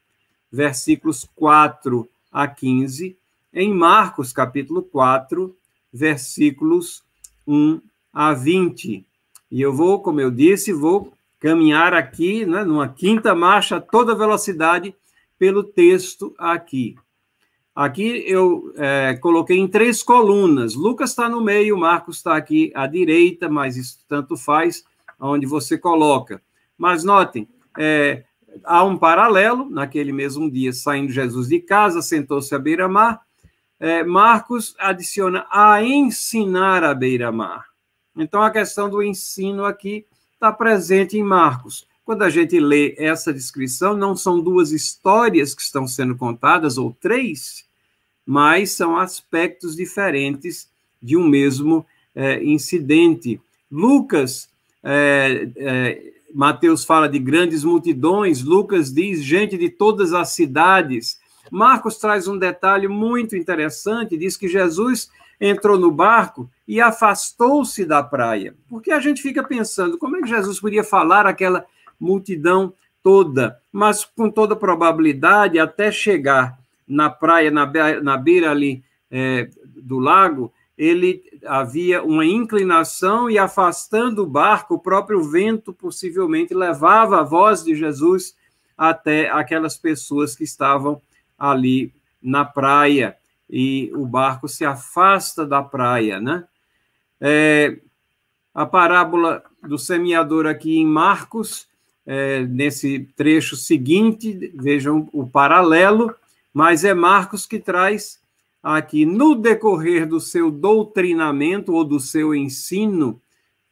versículos 0.53 1.29
4 1.35 2.09
a 2.31 2.47
15, 2.47 3.17
em 3.53 3.73
Marcos, 3.73 4.33
capítulo 4.33 4.83
4, 4.83 5.55
versículos 5.93 7.03
1 7.47 7.81
a 8.13 8.33
20. 8.33 9.07
E 9.51 9.61
eu 9.61 9.73
vou, 9.73 10.01
como 10.01 10.21
eu 10.21 10.31
disse, 10.31 10.73
vou 10.73 11.13
caminhar 11.39 11.93
aqui, 11.93 12.47
né, 12.47 12.65
numa 12.65 12.89
quinta 12.89 13.35
marcha, 13.35 13.77
a 13.77 13.81
toda 13.81 14.15
velocidade, 14.15 14.95
pelo 15.39 15.63
texto 15.63 16.35
aqui. 16.39 16.95
Aqui 17.75 18.25
eu 18.27 18.73
é, 18.77 19.15
coloquei 19.15 19.59
em 19.59 19.67
três 19.67 20.03
colunas. 20.03 20.75
Lucas 20.75 21.11
está 21.11 21.29
no 21.29 21.41
meio, 21.41 21.77
Marcos 21.77 22.19
está 22.19 22.37
aqui 22.37 22.71
à 22.75 22.87
direita, 22.87 23.49
mas 23.49 23.77
isso 23.77 23.99
tanto 24.09 24.37
faz 24.37 24.85
onde 25.19 25.47
você 25.47 25.77
coloca. 25.77 26.41
Mas 26.79 27.03
notem, 27.03 27.49
é, 27.79 28.25
há 28.65 28.85
um 28.85 28.97
paralelo. 28.97 29.69
Naquele 29.69 30.13
mesmo 30.13 30.51
dia, 30.51 30.73
saindo 30.73 31.13
Jesus 31.13 31.49
de 31.49 31.61
casa, 31.61 32.03
sentou-se 32.03 32.55
à 32.55 32.59
beira-mar 32.59 33.21
é, 33.83 34.05
Marcos 34.05 34.77
adiciona 34.79 35.45
a 35.51 35.83
ensinar 35.83 36.85
à 36.85 36.95
beira-mar. 36.95 37.67
Então, 38.17 38.41
a 38.41 38.49
questão 38.49 38.89
do 38.89 39.03
ensino 39.03 39.65
aqui 39.65 40.07
está 40.35 40.53
presente 40.53 41.19
em 41.19 41.23
Marcos. 41.25 41.85
Quando 42.05 42.23
a 42.23 42.31
gente 42.31 42.61
lê 42.61 42.95
essa 42.97 43.33
descrição, 43.33 43.97
não 43.97 44.15
são 44.15 44.41
duas 44.41 44.71
histórias 44.71 45.53
que 45.53 45.63
estão 45.63 45.89
sendo 45.89 46.15
contadas, 46.15 46.79
ou 46.79 46.97
três, 47.01 47.65
mas 48.25 48.71
são 48.71 48.97
aspectos 48.97 49.75
diferentes 49.75 50.71
de 51.03 51.17
um 51.17 51.27
mesmo 51.27 51.85
é, 52.15 52.41
incidente. 52.41 53.41
Lucas, 53.69 54.49
é, 54.85 55.49
é, 55.57 56.13
Mateus 56.33 56.85
fala 56.85 57.09
de 57.09 57.19
grandes 57.19 57.65
multidões, 57.65 58.45
Lucas 58.45 58.93
diz 58.93 59.25
gente 59.25 59.59
de 59.59 59.69
todas 59.69 60.13
as 60.13 60.29
cidades, 60.29 61.21
Marcos 61.53 61.99
traz 61.99 62.27
um 62.27 62.39
detalhe 62.39 62.89
muito 62.89 63.37
interessante, 63.37 64.17
diz 64.17 64.39
que 64.39 64.49
Jesus 64.49 65.11
entrou 65.39 65.79
no 65.79 65.91
barco 65.91 66.49
e 66.67 66.81
afastou-se 66.81 67.85
da 67.85 68.03
praia. 68.03 68.55
Porque 68.71 68.91
a 68.91 68.99
gente 68.99 69.21
fica 69.21 69.45
pensando, 69.45 69.99
como 69.99 70.17
é 70.17 70.23
que 70.23 70.31
Jesus 70.31 70.59
podia 70.59 70.83
falar 70.83 71.27
aquela 71.27 71.67
multidão 72.01 72.73
toda? 73.03 73.61
Mas 73.71 74.03
com 74.03 74.31
toda 74.31 74.57
probabilidade, 74.57 75.59
até 75.59 75.93
chegar 75.93 76.59
na 76.89 77.11
praia, 77.11 77.51
na, 77.51 77.67
beira, 77.67 78.03
na 78.03 78.17
beira 78.17 78.51
ali 78.51 78.83
é, 79.11 79.51
do 79.63 79.99
lago, 79.99 80.51
ele 80.79 81.23
havia 81.45 82.03
uma 82.03 82.25
inclinação 82.25 83.29
e 83.29 83.39
afastando 83.39 84.23
o 84.23 84.27
barco, 84.27 84.77
o 84.77 84.79
próprio 84.79 85.23
vento 85.23 85.71
possivelmente 85.71 86.55
levava 86.55 87.21
a 87.21 87.23
voz 87.23 87.63
de 87.63 87.75
Jesus 87.75 88.35
até 88.75 89.29
aquelas 89.29 89.77
pessoas 89.77 90.35
que 90.35 90.45
estavam 90.45 90.99
ali 91.51 91.93
na 92.23 92.45
praia 92.45 93.17
e 93.51 93.91
o 93.95 94.07
barco 94.07 94.49
se 94.49 94.65
afasta 94.65 95.45
da 95.45 95.63
praia, 95.63 96.21
né? 96.21 96.45
É, 97.21 97.79
a 98.55 98.65
parábola 98.65 99.43
do 99.63 99.79
semeador 99.79 100.47
aqui 100.47 100.79
em 100.79 100.87
Marcos, 100.87 101.67
é, 102.07 102.45
nesse 102.45 103.09
trecho 103.17 103.57
seguinte, 103.57 104.53
vejam 104.55 105.09
o 105.13 105.27
paralelo, 105.27 106.15
mas 106.53 106.85
é 106.85 106.95
Marcos 106.95 107.47
que 107.47 107.59
traz 107.59 108.21
aqui 108.63 109.05
no 109.05 109.35
decorrer 109.35 110.07
do 110.07 110.21
seu 110.21 110.51
doutrinamento 110.51 111.73
ou 111.73 111.85
do 111.85 111.99
seu 111.99 112.35
ensino. 112.35 113.21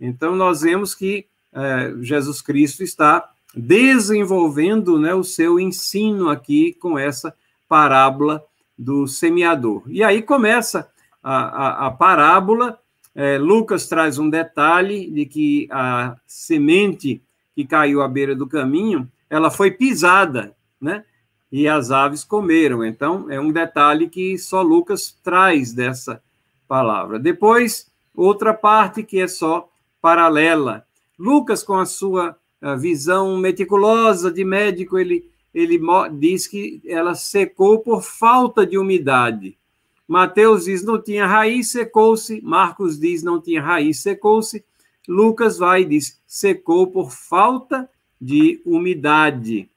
Então, 0.01 0.35
nós 0.35 0.63
vemos 0.63 0.95
que 0.95 1.27
é, 1.53 1.95
Jesus 2.01 2.41
Cristo 2.41 2.83
está 2.83 3.31
desenvolvendo 3.55 4.99
né, 4.99 5.15
o 5.15 5.25
seu 5.25 5.59
ensino 5.59 6.29
aqui 6.29 6.73
com 6.75 6.99
essa 6.99 7.35
parábola 7.71 8.45
do 8.77 9.07
semeador. 9.07 9.85
E 9.87 10.03
aí 10.03 10.23
começa 10.23 10.91
a, 11.23 11.37
a, 11.37 11.87
a 11.87 11.91
parábola. 11.93 12.77
É, 13.15 13.39
Lucas 13.39 13.87
traz 13.87 14.19
um 14.19 14.29
detalhe 14.29 15.09
de 15.09 15.25
que 15.25 15.69
a 15.71 16.17
semente 16.27 17.23
que 17.55 17.65
caiu 17.65 18.03
à 18.03 18.09
beira 18.09 18.35
do 18.35 18.49
caminho, 18.49 19.09
ela 19.29 19.53
foi 19.53 19.71
pisada, 19.71 20.53
né? 20.81 21.05
E 21.53 21.69
as 21.69 21.93
aves 21.93 22.25
comeram. 22.25 22.85
Então, 22.85 23.31
é 23.31 23.39
um 23.39 23.53
detalhe 23.53 24.09
que 24.09 24.37
só 24.37 24.63
Lucas 24.63 25.17
traz 25.23 25.73
dessa 25.73 26.21
palavra. 26.67 27.21
Depois, 27.21 27.89
outra 28.15 28.53
parte 28.53 29.05
que 29.05 29.21
é 29.21 29.29
só 29.29 29.69
paralela. 30.03 30.85
Lucas, 31.17 31.63
com 31.63 31.75
a 31.75 31.87
sua 31.87 32.37
visão 32.79 33.37
meticulosa 33.37 34.31
de 34.31 34.45
médico, 34.45 34.99
ele 34.99 35.31
ele 35.53 35.81
diz 36.13 36.47
que 36.47 36.81
ela 36.87 37.15
secou 37.15 37.81
por 37.81 38.03
falta 38.03 38.67
de 38.67 38.79
umidade. 38.79 39.59
Mateus 40.07 40.65
diz 40.65 40.85
não 40.85 41.01
tinha 41.01 41.27
raiz, 41.27 41.71
secou-se. 41.71 42.41
Marcos 42.43 42.99
diz 42.99 43.23
não 43.23 43.41
tinha 43.41 43.63
raiz, 43.63 44.01
secou-se. 44.01 44.65
Lucas 45.07 45.59
vai 45.59 45.83
e 45.83 45.85
diz 45.85 46.21
secou 46.27 46.89
por 46.89 47.11
falta 47.11 47.89
de 48.21 48.61
umidade. 48.65 49.69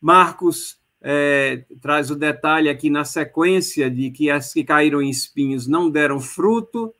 Marcos 0.00 0.78
é, 1.00 1.64
traz 1.80 2.10
o 2.10 2.16
detalhe 2.16 2.68
aqui 2.68 2.90
na 2.90 3.04
sequência 3.04 3.90
de 3.90 4.10
que 4.10 4.30
as 4.30 4.52
que 4.52 4.64
caíram 4.64 5.00
em 5.00 5.10
espinhos 5.10 5.66
não 5.66 5.90
deram 5.90 6.20
fruto. 6.20 6.94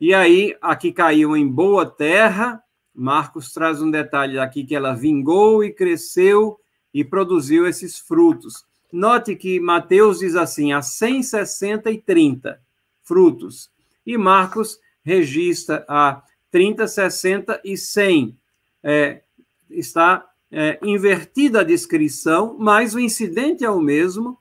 E 0.00 0.14
aí, 0.14 0.56
a 0.60 0.76
que 0.76 0.92
caiu 0.92 1.36
em 1.36 1.46
boa 1.46 1.84
terra, 1.84 2.62
Marcos 2.94 3.52
traz 3.52 3.82
um 3.82 3.90
detalhe 3.90 4.38
aqui 4.38 4.64
que 4.64 4.74
ela 4.74 4.94
vingou 4.94 5.62
e 5.64 5.72
cresceu 5.72 6.58
e 6.92 7.04
produziu 7.04 7.66
esses 7.66 7.98
frutos. 7.98 8.64
Note 8.92 9.36
que 9.36 9.60
Mateus 9.60 10.20
diz 10.20 10.34
assim, 10.34 10.72
a 10.72 10.80
160 10.80 11.90
e 11.90 11.98
30 11.98 12.60
frutos, 13.02 13.70
e 14.06 14.16
Marcos 14.16 14.78
registra 15.02 15.84
a 15.88 16.22
30, 16.50 16.86
60 16.86 17.60
e 17.64 17.76
100. 17.76 18.36
É, 18.82 19.22
está 19.70 20.26
é, 20.50 20.78
invertida 20.82 21.60
a 21.60 21.64
descrição, 21.64 22.56
mas 22.58 22.94
o 22.94 23.00
incidente 23.00 23.64
é 23.64 23.70
o 23.70 23.80
mesmo. 23.80 24.38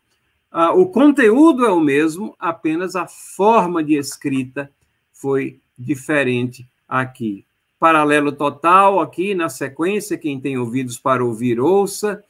ah, 0.52 0.74
o 0.74 0.88
conteúdo 0.88 1.66
é 1.66 1.70
o 1.70 1.80
mesmo, 1.80 2.36
apenas 2.40 2.96
a 2.96 3.08
forma 3.08 3.84
de 3.84 3.96
escrita 3.96 4.72
foi 5.12 5.60
diferente 5.78 6.68
aqui. 6.88 7.46
Paralelo 7.80 8.32
total 8.32 9.00
aqui 9.00 9.36
na 9.36 9.50
sequência, 9.50 10.18
quem 10.18 10.40
tem 10.40 10.58
ouvidos 10.58 10.98
para 10.98 11.24
ouvir, 11.24 11.60
ouça. 11.60 12.24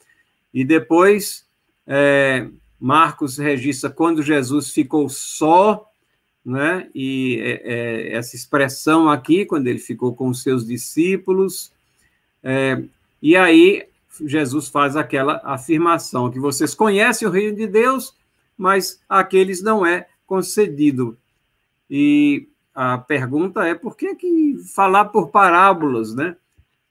E 0.53 0.63
depois, 0.63 1.45
é, 1.85 2.47
Marcos 2.79 3.37
registra 3.37 3.89
quando 3.89 4.21
Jesus 4.21 4.71
ficou 4.71 5.09
só, 5.09 5.85
né? 6.45 6.89
E 6.95 7.39
é, 7.41 7.61
é, 7.63 8.13
essa 8.13 8.35
expressão 8.35 9.09
aqui, 9.09 9.45
quando 9.45 9.67
ele 9.67 9.79
ficou 9.79 10.15
com 10.15 10.29
os 10.29 10.41
seus 10.41 10.65
discípulos. 10.65 11.71
É, 12.41 12.81
e 13.21 13.35
aí, 13.35 13.87
Jesus 14.21 14.67
faz 14.67 14.95
aquela 14.95 15.41
afirmação 15.43 16.31
que 16.31 16.39
vocês 16.39 16.73
conhecem 16.73 17.27
o 17.27 17.31
reino 17.31 17.55
de 17.55 17.67
Deus, 17.67 18.15
mas 18.57 19.01
àqueles 19.07 19.61
não 19.61 19.85
é 19.85 20.07
concedido. 20.25 21.17
E 21.89 22.47
a 22.73 22.97
pergunta 22.97 23.65
é 23.65 23.75
por 23.75 23.95
que, 23.95 24.15
que 24.15 24.57
falar 24.73 25.05
por 25.05 25.29
parábolas, 25.29 26.13
né? 26.13 26.35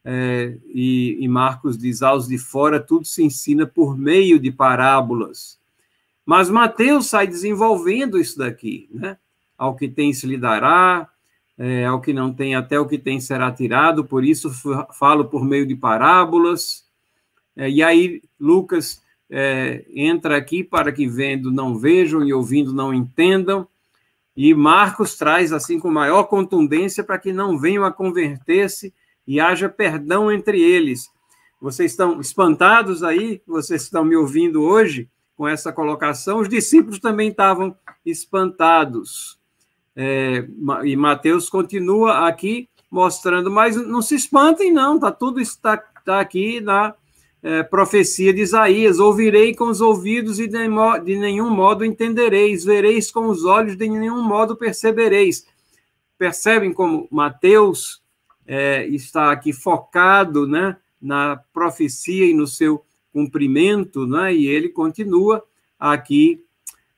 É, 0.08 0.56
e, 0.72 1.18
e, 1.18 1.26
Marcos 1.26 1.76
diz: 1.76 2.00
aos 2.00 2.28
de 2.28 2.38
fora 2.38 2.78
tudo 2.78 3.04
se 3.04 3.24
ensina 3.24 3.66
por 3.66 3.98
meio 3.98 4.38
de 4.38 4.52
parábolas. 4.52 5.58
Mas 6.24 6.48
Mateus 6.48 7.06
sai 7.06 7.26
desenvolvendo 7.26 8.16
isso 8.16 8.38
daqui, 8.38 8.88
né? 8.92 9.18
Ao 9.58 9.74
que 9.74 9.88
tem 9.88 10.12
se 10.12 10.24
lhe 10.24 10.38
dará, 10.38 11.10
é, 11.58 11.86
ao 11.86 12.00
que 12.00 12.12
não 12.12 12.32
tem, 12.32 12.54
até 12.54 12.78
o 12.78 12.86
que 12.86 12.98
tem 12.98 13.18
será 13.18 13.50
tirado, 13.50 14.04
por 14.04 14.22
isso 14.22 14.48
falo 14.92 15.24
por 15.24 15.44
meio 15.44 15.66
de 15.66 15.74
parábolas. 15.74 16.84
É, 17.56 17.68
e 17.68 17.82
aí 17.82 18.22
Lucas 18.38 19.02
é, 19.28 19.84
entra 19.92 20.36
aqui 20.36 20.62
para 20.62 20.92
que 20.92 21.08
vendo 21.08 21.50
não 21.50 21.76
vejam 21.76 22.24
e 22.24 22.32
ouvindo 22.32 22.72
não 22.72 22.94
entendam. 22.94 23.66
E 24.36 24.54
Marcos 24.54 25.16
traz 25.16 25.52
assim 25.52 25.80
com 25.80 25.90
maior 25.90 26.24
contundência 26.24 27.02
para 27.02 27.18
que 27.18 27.32
não 27.32 27.58
venham 27.58 27.84
a 27.84 27.90
converter-se 27.90 28.94
e 29.26 29.40
haja 29.40 29.68
perdão 29.68 30.30
entre 30.30 30.60
eles. 30.60 31.10
Vocês 31.60 31.92
estão 31.92 32.20
espantados 32.20 33.02
aí? 33.02 33.42
Vocês 33.46 33.82
estão 33.82 34.04
me 34.04 34.14
ouvindo 34.14 34.62
hoje 34.62 35.08
com 35.36 35.48
essa 35.48 35.72
colocação? 35.72 36.40
Os 36.40 36.48
discípulos 36.48 36.98
também 36.98 37.30
estavam 37.30 37.76
espantados. 38.04 39.38
É, 39.94 40.46
e 40.84 40.94
Mateus 40.94 41.48
continua 41.48 42.28
aqui 42.28 42.68
mostrando, 42.90 43.50
mas 43.50 43.76
não 43.76 44.02
se 44.02 44.14
espantem, 44.14 44.70
não, 44.70 44.98
tá 44.98 45.10
tudo 45.10 45.40
está, 45.40 45.82
está 45.98 46.20
aqui 46.20 46.60
na 46.60 46.94
é, 47.42 47.62
profecia 47.62 48.32
de 48.32 48.42
Isaías: 48.42 48.98
ouvirei 48.98 49.54
com 49.54 49.68
os 49.68 49.80
ouvidos 49.80 50.38
e 50.38 50.46
de, 50.46 50.58
de 51.04 51.16
nenhum 51.16 51.50
modo 51.50 51.84
entendereis, 51.84 52.64
vereis 52.64 53.10
com 53.10 53.26
os 53.28 53.44
olhos, 53.44 53.76
de 53.76 53.88
nenhum 53.88 54.22
modo 54.22 54.56
percebereis. 54.56 55.46
Percebem 56.18 56.72
como 56.72 57.08
Mateus 57.10 58.02
é, 58.46 58.86
está 58.86 59.32
aqui 59.32 59.52
focado 59.52 60.46
né, 60.46 60.76
na 61.00 61.36
profecia 61.52 62.26
e 62.26 62.34
no 62.34 62.46
seu 62.46 62.84
cumprimento, 63.12 64.06
né, 64.06 64.34
e 64.34 64.46
ele 64.46 64.68
continua 64.68 65.44
aqui, 65.78 66.42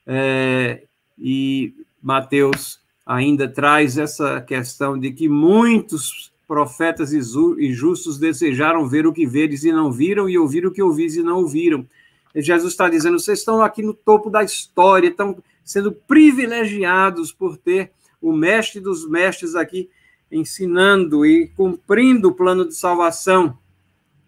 é, 0.07 0.83
e 1.19 1.75
Mateus 2.03 2.81
ainda 3.07 3.49
traz 3.49 3.97
essa 3.97 4.41
questão 4.41 4.99
de 4.99 5.13
que 5.13 5.29
muitos 5.29 6.33
profetas 6.47 7.13
e 7.13 7.73
justos 7.73 8.19
desejaram 8.19 8.89
ver 8.89 9.07
o 9.07 9.13
que 9.13 9.27
veres 9.27 9.65
e 9.65 9.73
não 9.73 9.93
viram, 9.93 10.29
e 10.29 10.39
ouvir 10.39 10.67
o 10.67 10.73
que 10.73 10.83
ouvis 10.83 11.17
e 11.17 11.23
não 11.23 11.39
ouviram. 11.39 11.87
Jesus 12.35 12.73
está 12.73 12.89
dizendo: 12.89 13.19
vocês 13.19 13.41
estão 13.41 13.63
aqui 13.63 13.83
no 13.83 13.93
topo 13.93 14.31
da 14.31 14.43
história, 14.43 15.09
estão 15.09 15.43
sendo 15.65 15.93
privilegiados 15.93 17.33
por 17.33 17.57
ter 17.59 17.93
o 18.21 18.33
mestre 18.33 18.81
dos 18.81 19.09
mestres 19.09 19.55
aqui 19.55 19.91
ensinando 20.31 21.25
e 21.25 21.49
cumprindo 21.49 22.29
o 22.29 22.35
plano 22.35 22.67
de 22.67 22.75
salvação. 22.75 23.59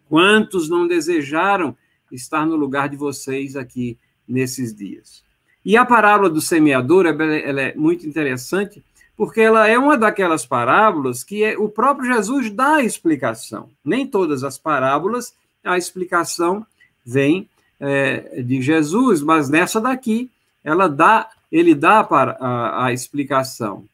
Quantos 0.08 0.68
não 0.68 0.86
desejaram 0.86 1.76
estar 2.10 2.46
no 2.46 2.56
lugar 2.56 2.88
de 2.88 2.96
vocês 2.96 3.56
aqui 3.56 3.98
nesses 4.26 4.74
dias? 4.74 5.22
E 5.64 5.76
a 5.76 5.84
parábola 5.84 6.30
do 6.30 6.40
semeador 6.40 7.06
ela 7.06 7.60
é 7.60 7.74
muito 7.74 8.06
interessante, 8.06 8.82
porque 9.16 9.40
ela 9.40 9.68
é 9.68 9.78
uma 9.78 9.98
daquelas 9.98 10.46
parábolas 10.46 11.22
que 11.22 11.44
é, 11.44 11.58
o 11.58 11.68
próprio 11.68 12.14
Jesus 12.14 12.50
dá 12.50 12.76
a 12.76 12.84
explicação. 12.84 13.68
Nem 13.84 14.06
todas 14.06 14.42
as 14.42 14.56
parábolas 14.56 15.34
a 15.62 15.76
explicação 15.76 16.66
vem 17.04 17.48
é, 17.78 18.42
de 18.42 18.62
Jesus, 18.62 19.22
mas 19.22 19.50
nessa 19.50 19.80
daqui 19.80 20.30
ela 20.64 20.88
dá, 20.88 21.28
ele 21.52 21.74
dá 21.74 22.00
a, 22.00 22.86
a 22.86 22.92
explicação. 22.92 23.84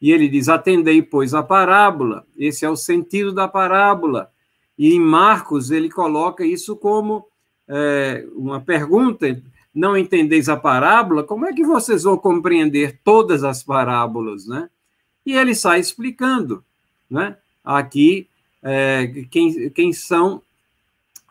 E 0.00 0.12
ele 0.12 0.28
diz: 0.28 0.48
atendei, 0.48 1.02
pois, 1.02 1.34
a 1.34 1.42
parábola. 1.42 2.26
Esse 2.36 2.64
é 2.64 2.70
o 2.70 2.76
sentido 2.76 3.32
da 3.32 3.48
parábola. 3.48 4.30
E 4.78 4.94
em 4.94 5.00
Marcos 5.00 5.70
ele 5.70 5.90
coloca 5.90 6.44
isso 6.44 6.76
como 6.76 7.26
é, 7.68 8.26
uma 8.34 8.60
pergunta 8.60 9.26
não 9.76 9.94
entendeis 9.94 10.48
a 10.48 10.56
parábola, 10.56 11.22
como 11.22 11.44
é 11.44 11.52
que 11.52 11.62
vocês 11.62 12.04
vão 12.04 12.16
compreender 12.16 12.98
todas 13.04 13.44
as 13.44 13.62
parábolas, 13.62 14.46
né? 14.46 14.70
E 15.24 15.34
ele 15.34 15.54
sai 15.54 15.80
explicando, 15.80 16.64
né? 17.10 17.36
Aqui, 17.62 18.26
é, 18.62 19.26
quem, 19.30 19.68
quem 19.68 19.92
são 19.92 20.40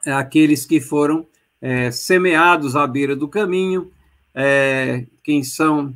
aqueles 0.05 0.63
que 0.63 0.79
foram 0.79 1.25
é, 1.59 1.89
semeados 1.89 2.75
à 2.75 2.85
beira 2.85 3.15
do 3.15 3.27
caminho, 3.27 3.91
é, 4.35 5.07
quem 5.23 5.43
são 5.43 5.91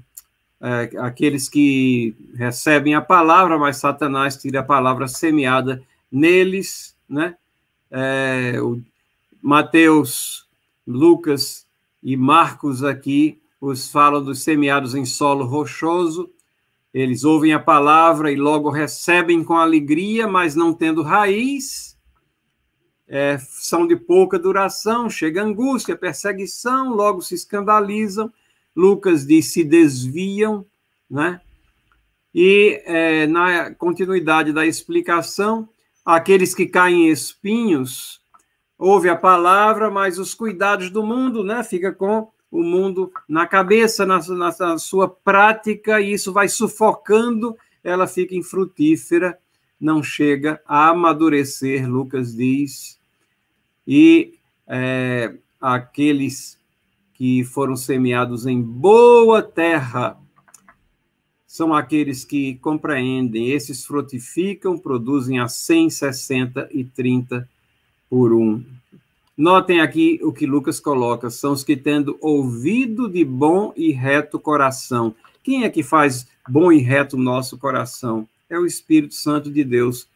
é, 0.62 0.89
aqueles 0.99 1.47
que 1.47 2.16
recebem 2.36 2.95
a 2.95 3.01
palavra, 3.01 3.57
mas 3.57 3.78
Satanás 3.78 4.36
tira 4.36 4.60
a 4.60 4.64
palavra 4.64 5.07
semeada 5.07 5.82
neles, 6.12 6.95
né? 7.07 7.36
É, 7.91 8.55
Mateus, 9.41 10.47
Lucas 10.86 11.66
e 12.03 12.16
Marcos 12.18 12.84
aqui 12.84 13.39
os 13.62 13.89
falam 13.89 14.24
dos 14.24 14.43
semeados 14.43 14.95
em 14.95 15.05
solo 15.05 15.45
rochoso. 15.45 16.30
Eles 16.93 17.24
ouvem 17.24 17.53
a 17.53 17.60
palavra 17.60 18.32
e 18.32 18.36
logo 18.36 18.70
recebem 18.70 19.43
com 19.43 19.55
alegria, 19.55 20.28
mas 20.28 20.55
não 20.55 20.74
tendo 20.74 21.03
raiz. 21.03 21.97
É, 23.07 23.38
são 23.39 23.88
de 23.88 23.95
pouca 23.95 24.39
duração, 24.39 25.10
chega 25.10 25.43
angústia, 25.43 25.95
perseguição, 25.95 26.93
logo 26.93 27.22
se 27.22 27.36
escandalizam. 27.36 28.32
Lucas 28.76 29.26
diz: 29.26 29.52
se 29.52 29.64
desviam, 29.64 30.66
né? 31.10 31.42
E 32.34 32.82
é, 32.86 33.28
na 33.28 33.74
continuidade 33.74 34.54
da 34.54 34.66
explicação, 34.66 35.68
aqueles 36.06 36.54
que 36.54 36.68
caem 36.68 37.08
em 37.08 37.12
espinhos 37.12 38.20
ouve 38.80 39.10
a 39.10 39.16
palavra, 39.16 39.92
mas 39.92 40.18
os 40.18 40.34
cuidados 40.34 40.90
do 40.90 41.04
mundo, 41.04 41.44
né? 41.44 41.62
Fica 41.64 41.92
com 41.92 42.32
o 42.50 42.64
mundo 42.64 43.12
na 43.28 43.46
cabeça, 43.46 44.06
na, 44.06 44.20
na, 44.30 44.56
na 44.58 44.78
sua 44.78 45.10
prática, 45.10 46.00
e 46.00 46.14
isso 46.14 46.32
vai 46.32 46.48
sufocando, 46.48 47.56
ela 47.84 48.08
fica 48.08 48.34
infrutífera, 48.34 49.38
não 49.80 50.02
chega 50.02 50.62
a 50.66 50.90
amadurecer, 50.90 51.88
Lucas 51.88 52.34
diz. 52.34 52.98
E 53.86 54.36
é, 54.66 55.36
aqueles 55.60 56.59
que 57.20 57.44
foram 57.44 57.76
semeados 57.76 58.46
em 58.46 58.62
boa 58.62 59.44
terra 59.44 60.18
são 61.46 61.74
aqueles 61.74 62.24
que 62.24 62.56
compreendem, 62.56 63.50
esses 63.50 63.86
frutificam, 63.86 64.78
produzem 64.78 65.38
a 65.38 65.48
100, 65.50 65.90
60 65.90 66.70
e 66.72 66.86
30 66.86 67.50
por 68.10 68.32
um. 68.32 68.64
Notem 69.36 69.82
aqui 69.82 70.18
o 70.24 70.32
que 70.32 70.46
Lucas 70.46 70.80
coloca: 70.80 71.30
são 71.30 71.52
os 71.52 71.62
que 71.62 71.76
tendo 71.76 72.18
ouvido 72.22 73.10
de 73.10 73.26
bom 73.26 73.74
e 73.76 73.92
reto 73.92 74.40
coração. 74.40 75.14
Quem 75.44 75.66
é 75.66 75.70
que 75.70 75.84
faz 75.84 76.26
bom 76.48 76.72
e 76.72 76.78
reto 76.78 77.18
nosso 77.18 77.58
coração? 77.58 78.26
É 78.50 78.58
o 78.58 78.66
Espírito 78.66 79.16
Santo 79.16 79.52
de 79.52 79.66
Deus 79.66 80.08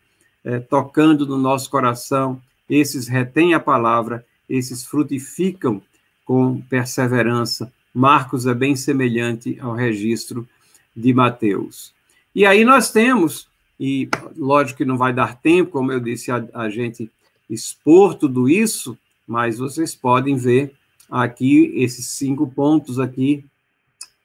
é, 0.41 0.57
tocando 0.57 1.27
no 1.27 1.37
nosso 1.37 1.69
coração. 1.69 2.41
Esses 2.69 3.09
retêm 3.09 3.53
a 3.53 3.59
palavra, 3.59 4.25
esses 4.47 4.85
frutificam 4.85 5.81
com 6.25 6.61
perseverança. 6.61 7.71
Marcos 7.93 8.47
é 8.47 8.53
bem 8.53 8.75
semelhante 8.75 9.57
ao 9.59 9.73
registro 9.73 10.47
de 10.95 11.13
Mateus. 11.13 11.93
E 12.33 12.45
aí 12.45 12.65
nós 12.65 12.91
temos, 12.91 13.47
e 13.79 14.09
lógico 14.35 14.77
que 14.77 14.85
não 14.85 14.97
vai 14.97 15.13
dar 15.13 15.39
tempo, 15.39 15.71
como 15.71 15.91
eu 15.91 15.99
disse, 15.99 16.31
a, 16.31 16.43
a 16.53 16.69
gente 16.69 17.11
expor 17.49 18.15
tudo 18.15 18.49
isso, 18.49 18.97
mas 19.27 19.59
vocês 19.59 19.95
podem 19.95 20.35
ver 20.35 20.73
aqui 21.09 21.71
esses 21.75 22.07
cinco 22.07 22.47
pontos 22.47 22.99
aqui, 22.99 23.45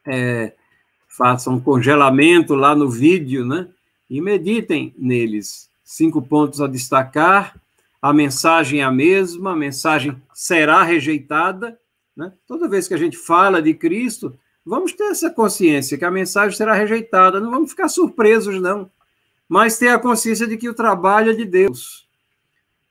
é, 0.07 0.55
façam 1.09 1.55
um 1.55 1.61
congelamento 1.61 2.55
lá 2.55 2.74
no 2.74 2.88
vídeo, 2.88 3.44
né? 3.44 3.68
E 4.09 4.20
meditem 4.20 4.94
neles. 4.96 5.68
Cinco 5.84 6.22
pontos 6.22 6.61
a 6.61 6.66
destacar. 6.66 7.61
A 8.01 8.12
mensagem 8.12 8.80
é 8.80 8.84
a 8.84 8.90
mesma, 8.90 9.53
a 9.53 9.57
mensagem 9.57 10.16
será 10.32 10.82
rejeitada, 10.82 11.78
Né? 12.18 12.32
Toda 12.48 12.68
vez 12.68 12.88
que 12.88 12.94
a 12.94 12.98
gente 12.98 13.16
fala 13.16 13.62
de 13.62 13.72
Cristo, 13.72 14.36
vamos 14.66 14.92
ter 14.92 15.04
essa 15.04 15.30
consciência 15.30 15.96
que 15.96 16.04
a 16.04 16.10
mensagem 16.10 16.56
será 16.56 16.74
rejeitada, 16.74 17.38
não 17.38 17.52
vamos 17.52 17.70
ficar 17.70 17.88
surpresos, 17.88 18.60
não. 18.60 18.90
Mas 19.48 19.78
ter 19.78 19.90
a 19.90 20.00
consciência 20.00 20.44
de 20.44 20.56
que 20.56 20.68
o 20.68 20.74
trabalho 20.74 21.30
é 21.30 21.34
de 21.34 21.44
Deus. 21.44 22.08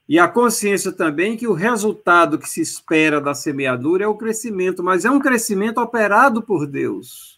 E 0.07 0.17
a 0.17 0.29
consciência 0.29 0.93
também 0.93 1.35
que 1.35 1.45
o 1.45 1.51
resultado 1.51 2.39
que 2.39 2.49
se 2.49 2.61
espera 2.61 3.19
da 3.19 3.33
semeadura 3.33 4.05
é 4.05 4.07
o 4.07 4.15
crescimento, 4.15 4.81
mas 4.81 5.03
é 5.03 5.11
um 5.11 5.19
crescimento 5.19 5.81
operado 5.81 6.41
por 6.41 6.65
Deus. 6.65 7.37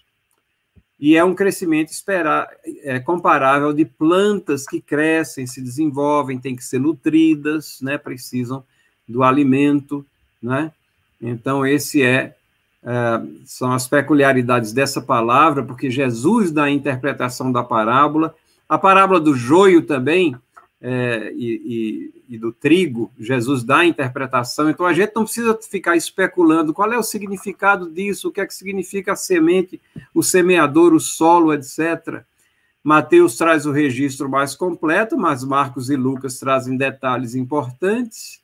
E 0.99 1.15
é 1.15 1.23
um 1.23 1.33
crescimento 1.33 1.89
esperar, 1.89 2.47
é, 2.83 2.99
comparável 2.99 3.73
de 3.73 3.83
plantas 3.83 4.67
que 4.67 4.79
crescem, 4.79 5.47
se 5.47 5.59
desenvolvem, 5.59 6.37
têm 6.37 6.55
que 6.55 6.63
ser 6.63 6.79
nutridas, 6.79 7.79
né, 7.81 7.97
precisam 7.97 8.63
do 9.07 9.23
alimento, 9.23 10.05
né? 10.39 10.71
Então, 11.21 11.65
esse 11.65 12.01
é, 12.03 12.35
é, 12.83 13.21
são 13.45 13.71
as 13.71 13.87
peculiaridades 13.87 14.71
dessa 14.71 15.01
palavra, 15.01 15.63
porque 15.63 15.89
Jesus 15.89 16.51
dá 16.51 16.65
a 16.65 16.71
interpretação 16.71 17.51
da 17.51 17.63
parábola. 17.63 18.33
A 18.67 18.77
parábola 18.77 19.19
do 19.19 19.33
joio 19.33 19.81
também, 19.81 20.35
é, 20.81 21.33
e, 21.35 22.11
e, 22.29 22.35
e, 22.35 22.37
do 22.37 22.53
trigo, 22.53 23.11
Jesus 23.19 23.63
dá 23.63 23.79
a 23.79 23.85
interpretação, 23.85 24.69
então 24.69 24.85
a 24.85 24.93
gente 24.93 25.11
não 25.13 25.25
precisa 25.25 25.57
ficar 25.69 25.97
especulando 25.97 26.73
qual 26.73 26.91
é 26.93 26.97
o 26.97 27.03
significado 27.03 27.89
disso, 27.89 28.29
o 28.29 28.31
que 28.31 28.39
é 28.39 28.45
que 28.45 28.53
significa 28.53 29.11
a 29.11 29.15
semente, 29.15 29.81
o 30.13 30.23
semeador, 30.23 30.93
o 30.93 30.99
solo, 30.99 31.53
etc. 31.53 32.23
Mateus 32.81 33.35
traz 33.35 33.65
o 33.65 33.71
registro 33.71 34.29
mais 34.29 34.55
completo, 34.55 35.17
mas 35.17 35.43
Marcos 35.43 35.89
e 35.89 35.97
Lucas 35.97 36.39
trazem 36.39 36.77
detalhes 36.77 37.35
importantes, 37.35 38.39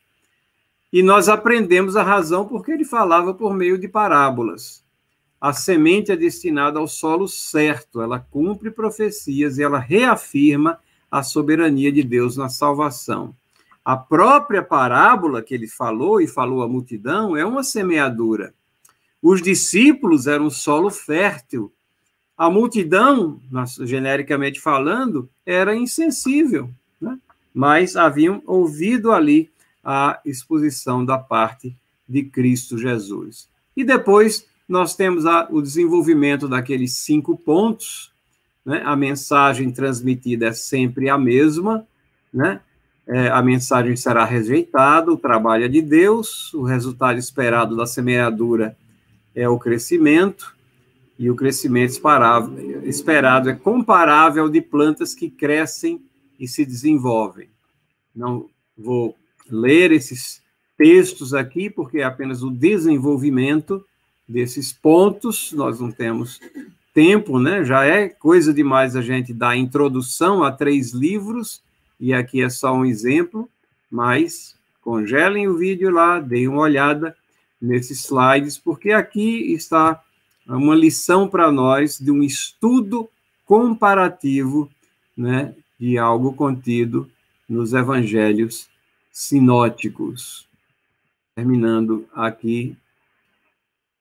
e 0.95 1.03
nós 1.03 1.27
aprendemos 1.27 1.97
a 1.97 2.03
razão 2.03 2.47
porque 2.47 2.71
ele 2.71 2.85
falava 2.85 3.33
por 3.33 3.53
meio 3.53 3.77
de 3.77 3.85
parábolas. 3.85 4.81
A 5.41 5.51
semente 5.51 6.09
é 6.09 6.15
destinada 6.15 6.79
ao 6.79 6.87
solo 6.87 7.27
certo, 7.27 8.01
ela 8.01 8.17
cumpre 8.17 8.71
profecias 8.71 9.57
e 9.57 9.63
ela 9.63 9.77
reafirma 9.77 10.79
a 11.11 11.21
soberania 11.21 11.91
de 11.91 12.01
Deus 12.01 12.37
na 12.37 12.47
salvação. 12.47 13.35
A 13.83 13.97
própria 13.97 14.63
parábola 14.63 15.41
que 15.41 15.53
ele 15.53 15.67
falou 15.67 16.21
e 16.21 16.29
falou 16.29 16.63
à 16.63 16.67
multidão 16.69 17.35
é 17.35 17.45
uma 17.45 17.61
semeadura. 17.61 18.53
Os 19.21 19.41
discípulos 19.41 20.27
eram 20.27 20.49
solo 20.49 20.89
fértil. 20.89 21.73
A 22.37 22.49
multidão, 22.49 23.41
genericamente 23.81 24.61
falando, 24.61 25.29
era 25.45 25.75
insensível, 25.75 26.69
né? 27.01 27.19
mas 27.53 27.97
haviam 27.97 28.41
ouvido 28.45 29.11
ali 29.11 29.53
a 29.85 30.19
exposição 30.25 31.05
da 31.05 31.17
parte 31.17 31.77
de 32.09 32.23
Cristo 32.23 32.77
Jesus. 32.77 33.47
E 33.77 33.83
depois 33.83 34.47
nós 34.67 34.95
temos 34.95 35.25
a, 35.25 35.47
o 35.51 35.61
desenvolvimento 35.61 36.47
daqueles 36.47 36.93
cinco 36.93 37.37
pontos 37.37 38.15
né? 38.65 38.81
A 38.83 38.95
mensagem 38.95 39.71
transmitida 39.71 40.47
é 40.47 40.53
sempre 40.53 41.07
a 41.07 41.17
mesma, 41.17 41.87
né? 42.33 42.59
É, 43.07 43.27
a 43.27 43.39
mensagem 43.43 43.95
será 43.95 44.25
rejeitada, 44.25 45.11
o 45.11 45.17
trabalho 45.17 45.65
é 45.65 45.67
de 45.67 45.79
Deus, 45.79 46.51
o 46.55 46.63
resultado 46.63 47.19
esperado 47.19 47.77
da 47.77 47.85
semeadura 47.85 48.75
é 49.35 49.47
o 49.47 49.59
crescimento, 49.59 50.55
e 51.17 51.29
o 51.29 51.35
crescimento 51.35 52.01
esperado 52.83 53.49
é 53.49 53.53
comparável 53.53 54.49
de 54.49 54.59
plantas 54.59 55.13
que 55.13 55.29
crescem 55.29 56.03
e 56.39 56.47
se 56.47 56.65
desenvolvem. 56.65 57.47
Não 58.13 58.49
vou 58.75 59.15
ler 59.49 59.91
esses 59.91 60.41
textos 60.77 61.33
aqui, 61.33 61.69
porque 61.69 61.99
é 61.99 62.03
apenas 62.03 62.43
o 62.43 62.49
desenvolvimento 62.49 63.85
desses 64.27 64.73
pontos, 64.73 65.51
nós 65.53 65.79
não 65.79 65.91
temos 65.91 66.39
tempo, 66.93 67.39
né? 67.39 67.63
Já 67.63 67.85
é 67.85 68.09
coisa 68.09 68.53
demais 68.53 68.95
a 68.95 69.01
gente 69.01 69.33
dar 69.33 69.55
introdução 69.55 70.43
a 70.43 70.51
três 70.51 70.93
livros, 70.93 71.61
e 71.99 72.13
aqui 72.13 72.41
é 72.41 72.49
só 72.49 72.73
um 72.73 72.85
exemplo, 72.85 73.49
mas 73.89 74.55
congelem 74.81 75.47
o 75.47 75.57
vídeo 75.57 75.89
lá, 75.91 76.19
deem 76.19 76.47
uma 76.47 76.61
olhada 76.61 77.15
nesses 77.61 78.05
slides, 78.05 78.57
porque 78.57 78.91
aqui 78.91 79.53
está 79.53 80.01
uma 80.47 80.75
lição 80.75 81.27
para 81.27 81.51
nós 81.51 81.97
de 81.97 82.11
um 82.11 82.21
estudo 82.21 83.09
comparativo, 83.45 84.69
né, 85.17 85.55
de 85.79 85.97
algo 85.97 86.33
contido 86.33 87.09
nos 87.47 87.73
evangelhos 87.73 88.67
sinóticos. 89.15 90.45
Terminando 91.35 92.05
aqui 92.13 92.77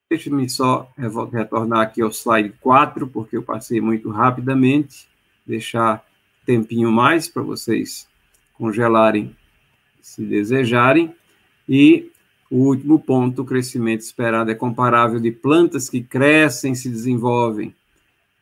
Deixe-me 0.07 0.47
só 0.47 0.87
retornar 1.33 1.81
aqui 1.81 1.99
ao 1.99 2.11
slide 2.11 2.53
4, 2.61 3.07
porque 3.07 3.35
eu 3.35 3.41
passei 3.41 3.81
muito 3.81 4.11
rapidamente, 4.11 5.07
deixar 5.47 6.05
tempinho 6.45 6.91
mais 6.91 7.27
para 7.27 7.41
vocês 7.41 8.07
congelarem 8.53 9.35
se 9.99 10.23
desejarem. 10.23 11.15
E 11.67 12.11
o 12.51 12.67
último 12.67 12.99
ponto, 12.99 13.41
o 13.41 13.45
crescimento 13.45 14.01
esperado 14.01 14.51
é 14.51 14.55
comparável 14.55 15.19
de 15.19 15.31
plantas 15.31 15.89
que 15.89 16.03
crescem, 16.03 16.75
se 16.75 16.87
desenvolvem, 16.87 17.73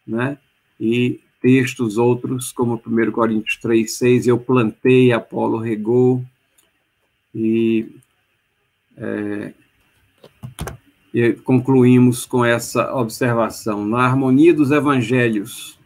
né? 0.06 0.38
E 0.78 1.22
textos 1.42 1.98
outros, 1.98 2.52
como 2.52 2.82
1 2.86 3.12
Coríntios 3.12 3.56
3, 3.58 3.90
6, 3.90 4.28
eu 4.28 4.38
plantei, 4.38 5.14
Apolo 5.14 5.58
regou, 5.60 6.22
e 7.34 7.90
é, 8.98 9.54
e 11.14 11.34
concluímos 11.34 12.26
com 12.26 12.44
essa 12.44 12.94
observação. 12.96 13.86
Na 13.86 14.00
harmonia 14.00 14.54
dos 14.54 14.72
evangelhos, 14.72 15.78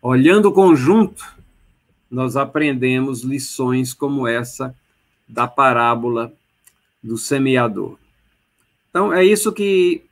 olhando 0.00 0.48
o 0.48 0.52
conjunto, 0.52 1.34
nós 2.08 2.36
aprendemos 2.36 3.22
lições 3.22 3.92
como 3.92 4.28
essa 4.28 4.74
da 5.28 5.48
parábola 5.48 6.32
do 7.02 7.18
semeador. 7.18 7.98
Então, 8.88 9.12
é 9.12 9.24
isso 9.24 9.52
que 9.52 10.04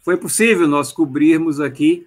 foi 0.00 0.16
possível 0.16 0.66
nós 0.66 0.90
cobrirmos 0.90 1.60
aqui 1.60 2.06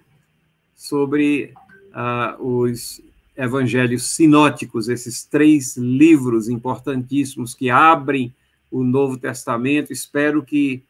sobre 0.74 1.54
uh, 1.92 2.44
os 2.44 3.00
evangelhos 3.36 4.04
sinóticos, 4.04 4.88
esses 4.88 5.24
três 5.24 5.76
livros 5.76 6.48
importantíssimos 6.48 7.54
que 7.54 7.70
abrem 7.70 8.32
o 8.70 8.82
Novo 8.82 9.16
Testamento. 9.18 9.92
Espero 9.92 10.42
que 10.42 10.82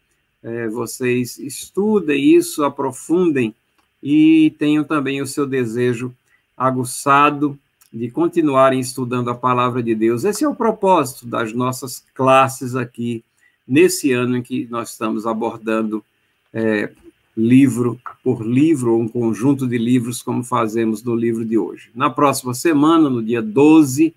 é, 0.43 0.69
vocês 0.69 1.39
estudem 1.39 2.35
isso, 2.35 2.65
aprofundem 2.65 3.55
e 4.03 4.55
tenham 4.59 4.85
também 4.85 5.23
o 5.23 5.27
seu 5.27 5.47
desejo 5.47 6.15
aguçado 6.57 7.59
de 7.93 8.11
continuarem 8.11 8.81
estudando 8.81 9.31
a 9.31 9.35
palavra 9.35 9.83
de 9.83 9.95
Deus. 9.95 10.25
Esse 10.25 10.45
é 10.45 10.49
o 10.49 10.55
propósito 10.55 11.27
das 11.27 11.53
nossas 11.53 12.05
classes 12.13 12.75
aqui, 12.75 13.25
nesse 13.67 14.13
ano 14.13 14.37
em 14.37 14.43
que 14.43 14.67
nós 14.71 14.91
estamos 14.91 15.27
abordando 15.27 16.05
é, 16.53 16.93
livro 17.37 18.01
por 18.23 18.47
livro, 18.47 18.95
ou 18.95 19.03
um 19.03 19.09
conjunto 19.09 19.67
de 19.67 19.77
livros, 19.77 20.23
como 20.23 20.45
fazemos 20.45 21.03
no 21.03 21.15
livro 21.15 21.45
de 21.45 21.59
hoje. 21.59 21.91
Na 21.95 22.09
próxima 22.09 22.55
semana, 22.55 23.11
no 23.11 23.23
dia 23.23 23.43
12, 23.43 24.15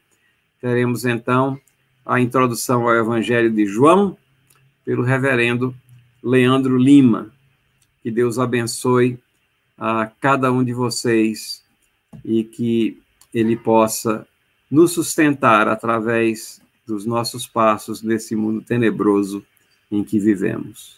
teremos 0.62 1.06
então 1.06 1.60
a 2.06 2.22
introdução 2.22 2.88
ao 2.88 2.96
Evangelho 2.96 3.52
de 3.52 3.66
João, 3.66 4.18
pelo 4.86 5.04
reverendo 5.04 5.76
Leandro 6.24 6.78
Lima. 6.78 7.32
Que 8.02 8.12
Deus 8.12 8.40
abençoe 8.40 9.18
a 9.78 10.10
cada 10.22 10.52
um 10.52 10.64
de 10.64 10.74
vocês 10.74 11.64
e 12.24 12.44
que 12.44 13.02
Ele 13.34 13.58
possa 13.58 14.28
nos 14.70 14.92
sustentar 14.92 15.68
através 15.68 16.62
dos 16.86 17.06
nossos 17.06 17.46
passos 17.46 18.02
nesse 18.02 18.36
mundo 18.36 18.62
tenebroso 18.62 19.46
em 19.92 20.04
que 20.04 20.20
vivemos. 20.20 20.97